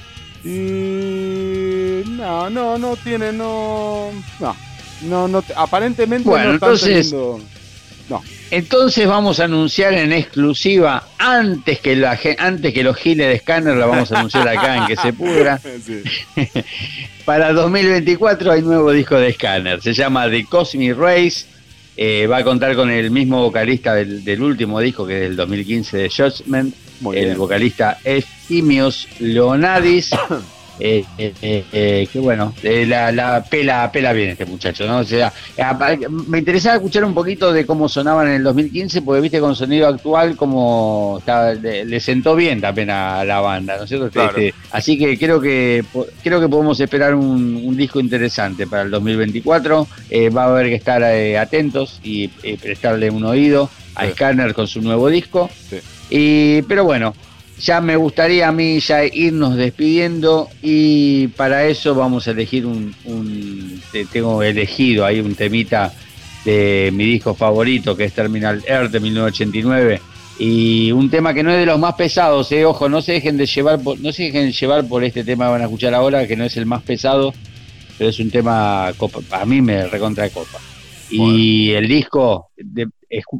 [0.45, 4.55] y no, no, no tiene, no, no,
[5.01, 8.21] no, no aparentemente bueno, entonces, no.
[8.51, 13.75] Entonces vamos a anunciar en exclusiva antes que la antes que los giles de Scanner
[13.75, 15.59] la vamos a anunciar acá en que se pudra.
[17.25, 21.47] Para 2024 hay nuevo disco de Scanner, se llama The Cosmic Race.
[21.97, 25.35] Eh, va a contar con el mismo vocalista del, del último disco que es del
[25.37, 26.75] 2015 de Judgment
[27.13, 27.97] el vocalista
[28.45, 30.11] Efimios Leonadis.
[30.77, 34.97] Eh, eh, eh, que bueno, la, la, pela, pela bien este muchacho, ¿no?
[34.97, 35.31] O sea,
[36.27, 39.87] me interesaba escuchar un poquito de cómo sonaban en el 2015, porque viste con sonido
[39.87, 41.23] actual como
[41.61, 44.07] le, sentó bien también a la banda, ¿no es cierto?
[44.07, 45.81] Este, así que creo que
[46.21, 49.87] creo que podemos esperar un, disco interesante para el 2024.
[50.35, 55.07] va a haber que estar atentos y prestarle un oído a Scanner con su nuevo
[55.07, 55.49] disco.
[55.69, 55.77] Sí.
[56.09, 57.15] Y, pero bueno,
[57.59, 62.93] ya me gustaría a mí ya irnos despidiendo y para eso vamos a elegir un,
[64.11, 65.93] tengo elegido ahí un temita
[66.43, 70.01] de mi disco favorito que es Terminal Air de 1989
[70.37, 73.37] y un tema que no es de los más pesados, eh, ojo, no se dejen
[73.37, 76.27] de llevar por, no se dejen llevar por este tema que van a escuchar ahora
[76.27, 77.33] que no es el más pesado,
[77.97, 80.59] pero es un tema copa, a mí me recontra copa.
[81.09, 82.87] Y el disco, de,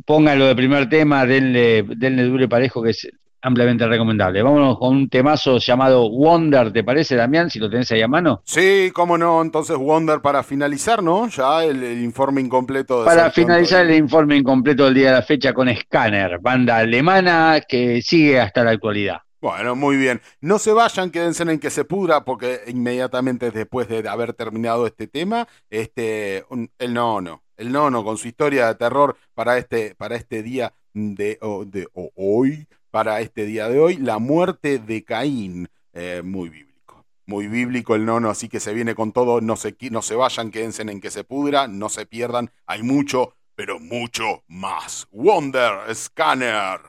[0.06, 3.10] póngalo de primer tema, denle, denle duro parejo, que es
[3.46, 4.42] ampliamente recomendable.
[4.42, 7.50] Vámonos con un temazo llamado Wonder, ¿te parece, Damián?
[7.50, 8.42] Si lo tenés ahí a mano.
[8.44, 9.42] Sí, cómo no.
[9.42, 11.28] Entonces, Wonder para finalizar, ¿no?
[11.30, 13.02] Ya el, informe incompleto.
[13.02, 17.62] De para finalizar el informe incompleto del día de la fecha con Scanner, banda alemana
[17.68, 19.20] que sigue hasta la actualidad.
[19.40, 20.22] Bueno, muy bien.
[20.42, 25.06] No se vayan, quédense en que se pudra, porque inmediatamente después de haber terminado este
[25.06, 26.46] tema, este,
[26.80, 30.74] el no, no el nono con su historia de terror para este, para este día
[30.94, 37.06] de, de hoy, para este día de hoy, la muerte de Caín, eh, muy bíblico.
[37.26, 40.50] Muy bíblico el nono, así que se viene con todo, no se, no se vayan,
[40.50, 45.10] quédense en que se pudra, no se pierdan, hay mucho, pero mucho más.
[45.12, 46.80] Wonder Scanner,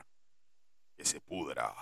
[0.97, 1.75] que se pudra.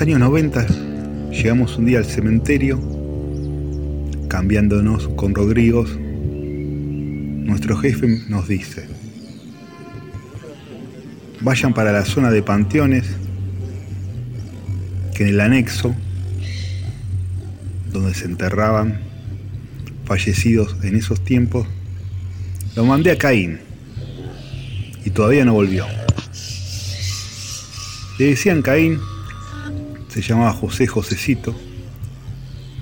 [0.00, 0.66] Años 90
[1.32, 2.78] llegamos un día al cementerio,
[4.28, 5.84] cambiándonos con Rodrigo.
[5.84, 8.86] Nuestro jefe nos dice,
[11.40, 13.06] vayan para la zona de panteones,
[15.14, 15.94] que en el anexo,
[17.92, 19.00] donde se enterraban
[20.04, 21.66] fallecidos en esos tiempos,
[22.76, 23.58] lo mandé a Caín
[25.04, 25.86] y todavía no volvió.
[28.18, 28.98] Le decían Caín,
[30.22, 31.54] se llamaba José Josecito,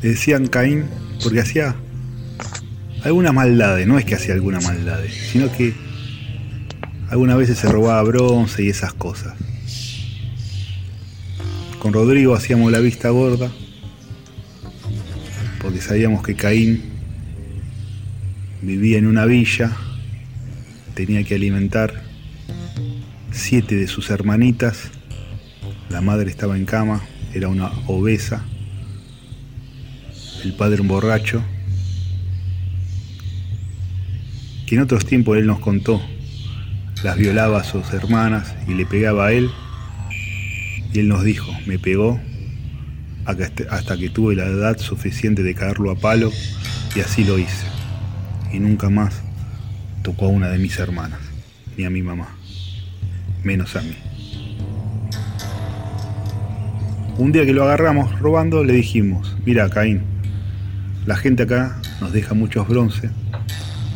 [0.00, 0.86] le decían Caín
[1.22, 1.76] porque hacía
[3.02, 5.74] algunas maldades, no es que hacía alguna maldades, sino que
[7.10, 9.34] algunas veces se robaba bronce y esas cosas.
[11.78, 13.50] Con Rodrigo hacíamos la vista gorda
[15.60, 16.84] porque sabíamos que Caín
[18.62, 19.76] vivía en una villa,
[20.94, 22.02] tenía que alimentar
[23.30, 24.90] siete de sus hermanitas,
[25.90, 27.02] la madre estaba en cama,
[27.36, 28.44] era una obesa,
[30.44, 31.42] el padre un borracho,
[34.66, 36.00] que en otros tiempos él nos contó,
[37.02, 39.50] las violaba a sus hermanas y le pegaba a él,
[40.92, 42.20] y él nos dijo, me pegó
[43.24, 46.32] hasta que tuve la edad suficiente de caerlo a palo,
[46.94, 47.76] y así lo hice
[48.52, 49.22] y nunca más
[50.02, 51.20] tocó a una de mis hermanas,
[51.76, 52.28] ni a mi mamá,
[53.42, 53.96] menos a mí.
[57.18, 60.02] Un día que lo agarramos robando, le dijimos, mira Caín,
[61.06, 63.10] la gente acá nos deja muchos bronces,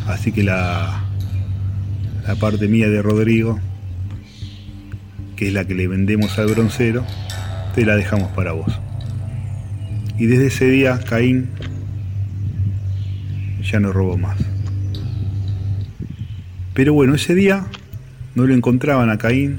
[0.06, 1.04] así que la,
[2.26, 3.60] la parte mía de Rodrigo,
[5.36, 7.04] que es la que le vendemos al broncero,
[7.74, 8.80] te la dejamos para vos.
[10.16, 11.50] Y desde ese día Caín
[13.62, 14.38] ya no robó más.
[16.72, 17.66] Pero bueno, ese día
[18.34, 19.58] no lo encontraban a Caín.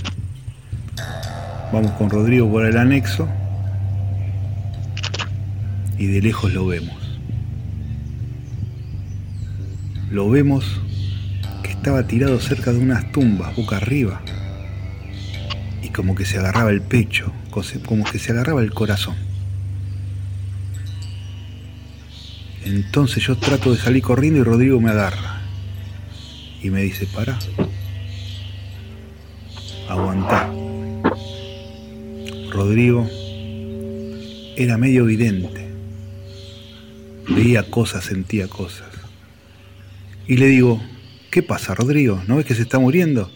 [1.71, 3.29] Vamos con Rodrigo por el anexo
[6.01, 6.97] y de lejos lo vemos.
[10.09, 10.81] Lo vemos
[11.61, 14.19] que estaba tirado cerca de unas tumbas, boca arriba,
[15.83, 17.31] y como que se agarraba el pecho,
[17.85, 19.15] como que se agarraba el corazón.
[22.65, 25.41] Entonces yo trato de salir corriendo y Rodrigo me agarra.
[26.63, 27.37] Y me dice, para.
[29.87, 30.51] Aguantá.
[32.51, 33.07] Rodrigo
[34.55, 35.70] era medio evidente.
[37.35, 38.89] Veía cosas, sentía cosas.
[40.27, 40.81] Y le digo,
[41.29, 42.21] ¿qué pasa, Rodrigo?
[42.27, 43.31] ¿No ves que se está muriendo?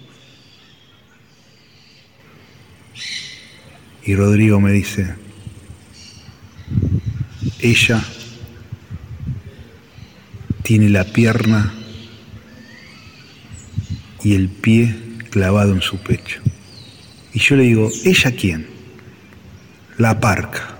[4.06, 5.16] Y Rodrigo me dice,
[7.60, 8.04] ella
[10.62, 11.74] tiene la pierna
[14.24, 14.96] y el pie
[15.32, 16.42] clavado en su pecho.
[17.34, 18.68] Y yo le digo, ¿ella quién?
[19.98, 20.75] La parca.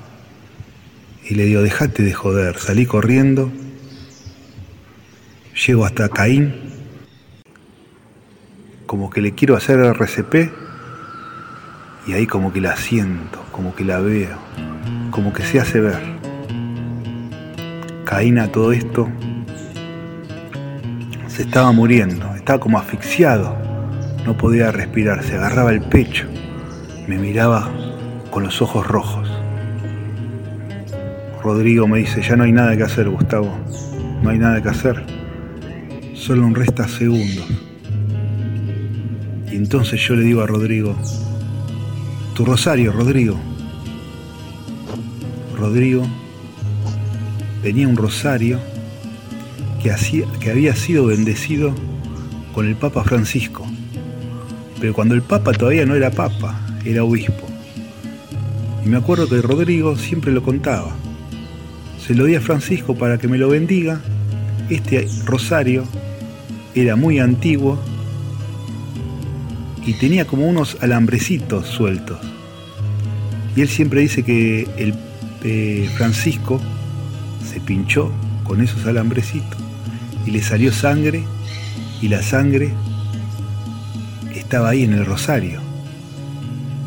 [1.28, 3.52] Y le digo, déjate de joder, salí corriendo,
[5.66, 6.54] llego hasta Caín,
[8.86, 10.52] como que le quiero hacer RCP,
[12.08, 14.38] y ahí como que la siento, como que la veo,
[15.10, 16.02] como que se hace ver.
[18.06, 19.10] Caín a todo esto
[21.36, 23.58] se estaba muriendo, estaba como asfixiado,
[24.26, 26.28] no podía respirar, se agarraba el pecho,
[27.08, 27.70] me miraba
[28.32, 29.25] con los ojos rojos.
[31.46, 33.56] Rodrigo me dice, ya no hay nada que hacer, Gustavo,
[34.24, 35.06] no hay nada que hacer,
[36.16, 37.46] solo un resta segundos.
[39.52, 40.96] Y entonces yo le digo a Rodrigo,
[42.34, 43.38] tu rosario, Rodrigo.
[45.56, 46.08] Rodrigo
[47.62, 48.60] tenía un rosario
[49.84, 51.76] que, había sido bendecido
[52.56, 53.68] con el Papa Francisco.
[54.80, 57.46] Pero cuando el Papa todavía no era Papa, era obispo.
[58.84, 61.05] Y me acuerdo que Rodrigo siempre lo contaba.
[62.06, 64.00] Se lo di a Francisco para que me lo bendiga.
[64.70, 65.86] Este rosario
[66.76, 67.80] era muy antiguo
[69.84, 72.20] y tenía como unos alambrecitos sueltos.
[73.56, 74.94] Y él siempre dice que el
[75.44, 76.62] eh, Francisco
[77.44, 78.12] se pinchó
[78.44, 79.60] con esos alambrecitos
[80.28, 81.24] y le salió sangre
[82.04, 82.72] y la sangre
[84.36, 85.60] estaba ahí en el rosario.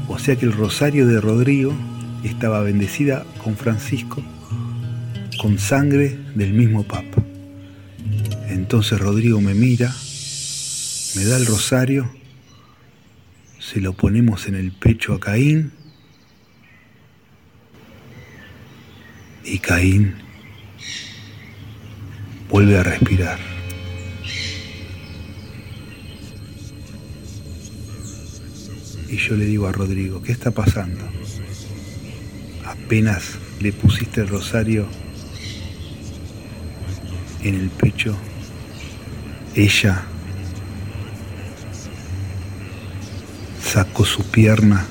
[0.06, 1.72] O sea que el rosario de Rodrigo
[2.22, 4.22] estaba bendecida con Francisco
[5.38, 7.22] con sangre del mismo Papa.
[8.48, 9.94] Entonces Rodrigo me mira,
[11.16, 12.10] me da el rosario,
[13.58, 15.72] se lo ponemos en el pecho a Caín
[19.44, 20.14] y Caín
[22.50, 23.38] vuelve a respirar.
[29.08, 31.00] Y yo le digo a Rodrigo, ¿qué está pasando?
[32.66, 34.86] Apenas le pusiste el rosario
[37.42, 38.16] en el pecho,
[39.54, 40.02] ella
[43.62, 44.86] sacó su pierna,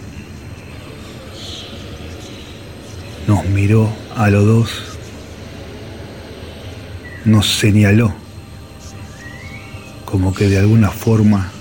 [3.28, 4.84] nos miró a los dos,
[7.26, 8.14] nos señaló,
[10.06, 11.52] como que de alguna forma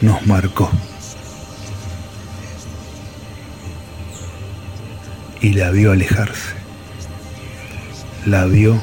[0.00, 0.70] nos marcó.
[5.40, 6.61] Y la vio alejarse.
[8.26, 8.80] La vio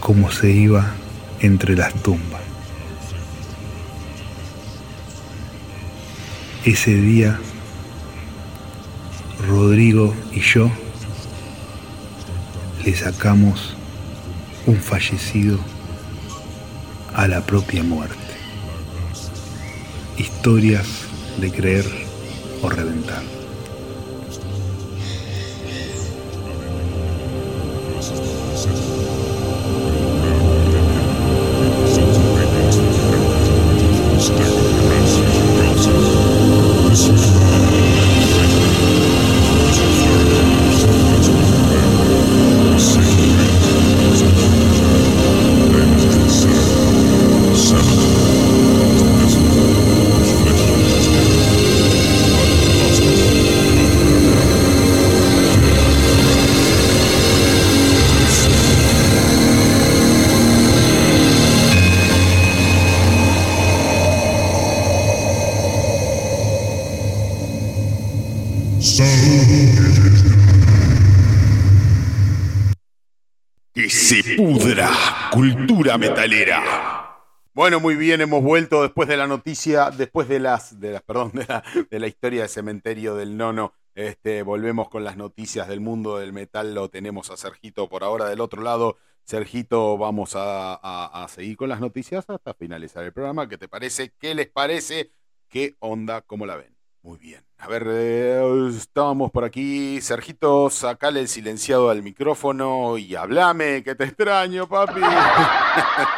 [0.00, 0.94] como se iba
[1.40, 2.40] entre las tumbas.
[6.64, 7.38] Ese día,
[9.46, 10.70] Rodrigo y yo
[12.84, 13.76] le sacamos
[14.66, 15.58] un fallecido
[17.14, 18.28] a la propia muerte
[20.18, 20.86] historias
[21.40, 21.84] de creer
[22.62, 23.37] o reventar.
[75.98, 77.04] Metalera.
[77.54, 81.32] Bueno, muy bien, hemos vuelto después de la noticia, después de las, de las, perdón,
[81.34, 83.72] de la, de la historia del cementerio del nono.
[83.94, 86.72] Este, volvemos con las noticias del mundo del metal.
[86.74, 88.96] Lo tenemos a Sergito por ahora del otro lado.
[89.24, 93.48] Sergito, vamos a, a- a seguir con las noticias hasta finalizar el programa.
[93.48, 94.12] ¿Qué te parece?
[94.20, 95.10] ¿Qué les parece?
[95.48, 96.22] ¿Qué onda?
[96.22, 96.76] ¿Cómo la ven?
[97.02, 97.47] Muy bien.
[97.60, 100.00] A ver, eh, estábamos por aquí.
[100.00, 105.00] Sergito, sacale el silenciado al micrófono y hablame, que te extraño, papi.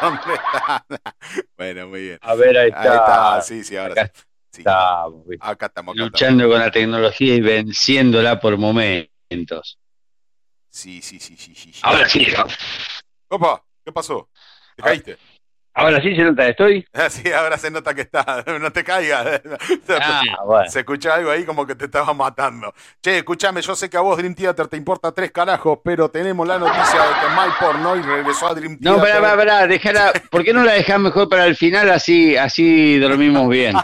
[1.57, 2.19] Bueno, muy bien.
[2.23, 3.41] A ver, ahí Ahí está, está.
[3.43, 4.12] sí, sí, ahora Acá
[4.53, 4.65] sí.
[5.27, 5.47] ¿viste?
[5.47, 5.97] Acá estamos, acá estamos.
[5.97, 9.79] luchando con la tecnología y venciéndola por momentos.
[10.71, 11.73] Sí, sí, sí, sí, sí.
[11.73, 11.81] sí.
[11.83, 12.27] Ahora sí.
[13.29, 14.29] Opa, ¿qué pasó?
[14.77, 15.19] ¿Te caíste?
[15.74, 16.86] Ahora sí se nota, estoy.
[16.92, 18.44] Ah, Sí, ahora se nota que está.
[18.60, 19.40] No te caigas.
[19.88, 20.70] Ah, bueno.
[20.70, 22.72] Se escucha algo ahí como que te estaba matando.
[23.02, 26.47] Che, escúchame, yo sé que a vos Dream Theater te importa tres carajos, pero tenemos
[26.47, 29.20] la noticia de que Mike Pornoy regresó a Dream No, Theater.
[29.20, 30.12] pará, pará, pará, dejala.
[30.30, 31.90] ¿Por qué no la dejás mejor para el final?
[31.90, 33.76] Así, así dormimos bien.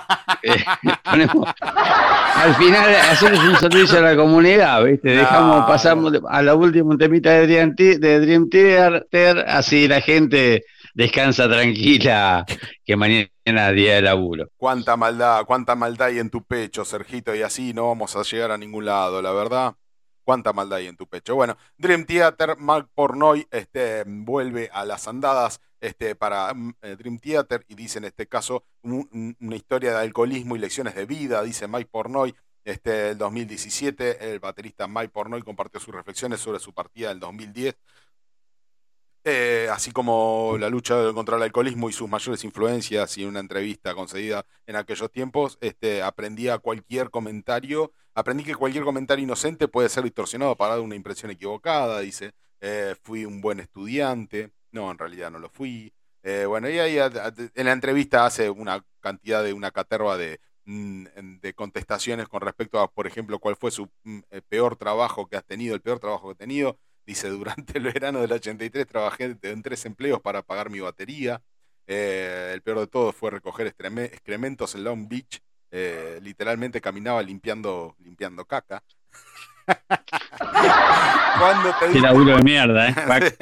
[0.42, 0.64] Eh,
[1.04, 5.14] ponemos- al final hacemos un servicio a la comunidad, ¿viste?
[5.14, 10.64] No, Dejamos, pasamos a la última temita de Dream, de Dream Theater, así la gente
[10.96, 12.44] descansa tranquila,
[12.84, 14.48] que mañana día de laburo.
[14.56, 18.50] Cuánta maldad, cuánta maldad hay en tu pecho, Sergito, y así no vamos a llegar
[18.50, 19.74] a ningún lado, la verdad.
[20.24, 21.36] Cuánta maldad hay en tu pecho.
[21.36, 27.18] Bueno, Dream Theater, Mark Pornoy, este, vuelve a las andadas este, para mm, eh, Dream
[27.18, 31.06] Theater y dice en este caso un- un- una historia de alcoholismo y lecciones de
[31.06, 32.34] vida, dice Mike Pornoy.
[32.64, 37.76] Este, el 2017, el baterista Mike Pornoy compartió sus reflexiones sobre su partida del 2010
[39.28, 43.92] eh, así como la lucha contra el alcoholismo y sus mayores influencias y una entrevista
[43.92, 49.88] concedida en aquellos tiempos, este, aprendí a cualquier comentario, aprendí que cualquier comentario inocente puede
[49.88, 54.98] ser distorsionado para dar una impresión equivocada, dice, eh, fui un buen estudiante, no, en
[54.98, 55.92] realidad no lo fui.
[56.22, 61.04] Eh, bueno, y ahí en la entrevista hace una cantidad de una caterva de, mm,
[61.40, 65.36] de contestaciones con respecto a, por ejemplo, cuál fue su mm, eh, peor trabajo que
[65.36, 66.78] has tenido, el peor trabajo que he tenido.
[67.06, 71.40] Dice, durante el verano del 83 trabajé en tres empleos para pagar mi batería.
[71.86, 75.40] Eh, el peor de todo fue recoger excrementos en Long Beach.
[75.70, 78.82] Eh, literalmente caminaba limpiando, limpiando caca.
[81.38, 82.94] Cuando te Qué laburo de mierda, ¿eh?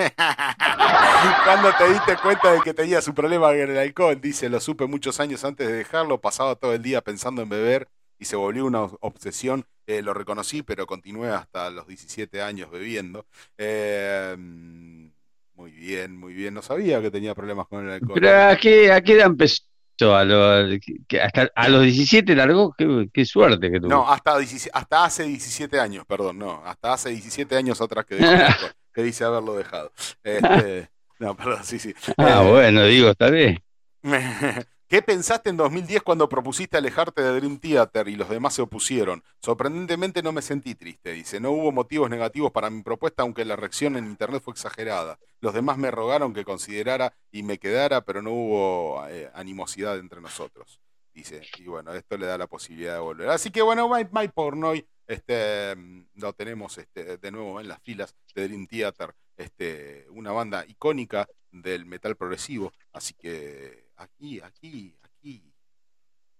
[1.45, 4.87] Cuando te diste cuenta de que tenía su problema con el alcohol, dice, lo supe
[4.87, 7.89] muchos años antes de dejarlo, pasaba todo el día pensando en beber
[8.19, 9.65] y se volvió una obsesión.
[9.87, 13.27] Eh, lo reconocí, pero continué hasta los 17 años bebiendo.
[13.59, 16.55] Eh, muy bien, muy bien.
[16.55, 18.15] No sabía que tenía problemas con el alcohol.
[18.15, 19.63] Pero ¿a qué, a qué edad empezó?
[20.01, 23.91] A, lo- que hasta a los 17 largó, qué, qué suerte que tuvo.
[23.91, 26.63] No, hasta, 17 hasta hace 17 años, perdón, no.
[26.67, 28.19] Hasta hace 17 años atrás dejó
[28.93, 29.93] que dice haberlo dejado.
[30.25, 30.89] Este,
[31.21, 31.95] no, perdón, sí, sí.
[32.17, 33.63] ah, Eh, bueno, digo, está bien.
[34.95, 39.25] ¿Qué pensaste en 2010 cuando propusiste alejarte de Dream Theater y los demás se opusieron?
[39.41, 41.41] Sorprendentemente no me sentí triste, dice.
[41.41, 45.19] No hubo motivos negativos para mi propuesta, aunque la reacción en internet fue exagerada.
[45.41, 50.21] Los demás me rogaron que considerara y me quedara, pero no hubo eh, animosidad entre
[50.21, 50.81] nosotros.
[51.13, 53.31] Dice, y bueno, esto le da la posibilidad de volver.
[53.31, 55.75] Así que bueno, My, My Pornoy, este,
[56.15, 61.27] lo tenemos este, de nuevo en las filas de Dream Theater, este, una banda icónica
[61.51, 62.73] del metal progresivo.
[62.93, 65.53] Así que aquí, aquí, aquí,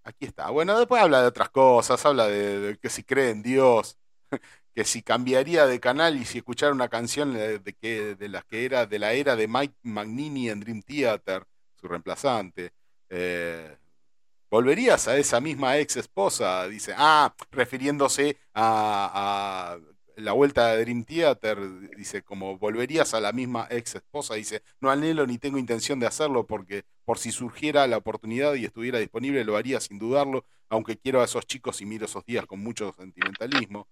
[0.05, 0.51] aquí está.
[0.51, 3.99] Bueno, después habla de otras cosas, habla de, que si cree en Dios,
[4.75, 8.65] que si cambiaría de canal y si escuchara una canción de, que de las que
[8.65, 11.45] era de la era de Mike Magnini en Dream Theater,
[11.81, 12.73] su reemplazante.
[13.09, 13.77] Eh,
[14.51, 16.69] ¿Volverías a esa misma ex esposa?
[16.69, 19.79] Dice, ah, refiriéndose a
[20.17, 21.59] la vuelta de Dream Theater,
[21.97, 26.07] dice, como volverías a la misma ex esposa, dice, no anhelo ni tengo intención de
[26.07, 30.97] hacerlo porque por si surgiera la oportunidad y estuviera disponible lo haría sin dudarlo, aunque
[30.97, 33.89] quiero a esos chicos y miro esos días con mucho sentimentalismo.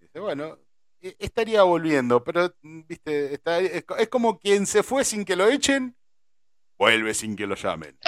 [0.00, 0.58] Dice, bueno,
[1.00, 5.24] e- estaría volviendo, pero, mm, viste, está- es co- es como quien se fue sin
[5.24, 5.96] que lo echen,
[6.78, 7.96] vuelve sin que lo llamen.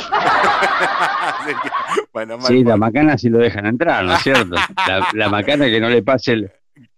[1.47, 1.71] Que,
[2.13, 4.57] bueno, Sí, la macana sí lo dejan entrar, ¿no es cierto?
[4.87, 6.53] La, la macana que no le pase el-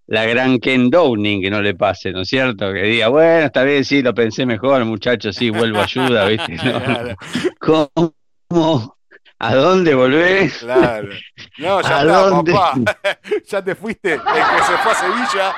[0.07, 2.73] la gran Ken Downing, que no le pase, ¿no es cierto?
[2.73, 6.57] Que diga, bueno, está bien, sí, lo pensé mejor, muchacho, sí, vuelvo ayuda, ¿viste?
[6.65, 7.17] No, Claro.
[7.59, 8.96] ¿Cómo?
[9.39, 10.55] ¿A dónde volvés?
[10.59, 11.23] Claro.
[11.59, 12.53] No, ya ¿A está, dónde?
[12.53, 12.81] papá.
[13.47, 14.15] ya te fuiste.
[14.15, 15.57] El que se fue a Sevilla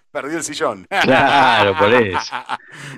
[0.10, 0.86] perdió el sillón.
[1.00, 2.36] Claro, por eso.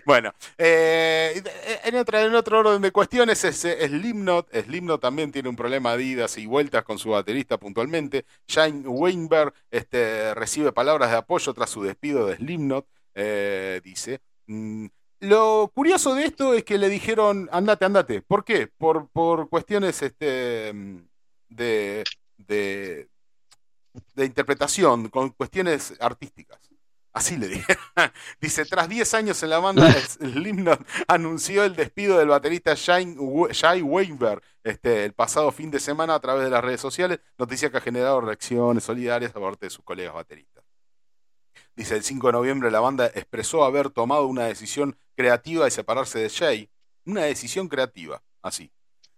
[0.04, 1.42] Bueno, eh,
[1.84, 4.48] en, otra, en otro orden de cuestiones es Slipknot.
[4.52, 8.24] Slipknot también tiene un problema de idas y vueltas con su baterista puntualmente.
[8.48, 12.86] Shane Weinberg este, recibe palabras de apoyo tras su despido de Slipknot.
[13.14, 14.20] eh, dice.
[15.20, 18.22] Lo curioso de esto es que le dijeron, andate, andate.
[18.22, 18.66] ¿Por qué?
[18.68, 20.72] Por, por cuestiones este,
[21.48, 22.04] de,
[22.36, 23.08] de,
[24.14, 26.58] de interpretación, con cuestiones artísticas.
[27.12, 27.76] Así le dije.
[28.40, 33.52] Dice, tras 10 años en la banda, Slipknot anunció el despido del baterista Shane We-
[33.52, 37.70] Shai Weinberg este, el pasado fin de semana a través de las redes sociales, noticia
[37.70, 40.63] que ha generado reacciones solidarias por parte de sus colegas bateristas.
[41.76, 46.18] Dice, el 5 de noviembre la banda expresó haber tomado una decisión creativa de separarse
[46.20, 46.70] de Jay.
[47.04, 48.70] Una decisión creativa, así.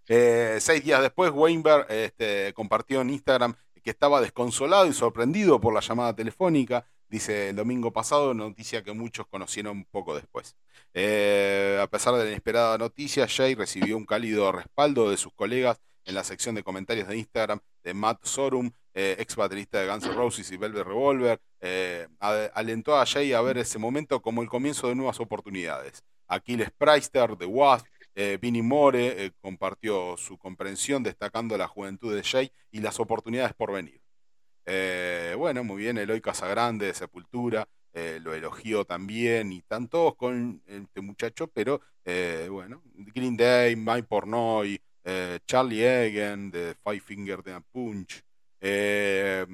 [0.07, 5.73] Eh, seis días después, Weinberg este, compartió en Instagram que estaba desconsolado y sorprendido por
[5.73, 6.85] la llamada telefónica.
[7.09, 10.55] Dice el domingo pasado, noticia que muchos conocieron poco después.
[10.93, 15.79] Eh, a pesar de la inesperada noticia, Jay recibió un cálido respaldo de sus colegas
[16.03, 20.05] en la sección de comentarios de Instagram de Matt Sorum, eh, ex baterista de Guns
[20.07, 21.39] N' Roses y Velvet Revolver.
[21.61, 26.03] Eh, alentó a Jay a ver ese momento como el comienzo de nuevas oportunidades.
[26.27, 32.23] Aquiles Preister de Wasp, eh, Vinnie More eh, compartió su comprensión destacando la juventud de
[32.23, 34.01] Jay y las oportunidades por venir.
[34.65, 37.67] Eh, bueno, muy bien, Eloy Casagrande de Sepultura
[38.21, 41.81] lo elogió también y todos con este muchacho, pero
[42.47, 44.79] bueno, Green Day, Mike Pornoy,
[45.47, 48.23] Charlie Egan de Five Finger Death Punch,
[48.59, 49.45] eh,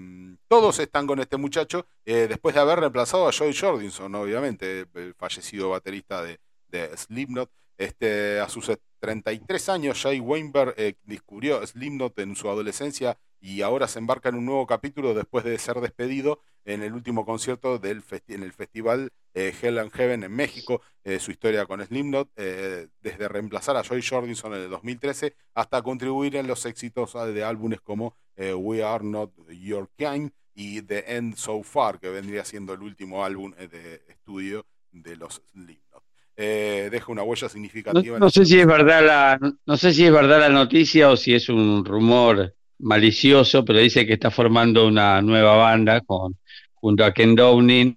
[0.47, 5.13] todos están con este muchacho eh, después de haber reemplazado a Joey Jordinson, obviamente, el
[5.15, 7.49] fallecido baterista de, de Slipknot.
[7.77, 13.87] Este, a sus 33 años, Jay Weinberg eh, descubrió Slipknot en su adolescencia y ahora
[13.87, 18.01] se embarca en un nuevo capítulo después de ser despedido en el último concierto del
[18.03, 20.81] festi- en el festival eh, Hell and Heaven en México.
[21.03, 25.81] Eh, su historia con Slipknot, eh, desde reemplazar a Joy Jordinson en el 2013 hasta
[25.81, 30.81] contribuir en los éxitos ah, de álbumes como eh, We Are Not Your Kind y
[30.83, 36.03] The End So Far, que vendría siendo el último álbum de estudio de los Slipknot.
[36.37, 38.15] Eh, deja una huella significativa.
[38.15, 41.17] en no sé si es verdad la, no sé si es verdad la noticia o
[41.17, 46.35] si es un rumor malicioso, pero dice que está formando una nueva banda con,
[46.83, 47.95] junto a Ken Downing,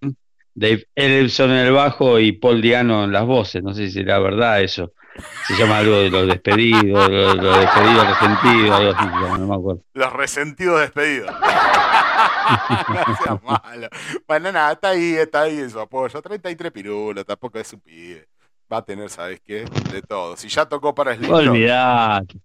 [0.55, 3.61] Dave Ellison en el bajo y Paul Diano en las voces.
[3.61, 4.93] No sé si será verdad eso.
[5.49, 9.07] Se llama algo de los despedidos, los, los despedidos resentidos, algo así,
[9.41, 9.83] no me acuerdo.
[9.93, 11.33] Los resentidos despedidos.
[12.89, 13.89] no seas malo.
[14.29, 16.23] Bueno, nada, está ahí, está ahí en su apoyo.
[16.23, 18.29] 33 pirulos, tampoco es un pibe.
[18.73, 19.65] Va a tener, ¿sabes qué?
[19.91, 20.37] De todo.
[20.37, 21.41] Si ya tocó para Slipknot.
[21.41, 22.37] Olvidate.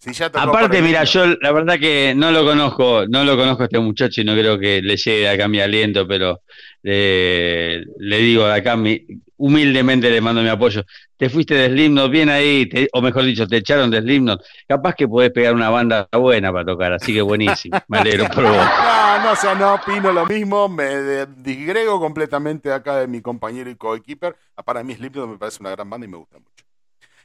[0.00, 3.62] Si ya tocó Aparte, mira, yo la verdad que no lo conozco, no lo conozco
[3.64, 6.40] a este muchacho y no creo que le llegue acá mi aliento, pero
[6.82, 9.04] eh, le digo de acá mi-
[9.36, 10.82] humildemente le mando mi apoyo.
[11.18, 14.40] Te fuiste de Slipknot, bien ahí, te- o mejor dicho, te echaron de Slipknot.
[14.66, 17.78] Capaz que podés pegar una banda buena para tocar, así que buenísimo.
[17.88, 18.56] Me alegro por vos.
[19.20, 20.66] No, no, o sea, no opino lo mismo.
[20.66, 24.34] Me de- disgrego completamente acá de mi compañero y coequiper.
[24.56, 26.64] Ah, Para mí, Slipknot me parece una gran banda y me gusta mucho.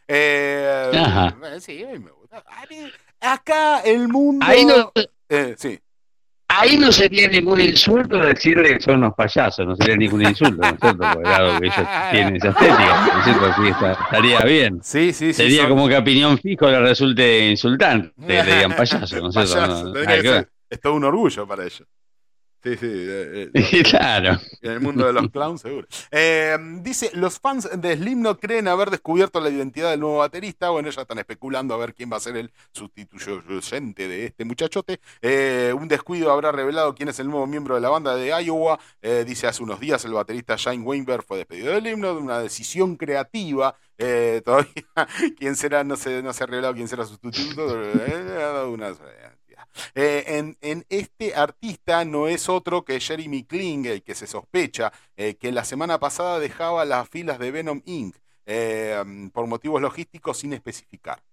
[0.08, 1.36] Eh, Ajá.
[1.56, 2.25] eh, sí, me gusta.
[3.22, 4.46] Acá el mundo.
[4.48, 4.92] Ahí no,
[5.30, 5.80] Eh, sí.
[6.48, 10.68] ahí no sería ningún insulto decirle que son unos payasos, no sería ningún insulto, ¿no
[10.68, 10.98] es cierto?
[11.00, 13.46] Porque claro que ellos tienen esa estética, ¿no es cierto?
[13.48, 14.80] Así que está- estaría bien.
[14.84, 15.34] Sí, sí, sí.
[15.34, 19.34] Sería son- como que a opinión fijo le resulte insultante, le digan payaso, ¿no es
[19.50, 19.68] cierto?
[19.94, 21.84] No, es todo un orgullo para ellos.
[22.66, 22.88] Sí, sí.
[22.90, 24.40] eh, eh, Claro.
[24.64, 25.88] En el mundo de los clowns, seguro.
[26.10, 30.72] Eh, dice, los fans de Slipknot creen haber descubierto la identidad del nuevo baterista.
[30.72, 35.00] Bueno, ya están especulando a ver quién va a ser el sustituyente de este muchachote.
[35.76, 38.80] Un descuido habrá revelado quién es el nuevo miembro de la banda de Iowa.
[39.28, 43.76] Dice, hace unos días el baterista Shane Weinberg fue despedido de Slipknot, una decisión creativa.
[44.00, 44.72] Eh, todavía,
[45.38, 47.80] quién será, no se, no se ha revelado quién será su sustituto.
[47.80, 48.94] Eh, una-
[49.96, 55.36] eh, en, este artista no es otro que Jeremy Kling, el que se sospecha eh,
[55.38, 58.16] que la semana pasada dejaba las filas de Venom Inc.
[58.46, 59.04] eh,
[59.34, 61.24] por motivos logísticos sin especificar.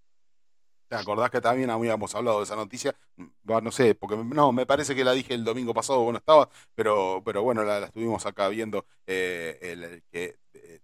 [0.89, 2.95] ¿Te acordás que también habíamos hablado de esa noticia?
[3.17, 3.27] Mm,
[3.63, 7.23] no sé, porque no, me parece que la dije el domingo pasado, bueno, estaba, pero,
[7.25, 10.37] pero bueno, la, estuvimos acá viendo eh, el- que,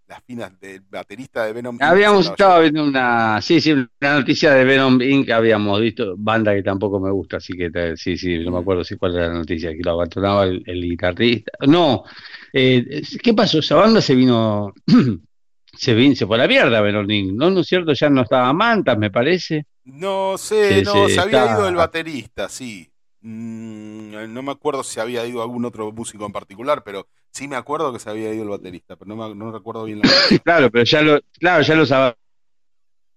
[0.07, 1.77] las filas del baterista de Venom.
[1.81, 5.29] Habíamos estado viendo una, sí, sí, una noticia de Venom Inc.
[5.29, 8.97] habíamos visto, banda que tampoco me gusta, así que sí, sí, no me acuerdo si
[8.97, 11.51] cuál era la noticia, que lo abandonaba el, el guitarrista.
[11.67, 12.03] No,
[12.51, 13.59] eh, ¿qué pasó?
[13.59, 14.73] Esa banda se vino,
[15.77, 17.33] se vino, se fue a la mierda Venom Inc.
[17.33, 17.93] ¿No, no es cierto?
[17.93, 19.65] Ya no estaba Mantas, me parece.
[19.85, 22.88] No sé, no, se había está- ido el baterista, sí.
[23.21, 27.55] Mm, no me acuerdo si había ido algún otro músico en particular, pero sí me
[27.55, 30.05] acuerdo que se había ido el baterista, pero no, me- no recuerdo bien la
[30.43, 31.91] Claro, pero ya lo, claro, ya los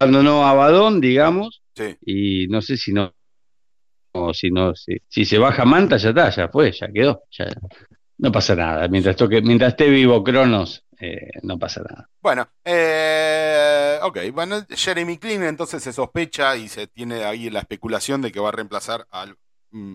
[0.01, 3.15] abandonó Abadón, digamos, Sí, y no sé si no,
[4.13, 7.47] o si no, si, si se baja Manta, ya está, ya fue, ya quedó, ya
[8.19, 8.89] no pasa nada.
[8.89, 12.09] Mientras toque, mientras esté vivo Cronos, eh, no pasa nada.
[12.21, 18.21] Bueno, eh, ok, bueno, Jeremy Clean entonces se sospecha y se tiene ahí la especulación
[18.21, 19.37] de que va a reemplazar al,
[19.73, 19.95] mm,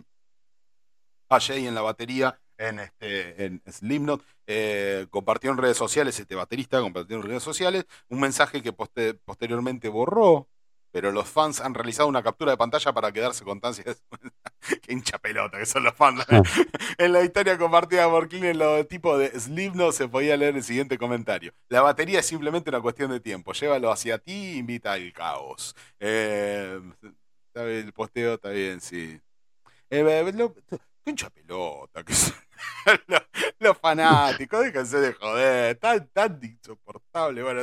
[1.29, 4.23] a Jay en la batería en, este, en Slipknot.
[4.47, 9.19] Eh, compartió en redes sociales, este baterista compartió en redes sociales un mensaje que poste-
[9.25, 10.47] posteriormente borró,
[10.91, 13.95] pero los fans han realizado una captura de pantalla para quedarse con tan Qué
[14.93, 16.25] hincha pelota que son los fans.
[16.97, 20.63] en la historia compartida por Clean en los tipo de Slipknot se podía leer el
[20.63, 21.53] siguiente comentario.
[21.69, 23.53] La batería es simplemente una cuestión de tiempo.
[23.53, 25.75] Llévalo hacia ti e invita al caos.
[25.99, 26.79] Eh,
[27.55, 29.19] el posteo está bien, sí.
[29.89, 30.53] Eh, lo-
[31.05, 32.13] hincha pelota que
[33.59, 37.43] los, fanáticos, déjense de joder, tan, tan insoportable.
[37.43, 37.61] Bueno.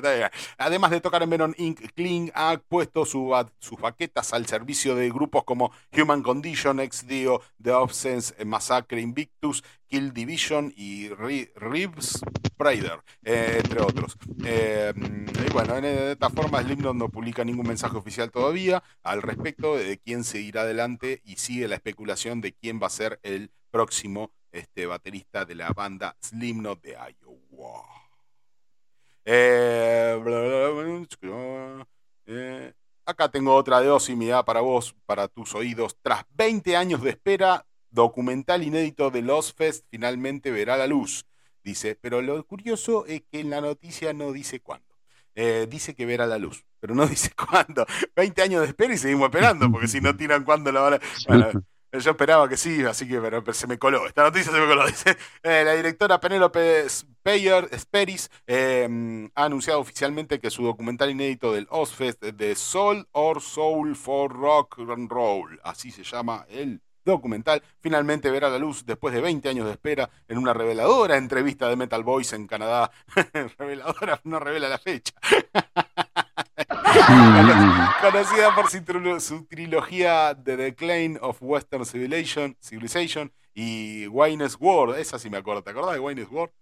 [0.58, 5.08] Además de tocar en Venom Inc., Kling ha puesto su sus baquetas al servicio de
[5.10, 12.20] grupos como Human Condition, XDO, The Obscense, eh, Massacre Invictus, Kill Division y Ri- Ribs
[12.58, 14.16] Raider, eh, entre otros.
[14.44, 19.22] Eh, y bueno, en- de esta forma Slipknot no publica ningún mensaje oficial todavía al
[19.22, 23.50] respecto de quién seguirá adelante y sigue la especulación de quién va a ser el
[23.70, 27.82] próximo este, baterista de la banda Slipknot de Iowa.
[29.24, 31.86] Eh, bla, bla, bla,
[32.26, 32.72] eh,
[33.04, 35.96] acá tengo otra de mirá, para vos, para tus oídos.
[36.00, 41.26] Tras 20 años de espera, documental inédito de Lost Fest finalmente verá la luz.
[41.62, 44.94] Dice, pero lo curioso es que en la noticia no dice cuándo.
[45.34, 47.86] Eh, dice que verá la luz, pero no dice cuándo.
[48.14, 51.00] 20 años de espera y seguimos esperando, porque si no tiran cuándo la van a...
[51.26, 51.64] Bueno,
[52.00, 54.06] yo esperaba que sí, así que pero, se me coló.
[54.06, 54.86] Esta noticia se me coló.
[54.86, 61.52] Dice, eh, la directora Penélope Speyer, Speris eh, ha anunciado oficialmente que su documental inédito
[61.52, 67.62] del Ozfest de Soul or Soul for Rock and Roll, así se llama el documental,
[67.80, 71.76] finalmente verá la luz después de 20 años de espera en una reveladora entrevista de
[71.76, 72.90] Metal Boys en Canadá.
[73.58, 75.12] reveladora no revela la fecha.
[78.00, 84.98] Conocida por su, trilo- su trilogía The Decline of Western Civilization, Civilization y Wayne's World.
[84.98, 85.62] Esa sí me acuerdo.
[85.62, 86.52] ¿Te acordás de Wayne's World?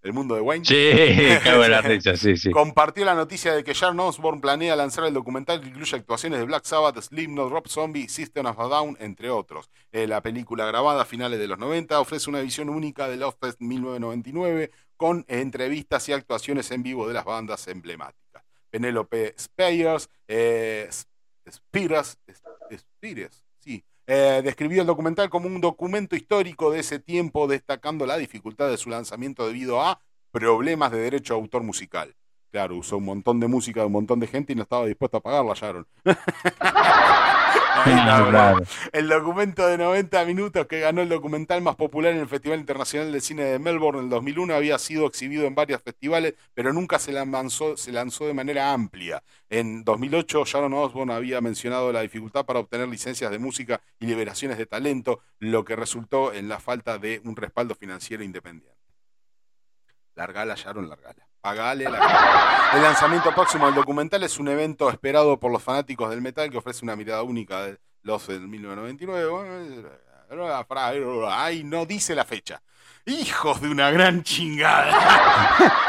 [0.00, 0.64] El mundo de Wayne.
[0.64, 2.52] Sí, en la risa, sí, sí.
[2.52, 6.44] Compartió la noticia de que Sharon Osbourne planea lanzar el documental que incluye actuaciones de
[6.46, 9.68] Black Sabbath, Slipknot, Rob Zombie, System of a Down, entre otros.
[9.90, 13.36] Eh, la película grabada a finales de los 90 ofrece una visión única del Love
[13.40, 18.27] Fest 1999 con entrevistas y actuaciones en vivo de las bandas emblemáticas.
[18.70, 20.88] Penélope Speyers, eh,
[23.58, 28.68] sí, eh, describió el documental como un documento histórico de ese tiempo, destacando la dificultad
[28.70, 30.00] de su lanzamiento debido a
[30.30, 32.14] problemas de derecho a autor musical.
[32.50, 35.18] Claro, usó un montón de música de un montón de gente y no estaba dispuesto
[35.18, 35.86] a pagarla, Sharon.
[38.92, 43.12] El documento de 90 minutos que ganó el documental más popular en el Festival Internacional
[43.12, 46.98] de Cine de Melbourne en el 2001 había sido exhibido en varios festivales, pero nunca
[46.98, 49.22] se lanzó, se lanzó de manera amplia.
[49.48, 54.58] En 2008, Sharon Osbourne había mencionado la dificultad para obtener licencias de música y liberaciones
[54.58, 58.76] de talento, lo que resultó en la falta de un respaldo financiero independiente.
[60.14, 61.27] Largala, Sharon, largala.
[61.40, 66.20] Pagale la El lanzamiento próximo del documental es un evento esperado por los fanáticos del
[66.20, 69.88] metal que ofrece una mirada única de los del 1999.
[71.30, 72.62] Ay, no dice la fecha.
[73.06, 74.94] Hijos de una gran chingada.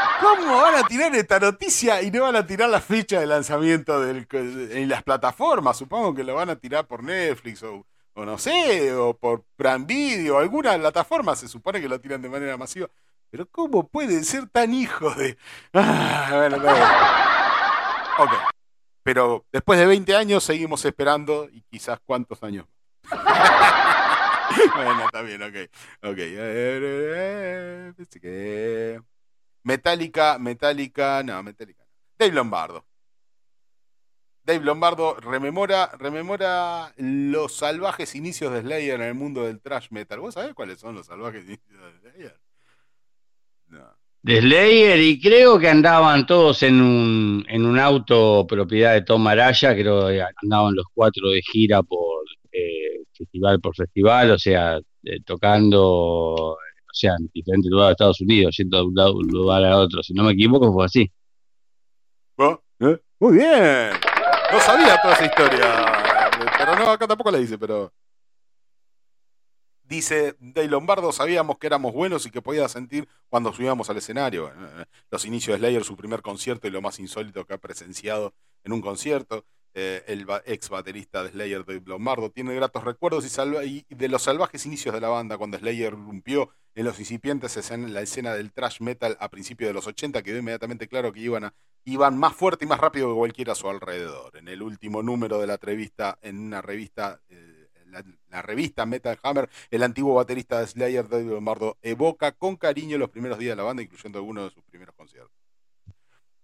[0.20, 4.06] ¿Cómo van a tirar esta noticia y no van a tirar la fecha de lanzamiento
[4.06, 5.78] en las plataformas?
[5.78, 10.38] Supongo que lo van a tirar por Netflix o, no sé, o por Prime Video,
[10.38, 12.88] alguna plataforma se supone que lo tiran de manera masiva.
[13.30, 15.38] Pero ¿cómo pueden ser tan hijos de...
[15.72, 16.56] Ah, bueno,
[18.18, 18.32] Ok.
[19.02, 22.66] Pero después de 20 años seguimos esperando y quizás cuántos años.
[24.74, 25.56] bueno, está bien, ok.
[26.02, 26.18] Ok.
[29.62, 31.84] Metallica, Metallica, no, Metallica.
[32.18, 32.84] Dave Lombardo.
[34.42, 40.20] Dave Lombardo rememora, rememora los salvajes inicios de Slayer en el mundo del thrash metal.
[40.20, 42.40] ¿Vos sabés cuáles son los salvajes inicios de Slayer?
[44.22, 49.26] De Slayer y creo que andaban todos en un, en un auto propiedad de Tom
[49.26, 54.78] Araya, creo que andaban los cuatro de gira por eh, festival por festival, o sea,
[55.04, 56.58] eh, tocando, o
[56.92, 60.24] sea, en diferentes lugares de Estados Unidos, yendo de un, lugar a otro, si no
[60.24, 61.10] me equivoco fue así.
[62.80, 62.98] ¿Eh?
[63.18, 63.90] Muy bien,
[64.52, 67.92] no sabía toda esa historia, pero no, acá tampoco la dice, pero...
[69.90, 74.46] Dice De Lombardo, sabíamos que éramos buenos y que podía sentir cuando subíamos al escenario.
[74.46, 78.32] Eh, los inicios de Slayer, su primer concierto y lo más insólito que ha presenciado
[78.62, 79.44] en un concierto.
[79.74, 83.24] Eh, el ex baterista de Slayer, Dave Lombardo, tiene gratos recuerdos
[83.64, 87.92] y, de los salvajes inicios de la banda cuando Slayer rompió en los incipientes en
[87.92, 91.46] la escena del thrash metal a principios de los 80, quedó inmediatamente claro que iban,
[91.46, 91.54] a,
[91.84, 94.36] iban más fuerte y más rápido que cualquiera a su alrededor.
[94.36, 97.20] En el último número de la entrevista, en una revista...
[97.28, 97.49] Eh,
[97.90, 103.10] la, revista Metal Hammer, el antiguo baterista de Slayer, David Lombardo, evoca con cariño los
[103.10, 105.32] primeros días de la banda, incluyendo algunos de sus primeros conciertos.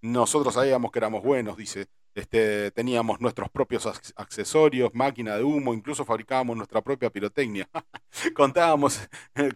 [0.03, 1.87] Nosotros sabíamos que éramos buenos, dice.
[2.17, 3.87] Este, teníamos nuestros propios
[4.17, 7.69] accesorios, máquina de humo, incluso fabricábamos nuestra propia pirotecnia.
[8.35, 9.07] Contábamos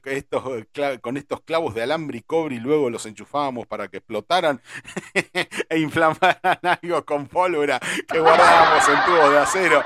[0.05, 0.45] estos,
[1.01, 4.61] con estos clavos de alambre y cobre y luego los enchufábamos para que explotaran
[5.71, 9.83] e inflamaran algo con pólvora que guardábamos en tubos de acero.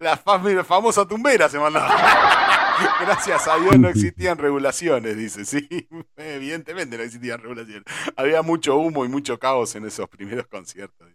[0.00, 0.16] la
[0.64, 2.63] famosa tumbera se mandaba.
[3.00, 5.44] Gracias a Dios no existían regulaciones, dice.
[5.44, 5.68] Sí,
[6.16, 7.84] evidentemente no existían regulaciones.
[8.16, 11.08] Había mucho humo y mucho caos en esos primeros conciertos.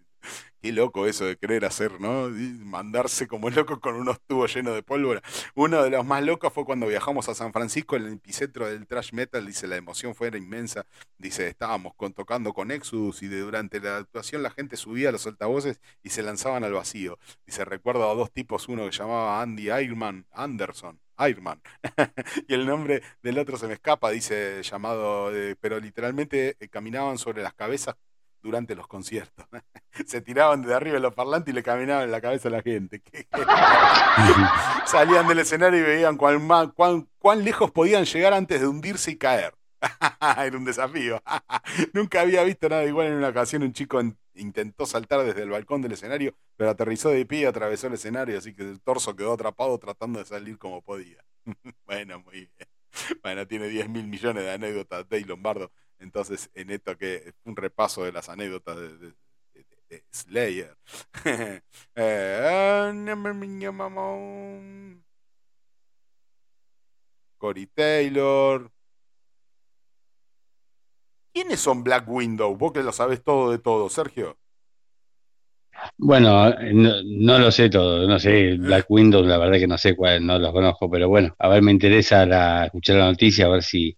[0.61, 2.29] Qué loco eso de querer hacer, ¿no?
[2.29, 5.21] Mandarse como loco con unos tubos llenos de pólvora.
[5.55, 8.85] Uno de los más locos fue cuando viajamos a San Francisco, en el epicentro del
[8.85, 9.45] thrash metal.
[9.45, 10.85] Dice, la emoción fue inmensa.
[11.17, 15.79] Dice, estábamos tocando con Exodus y durante la actuación la gente subía a los altavoces
[16.03, 17.17] y se lanzaban al vacío.
[17.45, 20.99] Dice, recuerdo a dos tipos, uno que llamaba Andy Ironman Anderson.
[21.27, 21.61] Ironman.
[22.47, 27.17] y el nombre del otro se me escapa, dice llamado, eh, pero literalmente eh, caminaban
[27.17, 27.95] sobre las cabezas
[28.41, 29.45] durante los conciertos.
[30.05, 32.61] Se tiraban de arriba de los parlantes y le caminaban en la cabeza a la
[32.61, 33.01] gente.
[34.85, 39.17] Salían del escenario y veían cuán, cuán, cuán lejos podían llegar antes de hundirse y
[39.17, 39.53] caer.
[40.37, 41.21] Era un desafío.
[41.93, 43.63] Nunca había visto nada igual en una ocasión.
[43.63, 44.01] Un chico
[44.39, 48.37] intentó saltar desde el balcón del escenario, pero aterrizó de pie y atravesó el escenario,
[48.37, 51.23] así que el torso quedó atrapado tratando de salir como podía.
[51.85, 52.69] bueno, muy bien.
[53.21, 55.71] Bueno, tiene 10 mil millones de anécdotas de Lombardo.
[55.99, 59.13] Entonces, en esto que es un repaso de las anécdotas de,
[60.11, 60.77] Slayer.
[61.95, 62.91] Eh,
[67.37, 68.71] Cory Taylor.
[71.33, 72.55] ¿Quiénes son Black Widow?
[72.55, 74.37] Vos que lo sabes todo de todo, Sergio.
[75.97, 80.25] Bueno, no, lo sé todo, no sé, Black Windows, la verdad que no sé cuál,
[80.25, 83.63] no los conozco, pero bueno, a ver, me interesa la, escuchar la noticia, a ver
[83.63, 83.97] si,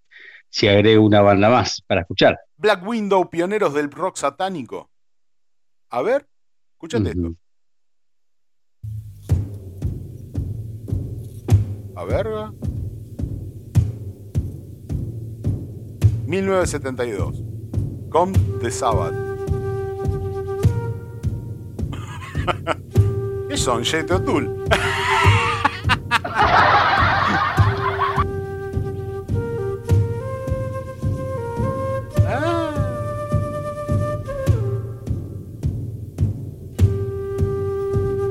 [0.49, 2.37] si agrego una banda más para escuchar.
[2.57, 4.91] Black Window, pioneros del rock satánico.
[5.89, 6.27] A ver,
[6.73, 7.35] escúchate esto.
[11.95, 12.27] A ver.
[16.31, 17.43] 1972.
[18.09, 18.31] Come
[18.61, 19.13] the Sabbath.
[23.49, 24.65] ¿Qué son, Jethro Tull?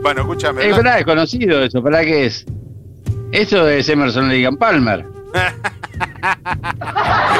[0.02, 0.62] Bueno, escúchame.
[0.62, 2.46] Eh, es verdad, es conocido eso, ¿para qué es?
[3.32, 5.06] Eso es Emerson Ligan Palmer.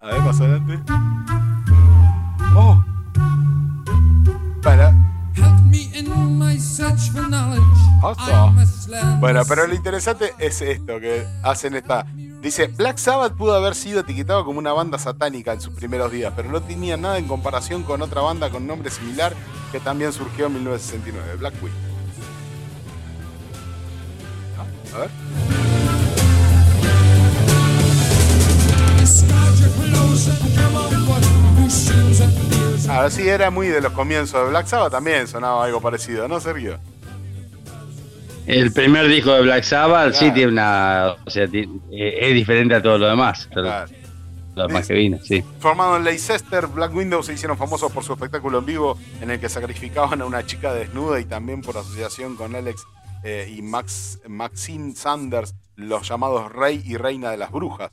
[0.00, 0.78] A ver, más adelante.
[2.54, 2.82] Oh.
[4.62, 4.94] Para.
[5.34, 7.62] Help me in my search for knowledge.
[8.02, 8.30] Oso.
[8.30, 12.06] I must learn Bueno, pero lo interesante es esto que hacen esta.
[12.40, 16.32] Dice, Black Sabbath pudo haber sido etiquetado como una banda satánica en sus primeros días,
[16.36, 19.34] pero no tenía nada en comparación con otra banda con nombre similar
[19.72, 21.95] que también surgió en 1969, Black Widow.
[25.02, 25.36] And ears.
[32.88, 36.40] Ahora sí, era muy de los comienzos de Black Sabbath, también sonaba algo parecido, ¿no,
[36.40, 36.78] Sergio?
[38.46, 41.16] El primer disco de Black Sabbath sí tiene una.
[41.26, 43.48] O sea, eh, es diferente a todo lo demás.
[43.52, 43.90] Claro.
[44.54, 45.44] Lo demás que vino, sí.
[45.58, 49.38] Formado en Leicester, Black Widow se hicieron famosos por su espectáculo en vivo en el
[49.38, 52.86] que sacrificaban a una chica desnuda y también por asociación con Alex
[53.28, 57.90] eh, y Max, Maxine Sanders, los llamados Rey y Reina de las Brujas.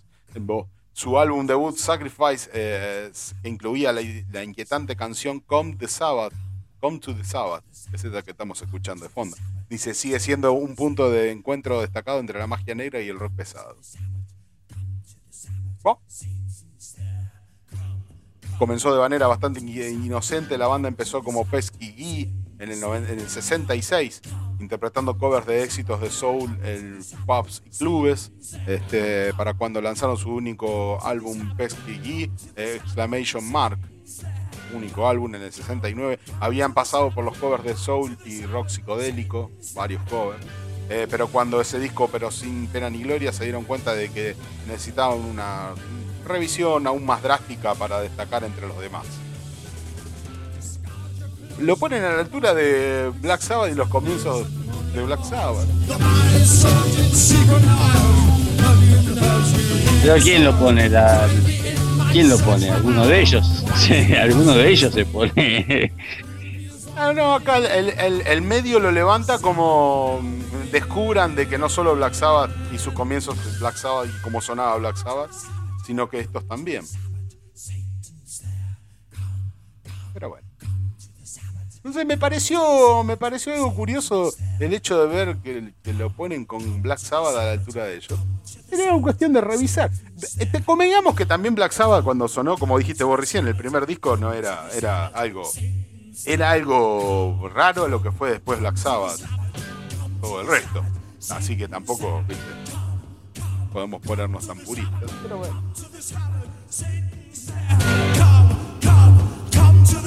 [0.91, 3.11] Su álbum debut Sacrifice, eh,
[3.43, 6.33] incluía la, inquietante canción Come the Sabbath,
[6.79, 9.35] Come to the Sabbath, es esa que estamos escuchando de fondo.
[9.71, 13.33] Dice, sigue siendo un punto de encuentro destacado entre la magia negra y el rock
[13.35, 13.75] pesado.
[18.59, 23.19] Comenzó de manera bastante in- inocente, la banda empezó como Pesky Gee en el, en
[23.19, 24.21] el 66,
[24.59, 28.31] interpretando covers de éxitos de soul en pubs y clubes,
[28.67, 33.79] este, para cuando lanzaron su único álbum Pesky Gee, Exclamation Mark,
[34.73, 39.51] único álbum en el 69, habían pasado por los covers de soul y rock psicodélico,
[39.75, 40.45] varios covers,
[40.89, 44.35] eh, pero cuando ese disco, pero sin pena ni gloria, se dieron cuenta de que
[44.67, 45.69] necesitaban una
[46.25, 49.05] revisión aún más drástica para destacar entre los demás.
[51.59, 54.47] Lo ponen a la altura de Black Sabbath y los comienzos
[54.93, 55.67] de Black Sabbath.
[60.01, 60.89] Pero ¿quién lo pone?
[60.89, 61.27] La,
[62.11, 62.69] ¿Quién lo pone?
[62.69, 63.63] ¿Alguno de ellos?
[64.21, 65.93] Alguno de ellos se pone.
[66.97, 70.21] Ah, no, acá el, el- el medio lo levanta como
[70.71, 74.41] descubran de que no solo Black Sabbath y sus comienzos de Black Sabbath y cómo
[74.41, 75.31] sonaba Black Sabbath,
[75.85, 76.83] sino que estos también.
[80.13, 80.42] Pero bueno.
[81.83, 86.81] Entonces me pareció, me pareció algo curioso el hecho de ver que, lo ponen con
[86.81, 88.19] Black Sabbath a la altura de ellos.
[88.71, 89.91] Era una cuestión de revisar.
[90.39, 93.85] Eh, Te convengamos que también Black Sabbath cuando sonó, como dijiste vos recién, el primer
[93.85, 95.43] disco no era, era algo
[96.25, 99.19] era algo raro lo que fue después Black Sabbath.
[100.21, 100.83] Todo el resto.
[101.29, 102.23] Así que tampoco,
[103.71, 105.11] podemos ponernos tan puristas.
[105.21, 105.63] Pero bueno.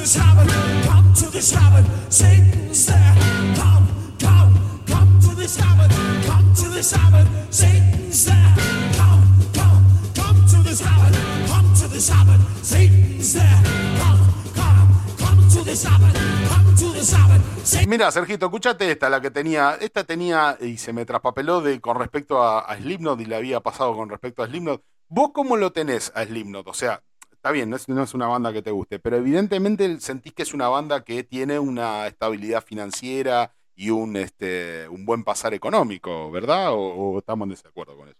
[0.06, 3.14] The Sabbath, come to the Sabbath, Satan's there.
[3.56, 3.88] Come,
[4.20, 4.54] come,
[4.86, 5.90] come to the Sabbath,
[6.24, 8.54] come to the Sabbath, Satan's there.
[8.94, 9.84] Come, come,
[10.14, 13.62] come to the Sabbath, come to the Sabbath, Satan's there.
[13.98, 14.20] Come,
[14.54, 14.88] come,
[15.18, 16.14] come to the Sabbath,
[16.50, 17.90] come to the Sabbath, Satan.
[17.90, 19.76] Mira, Sergito, escúchate esta, la que tenía.
[19.80, 23.58] Esta tenía, y se me traspapeló de, con respecto a, a Slipknot y le había
[23.58, 24.84] pasado con respecto a Slipknot.
[25.08, 26.68] ¿Vos cómo lo tenés a Slipknot?
[26.68, 27.02] O sea,
[27.46, 30.42] está bien, no es, no es una banda que te guste, pero evidentemente sentís que
[30.42, 36.28] es una banda que tiene una estabilidad financiera y un, este, un buen pasar económico,
[36.32, 36.72] ¿verdad?
[36.72, 38.18] ¿O, o estamos en desacuerdo con eso?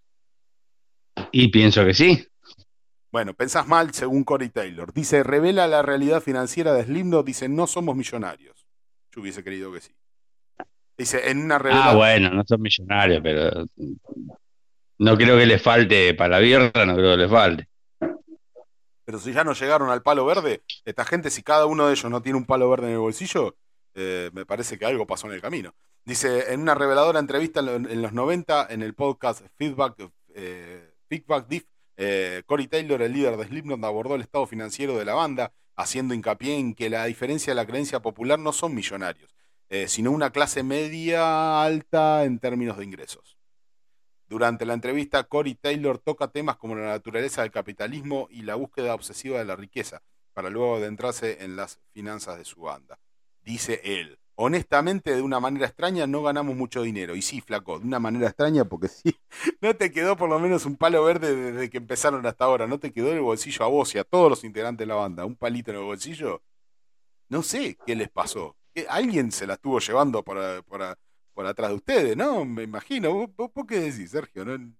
[1.33, 2.25] Y pienso que sí.
[3.11, 4.93] Bueno, pensás mal según Corey Taylor.
[4.93, 7.27] Dice, revela la realidad financiera de Slipknot.
[7.27, 8.67] Dice, no somos millonarios.
[9.13, 9.93] Yo hubiese querido que sí.
[10.97, 11.97] Dice, en una Ah, revelación...
[11.97, 13.67] bueno, no son millonarios, pero
[14.99, 17.69] no creo que les falte para la birra, no creo que les falte.
[19.07, 22.11] Pero si ya no llegaron al palo verde, esta gente, si cada uno de ellos
[22.11, 23.57] no tiene un palo verde en el bolsillo,
[23.95, 25.75] eh, me parece que algo pasó en el camino.
[26.05, 30.93] Dice, en una reveladora entrevista en, lo- en los 90, en el podcast Feedback, eh,
[31.09, 31.65] Feedback Diff,
[31.97, 36.13] eh, Corey Taylor, el líder de Slipknot, abordó el estado financiero de la banda, haciendo
[36.15, 39.35] hincapié en que la diferencia de la creencia popular no son millonarios,
[39.89, 43.36] sino una clase media alta en términos de ingresos.
[44.29, 48.95] Durante la entrevista, Corey Taylor toca temas como la naturaleza del capitalismo y la búsqueda
[48.95, 52.99] obsesiva de la riqueza, para luego adentrarse en las finanzas de su banda.
[53.43, 57.15] Dice él, honestamente, de una manera extraña, no ganamos mucho dinero.
[57.15, 59.17] Y sí, flaco, de una manera extraña, porque sí,
[59.61, 62.67] no te quedó por lo menos un palo verde desde que empezaron hasta ahora.
[62.67, 65.25] No te quedó el bolsillo a vos y a todos los integrantes de la banda.
[65.25, 66.43] Un palito en el bolsillo.
[67.29, 68.57] No sé qué les pasó.
[68.89, 70.63] Alguien se la estuvo llevando por, a-
[71.37, 72.45] por, atrás de ustedes, ¿no?
[72.45, 73.13] Me imagino.
[73.13, 74.45] ¿Vos, vos- vos qué decís, Sergio?
[74.45, 74.73] ¿No?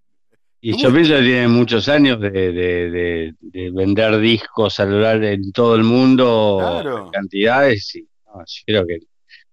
[0.61, 0.73] Y
[1.17, 4.87] que tienen muchos años de, de- de- de vender discos a
[5.23, 7.11] en todo el mundo, Claro.
[7.13, 8.99] cantidades, y no, yo creo que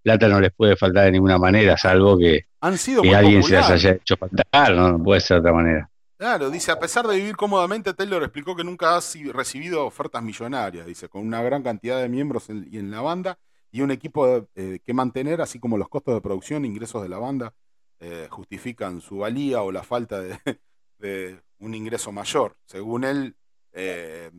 [0.02, 3.54] plata no les puede faltar de ninguna manera, salvo que, Han sido que alguien se
[3.56, 5.90] las haya hecho faltar, no, no puede ser de otra manera.
[6.18, 9.02] Claro, dice, a pesar de vivir cómodamente, Taylor explicó que nunca ha
[9.34, 13.38] recibido ofertas millonarias, dice, con una gran cantidad de miembros en, y en la banda
[13.74, 17.18] y un equipo eh, que mantener, así como los costos de producción ingresos de la
[17.18, 17.56] banda
[18.00, 22.56] eh, justifican su valía o la falta de, un ingreso mayor.
[22.66, 23.36] Según él,
[23.72, 24.30] eh,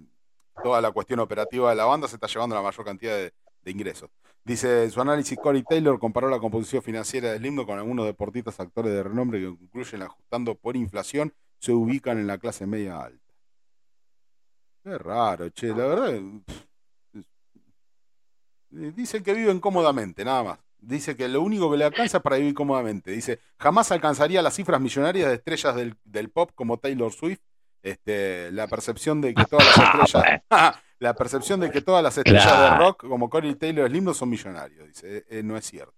[0.62, 3.32] toda la cuestión operativa de la banda se está llevando la mayor cantidad de,
[3.70, 4.08] ingresos.
[4.44, 8.60] Dice, en su análisis, Corey Taylor comparó la composición financiera de Slimno con algunos deportistas
[8.60, 13.34] actores de renombre que concluyen ajustando por inflación se ubican en la clase media alta.
[14.84, 16.20] Qué raro, che, la verdad.
[16.46, 16.73] pff,
[18.74, 20.58] Dicen que viven cómodamente, nada más.
[20.78, 23.10] Dice que lo único que le alcanza es para vivir cómodamente.
[23.12, 27.38] Dice, jamás alcanzaría las cifras millonarias de estrellas del, del pop como Taylor Swift.
[27.82, 29.76] Este, la percepción de que todas las
[30.12, 34.14] estrellas, la percepción de que todas las estrellas de rock como Corey Taylor Slim no
[34.14, 34.88] son millonarios.
[34.88, 35.94] Dice, "Eh, eh, no es cierto.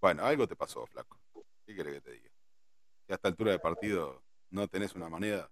[0.00, 1.18] Bueno, algo te pasó, flaco.
[1.66, 2.30] ¿Qué querés que te diga?
[3.06, 5.50] Que a esta altura de partido no tenés una moneda.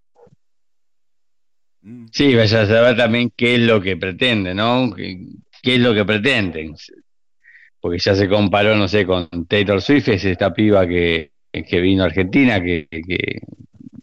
[1.80, 2.06] Mm.
[2.12, 4.92] Sí, vaya a saber también qué es lo que pretende, ¿no?
[4.94, 5.18] ¿Qué,
[5.64, 6.74] qué es lo que pretenden?
[7.80, 12.02] Porque ya se comparó, no sé, con Taylor Swift, es esta piba que, que vino
[12.02, 13.40] a Argentina, que, que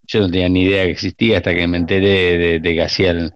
[0.08, 3.32] yo no tenía ni idea que existía hasta que me enteré de, de que hacían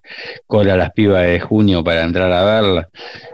[0.46, 2.88] cola las pibas de junio para entrar a verla.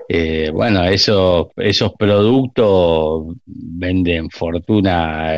[0.09, 5.31] Eh, bueno, esos, esos productos venden fortuna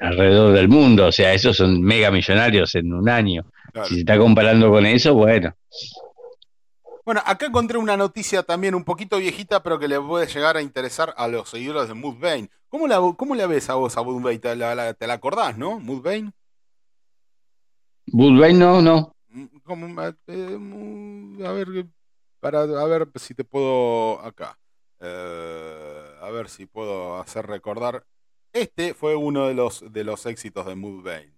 [0.00, 3.46] alrededor del mundo, o sea, esos son mega millonarios en un año.
[3.72, 3.88] Claro.
[3.88, 5.54] Si se está comparando con eso, bueno.
[7.06, 10.62] Bueno, acá encontré una noticia también un poquito viejita, pero que le puede llegar a
[10.62, 12.50] interesar a los seguidores de Mudvayne.
[12.68, 14.40] ¿Cómo la, cómo la ves a vos a Mudvayne?
[14.40, 15.78] ¿Te la, la- te la acordás, no?
[15.78, 16.32] Mudvayne.
[18.12, 19.14] Woodbine no, no.
[19.28, 21.86] Mm, ¿Cómo, eh, mm, a ver,
[22.40, 24.58] para a ver si te puedo acá.
[24.98, 28.04] Eh, a ver si puedo hacer recordar.
[28.52, 31.36] Este fue uno de los de los éxitos de Mudvayne.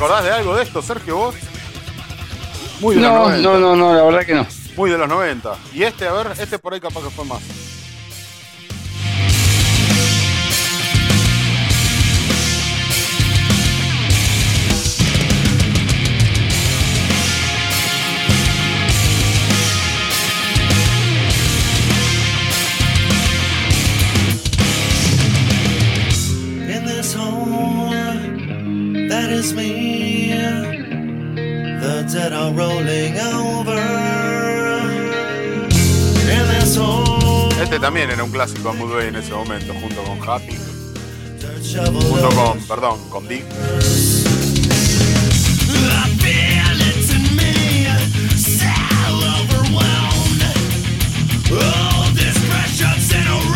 [0.00, 1.34] Acordás de algo de esto, Sergio, vos?
[2.80, 3.42] Muy de los No, 90.
[3.42, 4.46] no, no, no, la verdad que no.
[4.76, 5.54] Muy de los 90.
[5.74, 7.40] Y este, a ver, este por ahí capaz que fue más.
[29.40, 30.32] Is me,
[31.80, 33.80] the dead are rolling over.
[37.62, 40.58] Este también era un clásico de Mudvayne en ese momento, junto con Happy.
[41.74, 43.24] Junto con, perdón, con.
[51.52, 53.49] All this pressure's in a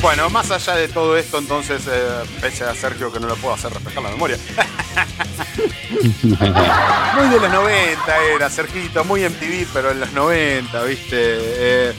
[0.00, 2.08] Bueno, más allá de todo esto, entonces, eh,
[2.40, 4.38] pese a Sergio que no lo puedo hacer reflejar la memoria.
[6.22, 11.16] muy de los 90 era, Sergito, muy MTV, pero en los 90, ¿viste?
[11.16, 11.92] Eh,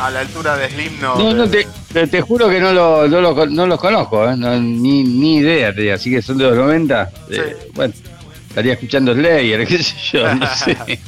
[0.00, 1.16] a la altura de Slim no.
[1.16, 4.36] No, no, te, juro que no, lo, no, lo, no los conozco, ¿eh?
[4.36, 5.94] No, ni, ni idea, te digo.
[5.94, 7.10] así que son de los 90.
[7.30, 7.94] eh, bueno,
[8.54, 11.00] estaría escuchando Slayer, qué sé yo, no sé.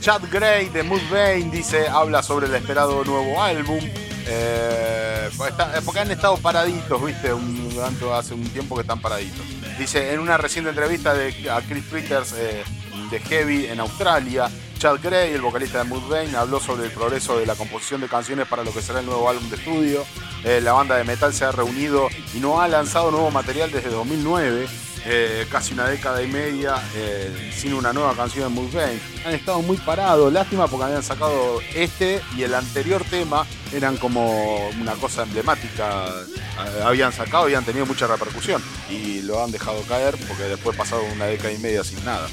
[0.00, 3.80] Chad Gray de Mudvayne dice, habla sobre el esperado nuevo álbum.
[4.26, 9.00] Eh, pues está- porque han estado paraditos, viste, un, durante- hace un tiempo que están
[9.00, 9.44] paraditos.
[9.78, 12.62] Dice, en una reciente entrevista de, a Chris Peters eh,
[13.10, 14.48] de Heavy en Australia,
[14.78, 18.46] Chad Gray, el vocalista de Mudvayne, habló sobre el progreso de la composición de canciones
[18.46, 20.04] para lo que será el nuevo álbum de estudio.
[20.44, 23.90] Eh, la banda de metal se ha reunido y no ha lanzado nuevo material desde
[23.90, 24.66] 2009.
[25.06, 29.00] Eh, casi una década y media eh, sin una nueva canción de Mudvayne.
[29.26, 34.68] Han estado muy parados, lástima porque habían sacado este y el anterior tema eran como
[34.80, 36.06] una cosa emblemática.
[36.06, 41.02] Eh, Habían sacado han tenido mucha repercusión y lo han dejado caer porque después pasado
[41.14, 42.28] una década y media sin nada.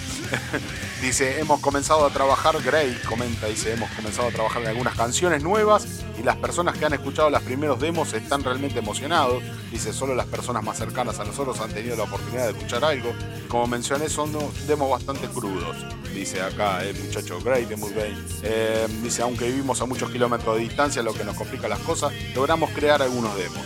[1.01, 5.43] dice, hemos comenzado a trabajar, Gray comenta, dice, hemos comenzado a trabajar en algunas canciones
[5.43, 5.85] nuevas
[6.19, 9.43] y las personas que han escuchado los primeros demos están realmente emocionados.
[9.71, 13.13] Dice, solo las personas más cercanas a nosotros han tenido la oportunidad de escuchar algo.
[13.47, 14.31] Como mencioné, son
[14.67, 15.75] demos bastante crudos.
[16.13, 18.17] Dice acá el muchacho Gray de Mudvayne.
[18.43, 22.13] Eh, dice, aunque vivimos a muchos kilómetros de distancia, lo que nos complica las cosas,
[22.35, 23.63] logramos crear algunos demos.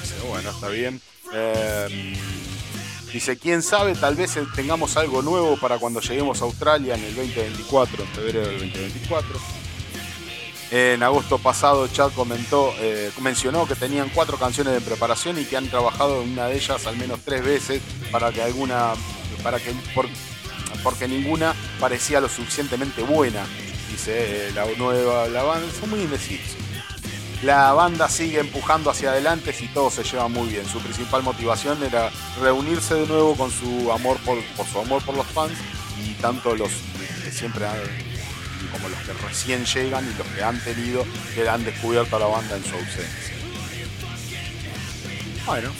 [0.00, 1.00] Dice, bueno, está bien.
[1.32, 2.16] Eh,
[3.12, 7.02] Dice, quién sabe, tal vez eh, tengamos algo nuevo para cuando lleguemos a Australia en
[7.02, 9.40] el 2024, en febrero del 2024.
[10.70, 15.56] En agosto pasado, Chad comentó, eh, mencionó que tenían cuatro canciones de preparación y que
[15.56, 18.92] han trabajado en una de ellas al menos tres veces para que alguna,
[19.42, 20.08] para que por-
[20.84, 23.44] porque ninguna parecía lo suficientemente buena.
[23.90, 26.54] Dice eh, la nueva, la banda, son muy indecisos.
[27.42, 30.66] La banda sigue empujando hacia adelante si todo se lleva muy bien.
[30.66, 32.10] Su principal motivación era
[32.40, 35.58] reunirse de nuevo con su amor por, por su amor por los fans
[36.04, 36.70] y tanto los
[37.24, 37.78] que siempre han,
[38.72, 42.26] como los que recién llegan y los que han tenido que han descubierto a la
[42.26, 43.34] banda en su ausencia.
[45.46, 45.70] Bueno.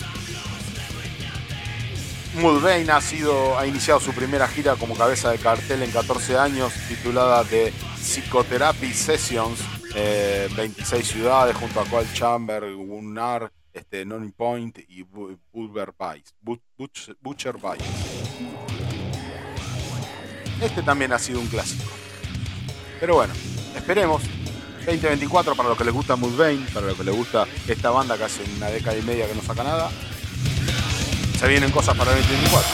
[2.34, 6.72] Mudvayne ha, sido, ha iniciado su primera gira como cabeza de cartel en 14 años,
[6.88, 9.58] titulada The Psychotherapy Sessions,
[9.94, 16.32] eh, 26 ciudades, junto a Coal Chamber, Gunnar, este, Noni Point y Bu- Butcher Vice.
[16.42, 17.56] Bu- Butch- Butcher.
[20.60, 21.84] Este también ha sido un clásico.
[22.98, 23.32] Pero bueno,
[23.76, 24.22] esperemos.
[24.86, 28.24] 2024 para los que les gusta Mudvayne, para los que les gusta esta banda que
[28.24, 29.90] hace una década y media que no saca nada.
[31.38, 32.68] Se vienen cosas para el 2024.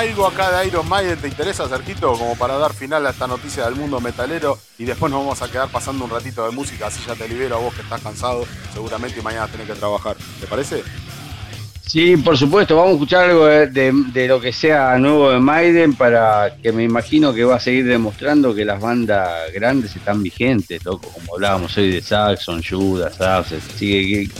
[0.00, 3.64] Algo, acá de Iron Maiden te interesa, Cerquito, como para dar final a esta noticia
[3.66, 4.58] del mundo metalero.
[4.78, 7.56] Y después nos vamos a quedar pasando un ratito de música, así ya te libero
[7.56, 10.16] a vos que estás cansado, seguramente y mañana tenés que trabajar.
[10.40, 10.82] ¿Te parece?
[11.86, 15.94] Sí, por supuesto, vamos a escuchar algo de, de- lo que sea nuevo de Maiden
[15.94, 20.84] para que me imagino que va a seguir demostrando que las bandas grandes están vigentes,
[20.84, 23.90] loco, como hablábamos hoy de Saxon, Judas, Abscess, así
[24.28, 24.30] que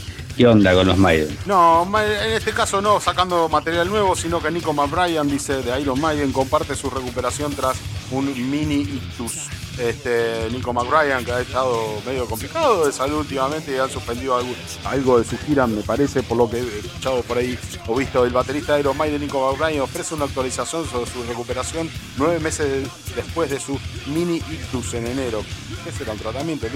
[0.41, 1.36] ¿qué, onda con los Maiden?
[1.44, 6.01] No, en este caso no sacando material nuevo, sino que Nico McBrien dice de Iron
[6.01, 7.77] Maiden comparte su recuperación tras
[8.10, 9.49] un mini ictus.
[9.81, 14.36] Este, Nico McBrien, que ha estado medio complicado de salud últimamente y han suspendido
[14.84, 18.25] algo, de su gira, me parece, por lo que he escuchado por ahí o visto.
[18.26, 22.68] El baterista de Iron Maiden, Nico McBrien, ofrece una actualización sobre su recuperación nueve meses
[22.68, 25.42] de- después de su mini ictus en enero.
[25.84, 26.67] ¿Qué será un tratamiento?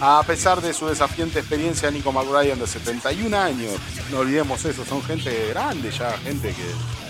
[0.00, 3.72] A pesar de su desafiante experiencia, Nico McBrien, de 71 años,
[4.12, 7.05] no olvidemos eso, son gente grande ya, gente que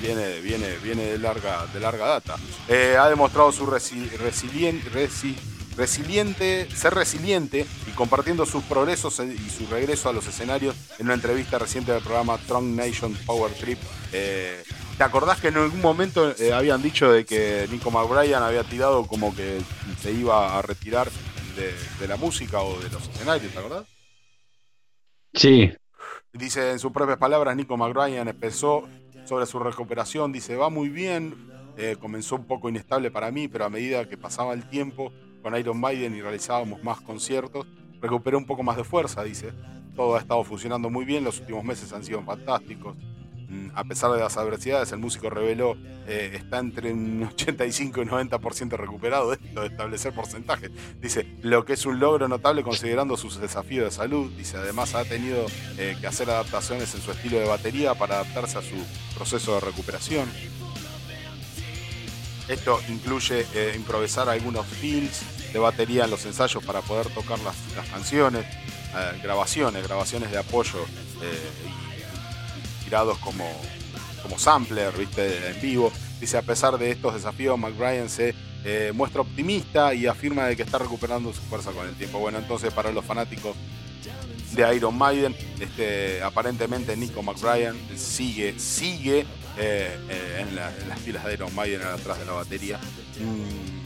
[0.00, 2.36] viene, viene, viene de larga, de larga data.
[2.68, 5.36] Eh, ha demostrado su resi- resilien- resi-
[5.76, 11.14] resiliente, ser resiliente y compartiendo sus progresos y su regreso a los escenarios en una
[11.14, 13.78] entrevista reciente del programa Tron Nation Power Trip.
[14.12, 14.62] Eh,
[14.98, 19.06] ¿Te acordás que en algún momento eh, habían dicho de que Nico McBrien había tirado
[19.06, 19.60] como que
[20.02, 21.10] se iba a retirar
[21.56, 23.84] de, de la música o de los escenarios, ¿te acordás?
[25.34, 25.72] Sí,
[26.34, 28.88] Dice en sus propias palabras, Nico McBrien empezó
[29.24, 31.34] sobre su recuperación, dice, va muy bien,
[31.76, 35.56] eh, comenzó un poco inestable para mí, pero a medida que pasaba el tiempo con
[35.56, 37.66] Iron Maiden y realizábamos más conciertos,
[38.00, 39.52] recuperé un poco más de fuerza, dice.
[39.96, 42.96] Todo ha estado funcionando muy bien, los últimos meses han sido fantásticos.
[43.52, 48.06] Mm, A pesar de las adversidades, el músico reveló eh, está entre un 85 y
[48.06, 50.70] 90% recuperado, esto de establecer porcentajes.
[51.00, 54.32] Dice, lo que es un logro notable considerando sus desafíos de salud.
[54.38, 55.44] Dice, además ha tenido
[55.76, 58.76] eh, que hacer adaptaciones en su estilo de batería para adaptarse a su
[59.14, 60.30] proceso de recuperación.
[62.48, 67.54] Esto incluye eh, improvisar algunos fills de batería en los ensayos para poder tocar las,
[67.76, 70.78] las canciones, eh, grabaciones, grabaciones de apoyo
[71.22, 71.81] y
[73.20, 73.50] como,
[74.22, 75.90] como sampler, viste, en vivo.
[76.20, 80.62] Dice, a pesar de estos desafíos, McBrien se eh, muestra optimista y afirma de que
[80.62, 82.18] está recuperando su fuerza con el tiempo.
[82.18, 83.56] Bueno, entonces para los fanáticos
[84.52, 89.20] de Iron Maiden, este, aparentemente Nico McBrien sigue, sigue
[89.56, 92.78] eh, eh, en las filas de Iron Maiden atrás de la batería.
[93.18, 93.82] Mm.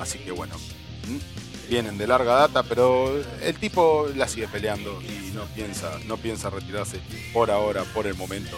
[0.00, 5.34] Así que bueno, mm, vienen de larga data, pero el tipo la sigue peleando y
[5.34, 6.98] no piensa, no piensa retirarse
[7.32, 8.56] por ahora, por el momento.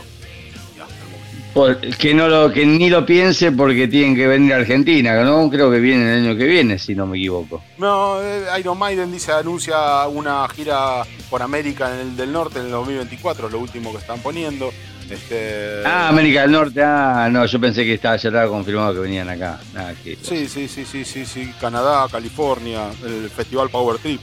[1.55, 5.51] Por- que no lo, que ni lo piense porque tienen que venir a Argentina, ¿no?
[5.51, 7.61] Creo que viene el año que viene, si no me equivoco.
[7.77, 12.67] No, eh, Iron Maiden dice, anuncia una gira por América en el del Norte en
[12.67, 14.71] el 2024, lo último que están poniendo.
[15.11, 19.01] Este, Ah, América del Norte, ah, no, yo pensé que estaba, ya estaba confirmado que
[19.01, 19.59] venían acá.
[20.05, 21.53] Que- Sí, sí, sí, sí, sí, sí.
[21.61, 24.21] Canadá, California, el Festival Power Trip.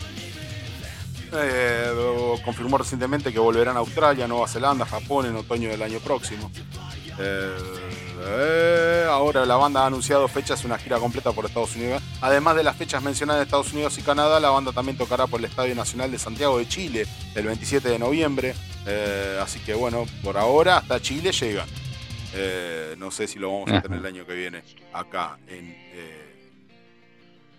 [1.34, 1.92] Eh,
[2.46, 6.50] confirmó recientemente que volverán a Australia, Nueva Zelanda, Japón en otoño del año próximo.
[7.20, 7.52] Eh,
[8.30, 12.02] eh, ahora la banda ha anunciado fechas de una gira completa por Estados Unidos.
[12.22, 15.40] Además de las fechas mencionadas de Estados Unidos y Canadá, la banda también tocará por
[15.40, 18.56] el Estadio Nacional de Santiago de Chile el 27 de noviembre.
[18.86, 21.68] Eh, así que bueno, por ahora hasta Chile llegan.
[22.34, 24.62] Eh, no sé si lo vamos a tener el año que viene
[24.94, 25.76] acá en,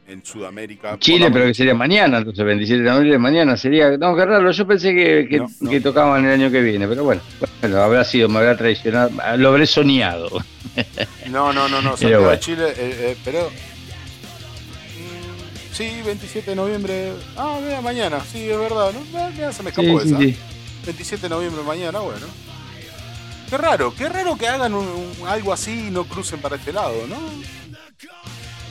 [0.09, 0.97] en Sudamérica.
[0.99, 3.97] Chile, pero que sería mañana, entonces 27 de noviembre, mañana sería.
[3.99, 5.71] No, qué raro, yo pensé que, que, No, no.
[5.71, 7.21] que tocaban el año que viene, pero bueno,
[7.61, 10.29] bueno, habrá sido, me habrá traicionado, lo habré soñado.
[11.31, 12.41] No, no, no, no, Santiago de bueno.
[12.41, 13.51] Chile, eh, eh, pero...
[13.51, 17.13] mm, Sí, 27 de noviembre.
[17.37, 19.31] Ah, mira, mañana, sí, es verdad, ¿no?
[19.31, 20.19] Mira, se me escapó Sí, sí, esa.
[20.21, 20.37] sí.
[20.87, 22.27] 27 de noviembre mañana, bueno.
[23.51, 24.89] Qué raro, qué raro que hagan un-
[25.21, 27.17] un- algo así y no crucen para este lado, ¿no?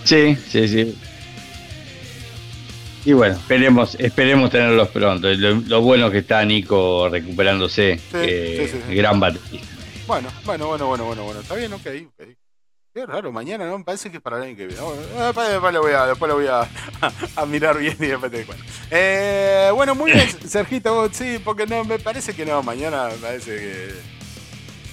[0.03, 0.97] Sí, sí, sí.
[3.07, 5.29] Y bueno, esperemos, esperemos tenerlos pronto.
[5.33, 8.95] Lo, lo bueno que está Nico recuperándose, eh, sí, sí, sí.
[8.95, 9.65] gran baterista.
[10.05, 11.39] Bueno, bueno, bueno, bueno, bueno, bueno.
[11.39, 11.87] Está bien, ok,
[12.19, 12.27] ok.
[12.93, 13.77] Qué raro, mañana, ¿no?
[13.77, 14.81] Me parece que es para el año que viene.
[14.83, 16.67] Eh, después, después lo voy, a, después lo voy a,
[17.37, 18.65] a mirar bien y después te cuento.
[18.91, 23.15] Eh, bueno, muy bien, Sergito, vos, sí, porque no, me parece que no, mañana me
[23.15, 24.17] parece que...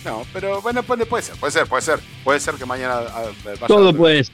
[0.04, 1.98] No, pero bueno, puede, puede ser, puede ser, puede ser.
[2.22, 3.00] Puede ser que mañana...
[3.08, 4.30] ah, vaya- Todo puede Sí.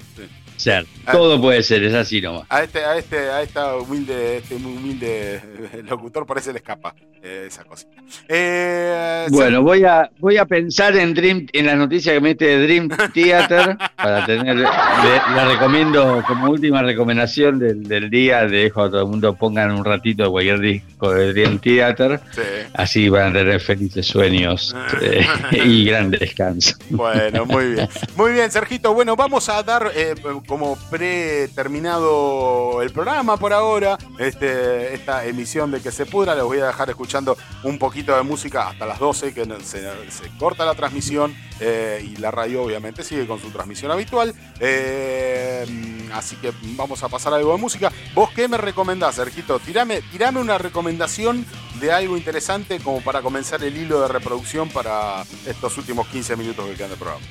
[0.61, 1.13] Ser, Ah.
[1.13, 2.45] todo puede ser, es así nomás.
[2.51, 5.41] A este, a este, a esta humilde, este muy humilde
[5.89, 7.91] locutor parece le escapa eh, esa cosita.
[8.29, 12.63] Eh, Bueno, voy a, voy a pensar en Dream, en la noticia que mete de
[12.63, 18.91] Dream Theater para tener, le, la recomiendo como última recomendación del, del día, dejo a
[18.91, 22.41] todo el mundo pongan un ratito de cualquier disco de Dream Theater, sí.
[22.75, 25.27] así van a tener felices sueños eh,
[25.65, 26.77] y gran descanso.
[26.91, 27.89] Bueno, muy bien.
[28.17, 28.93] Muy bien, Sergito.
[28.95, 30.15] Bueno, vamos a dar eh,
[30.51, 33.97] como preterminado el programa por ahora.
[34.19, 36.35] Este, esta emisión de Que se pudra.
[36.35, 39.81] Les voy a dejar escuchando un poquito de música hasta las 12, que se,
[40.41, 41.37] corta la transmisión.
[41.61, 44.35] eh, y la radio, obviamente, sigue con su transmisión habitual.
[44.59, 47.93] Eh, así que vamos a pasar algo de música.
[48.15, 49.61] ¿Vos qué me recomendás, Sergito?
[49.61, 51.47] Tirame, tirame una recomendación
[51.81, 56.67] de algo interesante como para comenzar el hilo de reproducción para estos últimos 15 minutos
[56.67, 57.25] que quedan de programa.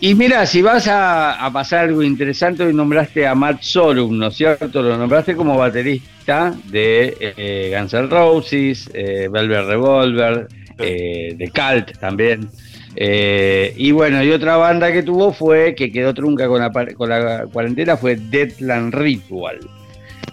[0.00, 4.28] Y mira, si vas a, a pasar algo interesante, hoy nombraste a Matt Sorum, ¿no
[4.28, 4.80] es cierto?
[4.80, 10.46] Lo nombraste como baterista de eh, Guns N' Roses, eh, Velvet Revolver,
[10.78, 12.48] eh, de Cult también.
[12.94, 17.08] Eh, y bueno, y otra banda que tuvo fue, que quedó trunca con la, con
[17.08, 19.58] la cuarentena, fue Deadland Ritual.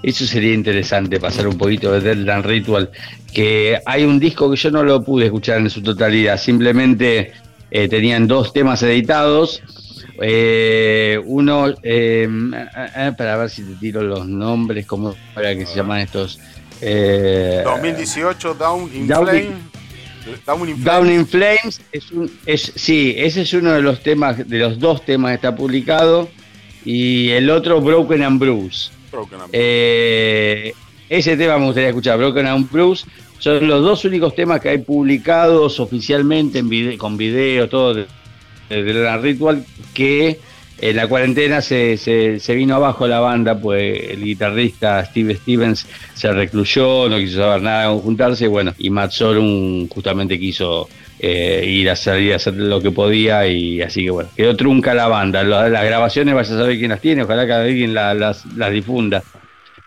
[0.03, 2.91] Eso sería interesante, pasar un poquito de Deadland Ritual,
[3.33, 7.33] que hay un disco que yo no lo pude escuchar en su totalidad, simplemente
[7.77, 9.61] eh, tenían dos temas editados.
[10.21, 12.27] eh, uno, eh,
[12.73, 16.39] ah, ah, para ver si te tiro los nombres, ¿cómo era que se llaman estos?
[16.81, 19.39] Eh, 2018, Down in Down Flame.
[19.43, 19.75] in-
[20.45, 21.13] Down in Down Flame.
[21.15, 25.03] in Flames es un, es, sí, ese es uno de los temas, de los dos
[25.05, 26.29] temas que está publicado.
[26.85, 28.91] Y el otro, Broken and Bruce.
[29.11, 29.49] Broken Arm.
[29.53, 30.73] Eh,
[31.09, 33.05] ese tema me gustaría escuchar, Broken and Bruce.
[33.45, 36.63] Son los dos únicos temas que hay publicados oficialmente
[36.97, 38.07] con video, todo de,
[38.69, 40.39] la Ritual, que
[40.79, 46.31] en la cuarentena se, se, vino abajo la banda, pues el guitarrista Steve Stevens se
[46.31, 51.87] recluyó, no quiso saber nada con juntarse, bueno, y Matt Sorum justamente quiso eh, ir
[51.91, 55.43] a salir a hacer lo que podía y así que bueno, quedó trunca la banda.
[55.43, 59.21] Las grabaciones vaya a saber quién las tiene, ojalá que alguien la- las, las difunda,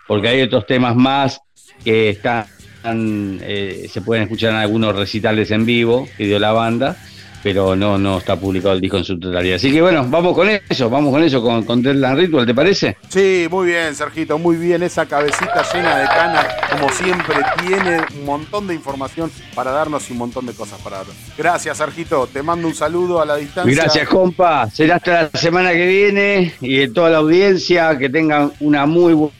[0.07, 1.41] porque hay otros temas más
[1.83, 2.45] que están,
[2.83, 6.95] eh, se pueden escuchar en algunos recitales en vivo que dio la banda,
[7.41, 9.55] pero no, no está publicado el disco en su totalidad.
[9.55, 12.97] Así que bueno, vamos con eso, vamos con eso, con, con Deadland Ritual, ¿te parece?
[13.07, 14.83] Sí, muy bien, Sergito, muy bien.
[14.83, 17.35] Esa cabecita llena de canas, como siempre,
[17.65, 21.15] tiene un montón de información para darnos y un montón de cosas para darnos.
[21.37, 22.27] Gracias, Sergito.
[22.27, 23.73] Te mando un saludo a la distancia.
[23.73, 24.69] Gracias, compa.
[24.69, 29.13] Será hasta la semana que viene y de toda la audiencia que tengan una muy
[29.13, 29.31] bu-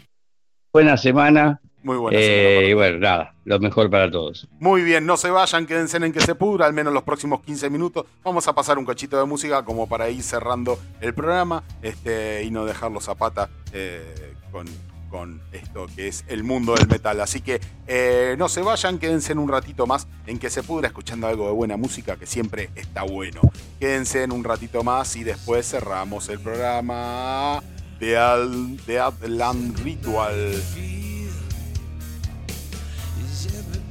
[0.71, 1.59] buena semana.
[1.81, 4.47] Muy buena Eh, y bueno, nada, lo mejor para todos.
[4.59, 7.69] Muy bien, no se vayan, quédense en que se pudra, al menos los próximos 15
[7.69, 8.05] minutos.
[8.23, 12.51] Vamos a pasar un cachito de música como para ir cerrando el programa este, y
[12.51, 14.67] no dejarlos a pata eh, con,
[15.09, 17.21] con esto que es el mundo del metal.
[17.21, 20.87] Así que eh, no se vayan, quédense en un ratito más en que se pudra
[20.87, 23.41] escuchando algo de buena música que siempre está bueno.
[23.79, 27.63] Quédense en un ratito más y después cerramos el programa
[27.99, 30.61] de, Al, de Atlant Ritual.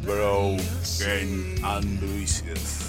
[0.05, 2.88] Broken and Vicious.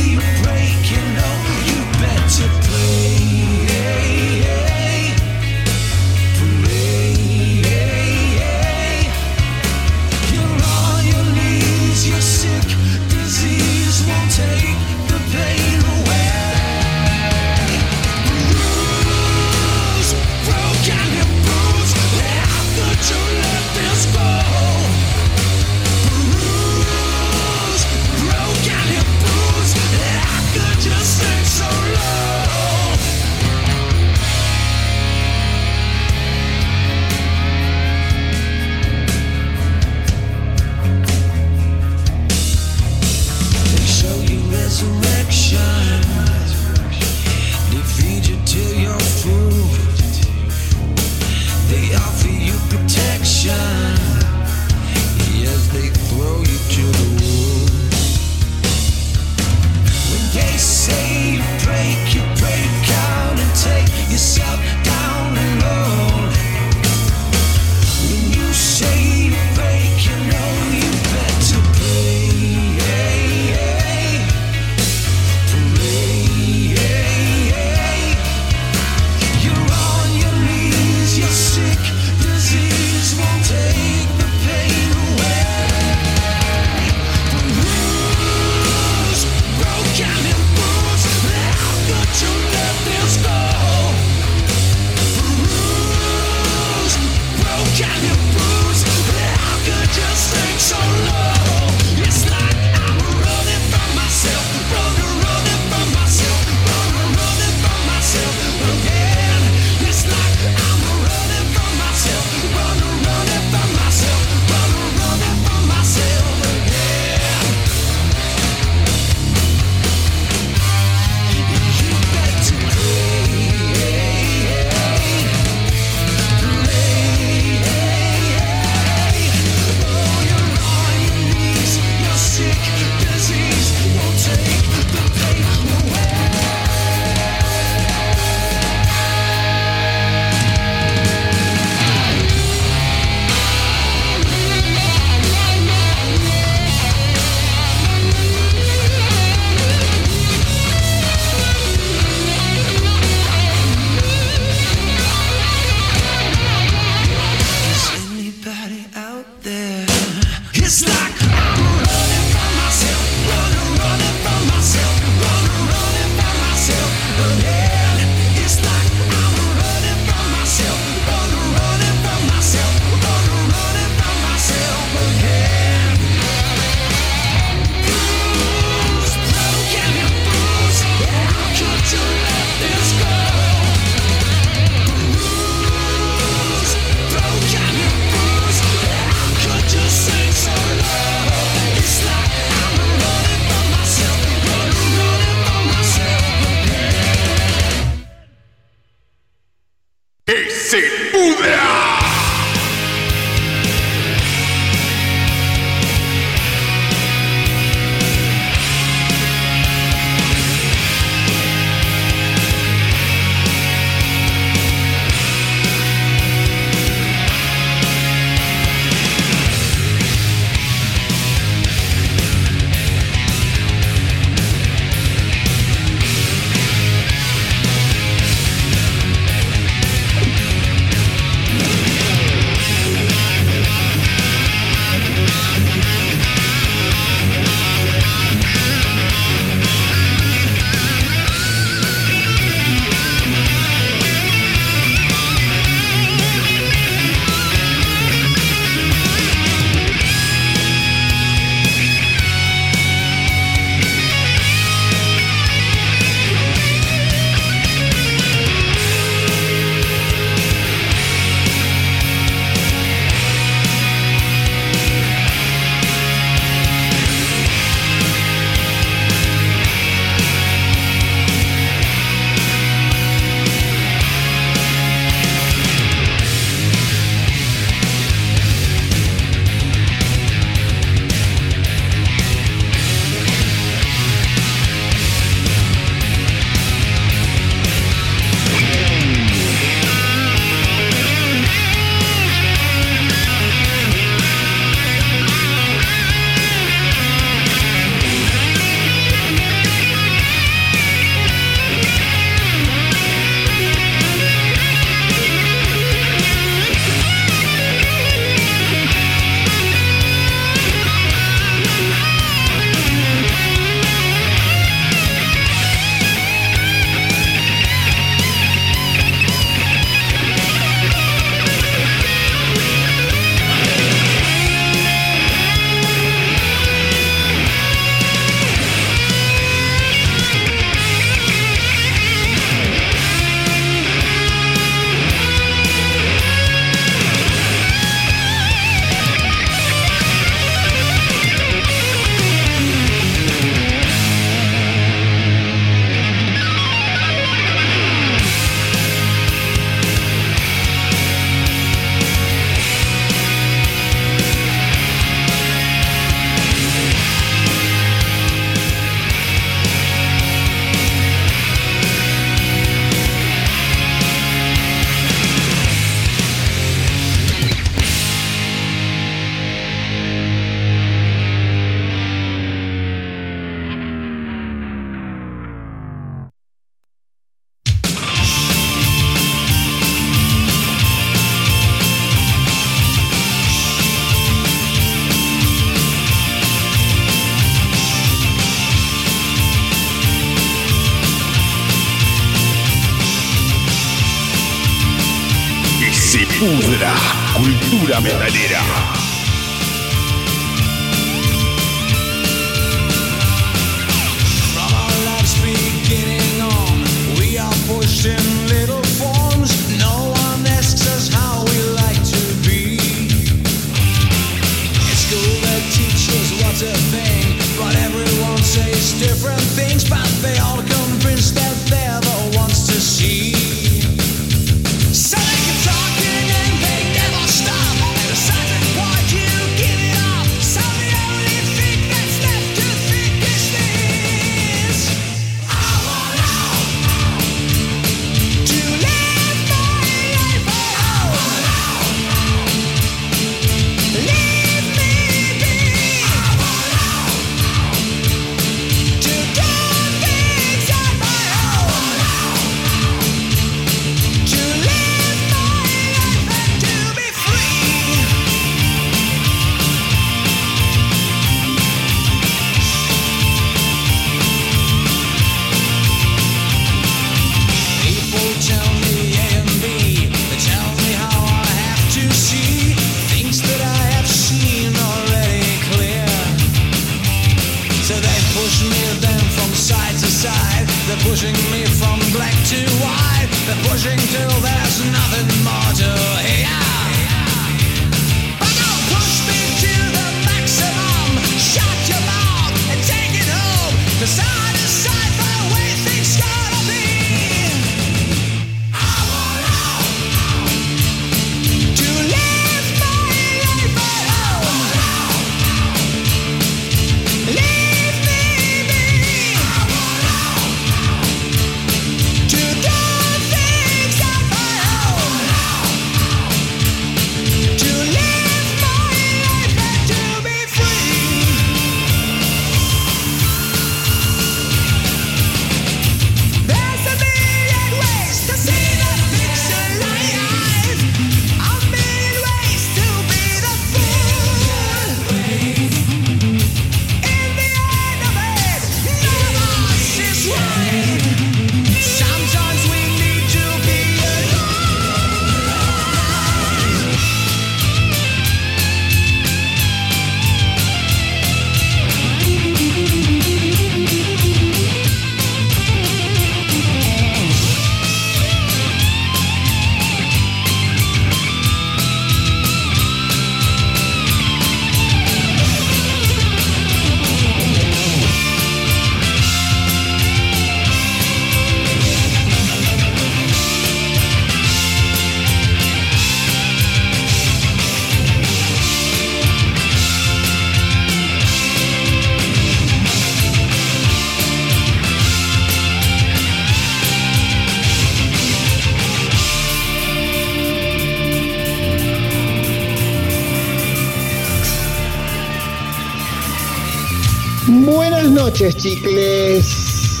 [598.10, 600.00] Noches, chicles.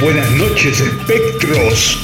[0.00, 2.03] Buenas noches, espectros.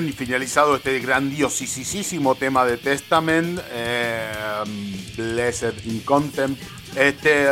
[0.00, 4.30] Bien, finalizado este grandiosísimo tema de Testament, eh,
[5.16, 6.60] Blessed in Contempt.
[6.96, 7.46] Este,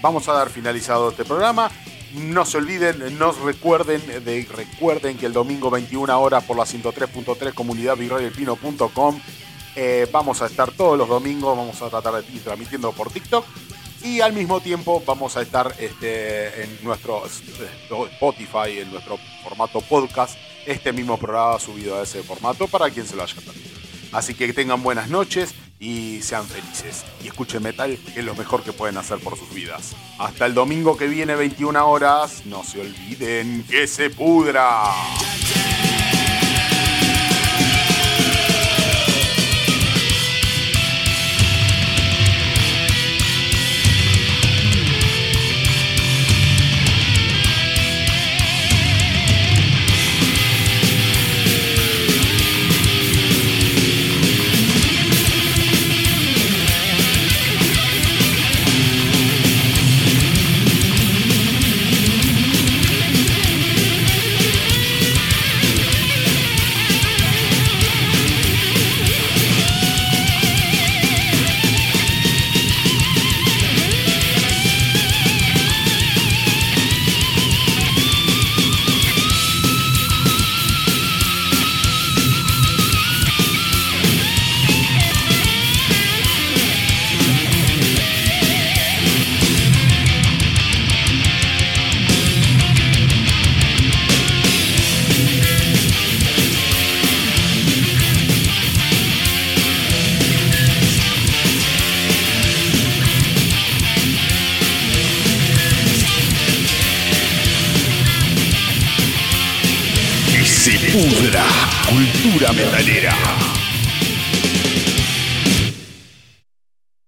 [0.00, 1.70] vamos a dar finalizado este programa.
[2.14, 7.54] No se olviden, nos recuerden, de, recuerden que el domingo 21 horas por la 103.3
[7.54, 9.20] comunidadvirreydelpino.com
[9.76, 13.46] eh, vamos a estar todos los domingos, vamos a tratar de ir transmitiendo por TikTok
[14.02, 19.80] y al mismo tiempo vamos a estar este, en nuestro eh, Spotify, en nuestro formato
[19.80, 23.70] podcast, este mismo programa subido a ese formato para quien se lo haya perdido.
[24.12, 27.04] Así que tengan buenas noches y sean felices.
[27.24, 29.94] Y escuchen metal, que es lo mejor que pueden hacer por sus vidas.
[30.18, 32.42] Hasta el domingo que viene, 21 horas.
[32.44, 34.92] No se olviden que se pudra.